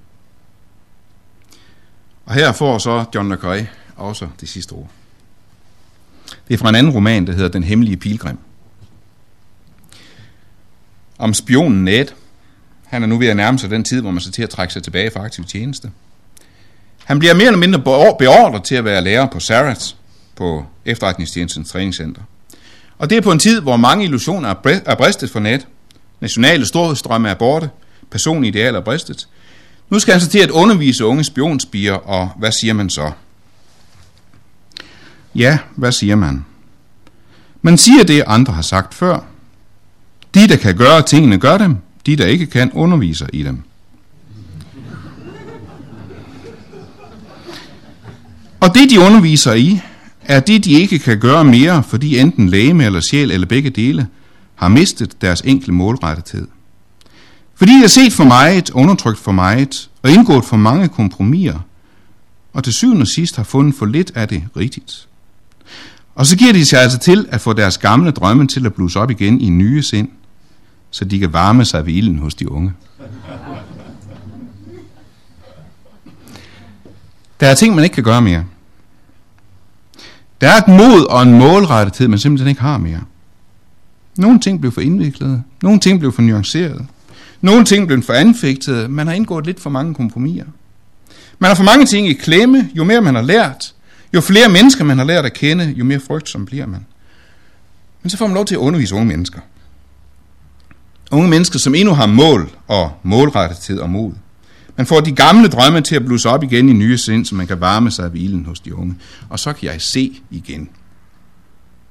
Og 2.27 2.35
her 2.35 2.53
får 2.53 2.79
så 2.79 3.05
John 3.15 3.29
le 3.29 3.35
Carré 3.37 3.65
også 3.97 4.29
det 4.41 4.49
sidste 4.49 4.73
ord. 4.73 4.91
Det 6.49 6.55
er 6.55 6.59
fra 6.59 6.69
en 6.69 6.75
anden 6.75 6.93
roman, 6.93 7.27
der 7.27 7.33
hedder 7.33 7.49
Den 7.49 7.63
Hemmelige 7.63 7.97
Pilgrim. 7.97 8.39
Om 11.21 11.35
spionen 11.35 11.85
Ned. 11.85 12.07
Han 12.87 13.03
er 13.03 13.07
nu 13.07 13.19
ved 13.19 13.29
at 13.29 13.37
nærme 13.37 13.59
sig 13.59 13.71
den 13.71 13.85
tid, 13.85 14.01
hvor 14.01 14.11
man 14.11 14.21
skal 14.21 14.33
til 14.33 14.43
at 14.43 14.51
trække 14.51 14.73
sig 14.73 14.83
tilbage 14.83 15.11
fra 15.11 15.25
aktiv 15.25 15.45
tjeneste. 15.45 15.91
Han 17.05 17.19
bliver 17.19 17.35
mere 17.35 17.47
eller 17.47 17.59
mindre 17.59 17.79
beordret 18.19 18.65
til 18.65 18.75
at 18.75 18.85
være 18.85 19.05
lærer 19.05 19.27
på 19.27 19.41
Sarats, 19.41 19.97
på 20.37 20.65
efterretningstjenestens 20.85 21.71
træningscenter. 21.71 22.23
Og 22.99 23.11
det 23.11 23.19
er 23.19 23.23
på 23.23 23.33
en 23.33 23.39
tid, 23.39 23.61
hvor 23.61 23.77
mange 23.77 24.05
illusioner 24.05 24.55
er 24.87 24.95
bristet 24.95 25.31
for 25.31 25.41
net. 25.41 25.67
Nationale 26.21 26.67
storhedsdrømme 26.67 27.29
er 27.29 27.35
borte. 27.35 27.71
Personlige 28.11 28.49
idealer 28.49 28.79
er 28.79 28.85
bristet. 28.85 29.29
Nu 29.91 29.99
skal 29.99 30.13
han 30.13 30.21
så 30.21 30.29
til 30.29 30.39
at 30.39 30.51
undervise 30.51 31.05
unge 31.05 31.25
spionspiger, 31.25 31.95
og 31.95 32.31
hvad 32.39 32.53
siger 32.53 32.73
man 32.75 32.91
så? 32.91 33.11
Ja, 35.35 35.59
hvad 35.77 35.93
siger 35.93 36.17
man? 36.17 36.45
Man 37.63 37.79
siger 37.79 38.05
det, 38.05 38.25
andre 38.27 38.53
har 38.53 38.63
sagt 38.63 38.95
før. 38.95 39.25
De, 40.35 40.49
der 40.49 40.57
kan 40.57 40.77
gøre 40.77 41.03
tingene, 41.03 41.39
gør 41.39 41.59
dem. 41.59 41.77
De, 42.07 42.17
der 42.17 42.27
ikke 42.27 42.47
kan, 42.47 42.71
underviser 42.73 43.27
i 43.33 43.43
dem. 43.43 43.63
Og 48.61 48.75
det, 48.75 48.91
de 48.91 49.01
underviser 49.01 49.53
i, 49.53 49.81
er 50.25 50.41
det, 50.41 50.65
de 50.65 50.73
ikke 50.73 50.99
kan 50.99 51.19
gøre 51.19 51.45
mere, 51.45 51.83
fordi 51.83 52.19
enten 52.19 52.49
læge 52.49 52.85
eller 52.85 53.01
sjæl 53.01 53.31
eller 53.31 53.47
begge 53.47 53.71
dele 53.71 54.07
har 54.55 54.69
mistet 54.69 55.23
deres 55.23 55.41
enkle 55.41 55.73
målrettethed. 55.75 56.47
Fordi 57.55 57.73
de 57.73 57.81
har 57.81 57.87
set 57.87 58.13
for 58.13 58.25
meget, 58.25 58.71
undertrykt 58.71 59.19
for 59.19 59.33
meget 59.33 59.91
og 60.03 60.11
indgået 60.11 60.45
for 60.45 60.57
mange 60.57 60.89
kompromiser, 60.89 61.59
og 62.53 62.65
til 62.65 62.73
syvende 62.73 63.03
og 63.03 63.07
sidst 63.07 63.37
har 63.37 63.45
fundet 63.45 63.75
for 63.75 63.87
lidt 63.87 64.13
af 64.15 64.29
det 64.29 64.45
rigtigt. 64.57 65.09
Og 66.15 66.27
så 66.27 66.37
giver 66.37 66.53
de 66.53 66.65
sig 66.65 66.81
altså 66.81 66.99
til 66.99 67.27
at 67.29 67.41
få 67.41 67.53
deres 67.53 67.79
gamle 67.79 68.11
drømme 68.11 68.47
til 68.47 68.67
at 68.67 68.75
blusse 68.75 69.01
op 69.01 69.11
igen 69.11 69.41
i 69.41 69.49
nye 69.49 69.83
sind, 69.83 70.09
så 70.91 71.05
de 71.05 71.19
kan 71.19 71.33
varme 71.33 71.65
sig 71.65 71.87
ved 71.87 71.93
ilden 71.93 72.19
hos 72.19 72.35
de 72.35 72.51
unge. 72.51 72.73
Der 77.41 77.47
er 77.47 77.55
ting, 77.55 77.75
man 77.75 77.85
ikke 77.85 77.95
kan 77.95 78.05
gøre 78.05 78.23
mere. 78.23 78.45
Der 80.41 80.49
er 80.49 80.57
et 80.57 80.69
mod 80.69 81.07
og 81.11 81.23
en 81.23 81.39
målrettethed, 81.39 82.09
man 82.09 82.19
simpelthen 82.19 82.49
ikke 82.49 82.61
har 82.61 82.79
mere. 82.79 83.01
Nogle 84.17 84.41
ting 84.41 84.61
blev 84.61 84.73
for 84.73 84.81
indviklede, 84.81 85.43
nogle 85.63 85.81
ting 85.81 85.99
blev 85.99 86.13
for 86.13 86.23
nuancerede, 86.23 86.87
nogle 87.41 87.65
ting 87.65 87.87
blev 87.87 88.03
for 88.03 88.13
anfægtede, 88.13 88.89
man 88.89 89.07
har 89.07 89.15
indgået 89.15 89.47
lidt 89.47 89.61
for 89.61 89.71
mange 89.71 89.95
kompromiser. 89.95 90.45
Man 91.39 91.49
har 91.49 91.55
for 91.55 91.65
mange 91.65 91.87
ting 91.87 92.09
i 92.09 92.13
klemme, 92.13 92.71
jo 92.75 92.85
mere 92.85 93.01
man 93.01 93.15
har 93.15 93.23
lært, 93.23 93.75
jo 94.15 94.21
flere 94.21 94.49
mennesker 94.49 94.85
man 94.85 94.99
har 94.99 95.05
lært 95.05 95.25
at 95.25 95.33
kende, 95.33 95.65
jo 95.65 95.85
mere 95.85 96.01
frygtsom 96.01 96.47
bliver 96.47 96.67
man. 96.67 96.87
Men 98.03 98.11
så 98.11 98.17
får 98.17 98.27
man 98.27 98.35
lov 98.35 98.45
til 98.45 98.55
at 98.55 98.59
undervise 98.59 98.95
unge 98.95 99.07
mennesker. 99.07 99.41
Unge 101.11 101.29
mennesker, 101.29 101.59
som 101.59 101.75
endnu 101.75 101.95
har 101.95 102.07
mål 102.07 102.51
og 102.69 102.93
målrettethed 103.03 103.79
og 103.79 103.91
mod. 103.91 104.13
Man 104.77 104.87
får 104.87 105.01
de 105.01 105.13
gamle 105.13 105.49
drømme 105.49 105.81
til 105.81 105.97
at 105.97 106.05
blusse 106.05 106.29
op 106.29 106.43
igen 106.43 106.69
i 106.69 106.73
nye 106.73 106.99
sind, 106.99 107.25
så 107.25 107.35
man 107.35 107.47
kan 107.47 107.61
varme 107.61 107.91
sig 107.91 108.05
af 108.05 108.11
ilden 108.15 108.45
hos 108.45 108.61
de 108.61 108.75
unge. 108.75 108.97
Og 109.29 109.39
så 109.39 109.53
kan 109.53 109.69
jeg 109.69 109.83
se 109.83 110.21
igen. 110.31 110.71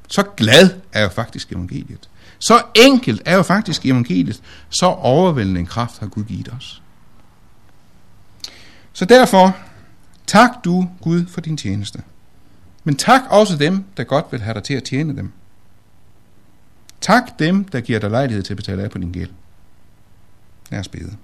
Så 0.07 0.23
glad 0.37 0.69
er 0.93 1.01
jo 1.01 1.09
faktisk 1.09 1.51
evangeliet. 1.51 2.09
Så 2.39 2.61
enkelt 2.75 3.21
er 3.25 3.35
jo 3.35 3.43
faktisk 3.43 3.85
evangeliet. 3.85 4.41
Så 4.69 4.85
overvældende 4.85 5.59
en 5.59 5.65
kraft 5.65 5.99
har 5.99 6.07
Gud 6.07 6.23
givet 6.23 6.53
os. 6.57 6.81
Så 8.93 9.05
derfor, 9.05 9.55
tak 10.27 10.49
du 10.65 10.89
Gud 11.01 11.25
for 11.25 11.41
din 11.41 11.57
tjeneste. 11.57 12.01
Men 12.83 12.95
tak 12.95 13.21
også 13.29 13.57
dem, 13.57 13.83
der 13.97 14.03
godt 14.03 14.25
vil 14.31 14.41
have 14.41 14.53
dig 14.53 14.63
til 14.63 14.73
at 14.73 14.83
tjene 14.83 15.15
dem. 15.15 15.31
Tak 17.01 17.39
dem, 17.39 17.63
der 17.63 17.81
giver 17.81 17.99
dig 17.99 18.09
lejlighed 18.09 18.43
til 18.43 18.53
at 18.53 18.57
betale 18.57 18.83
af 18.83 18.91
på 18.91 18.97
din 18.97 19.11
gæld. 19.11 19.31
Lad 20.71 20.79
os 20.79 20.87
bede. 20.87 21.17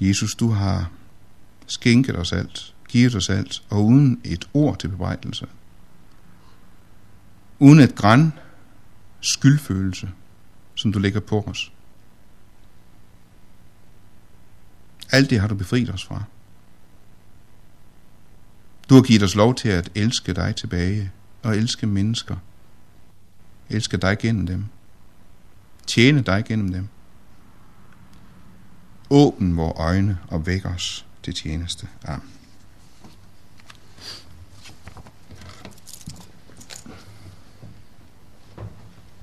Jesus, 0.00 0.34
du 0.34 0.50
har 0.50 0.90
skænket 1.66 2.16
os 2.16 2.32
alt, 2.32 2.74
givet 2.88 3.14
os 3.14 3.30
alt, 3.30 3.62
og 3.70 3.84
uden 3.84 4.20
et 4.24 4.48
ord 4.54 4.78
til 4.78 4.88
bebrejdelse. 4.88 5.46
Uden 7.58 7.80
et 7.80 7.94
græn 7.94 8.32
skyldfølelse, 9.20 10.10
som 10.74 10.92
du 10.92 10.98
lægger 10.98 11.20
på 11.20 11.44
os. 11.46 11.72
Alt 15.12 15.30
det 15.30 15.40
har 15.40 15.48
du 15.48 15.54
befriet 15.54 15.90
os 15.90 16.04
fra. 16.04 16.22
Du 18.88 18.94
har 18.94 19.02
givet 19.02 19.22
os 19.22 19.34
lov 19.34 19.54
til 19.54 19.68
at 19.68 19.90
elske 19.94 20.32
dig 20.32 20.56
tilbage 20.56 21.10
og 21.42 21.56
elske 21.56 21.86
mennesker. 21.86 22.36
Elske 23.68 23.96
dig 23.96 24.18
gennem 24.18 24.46
dem. 24.46 24.64
Tjene 25.86 26.22
dig 26.22 26.44
gennem 26.44 26.72
dem. 26.72 26.88
Åbn 29.10 29.56
vores 29.56 29.74
øjne 29.76 30.18
og 30.28 30.46
væk 30.46 30.66
os 30.66 31.06
til 31.22 31.34
tjeneste. 31.34 31.88
Amen. 32.04 32.39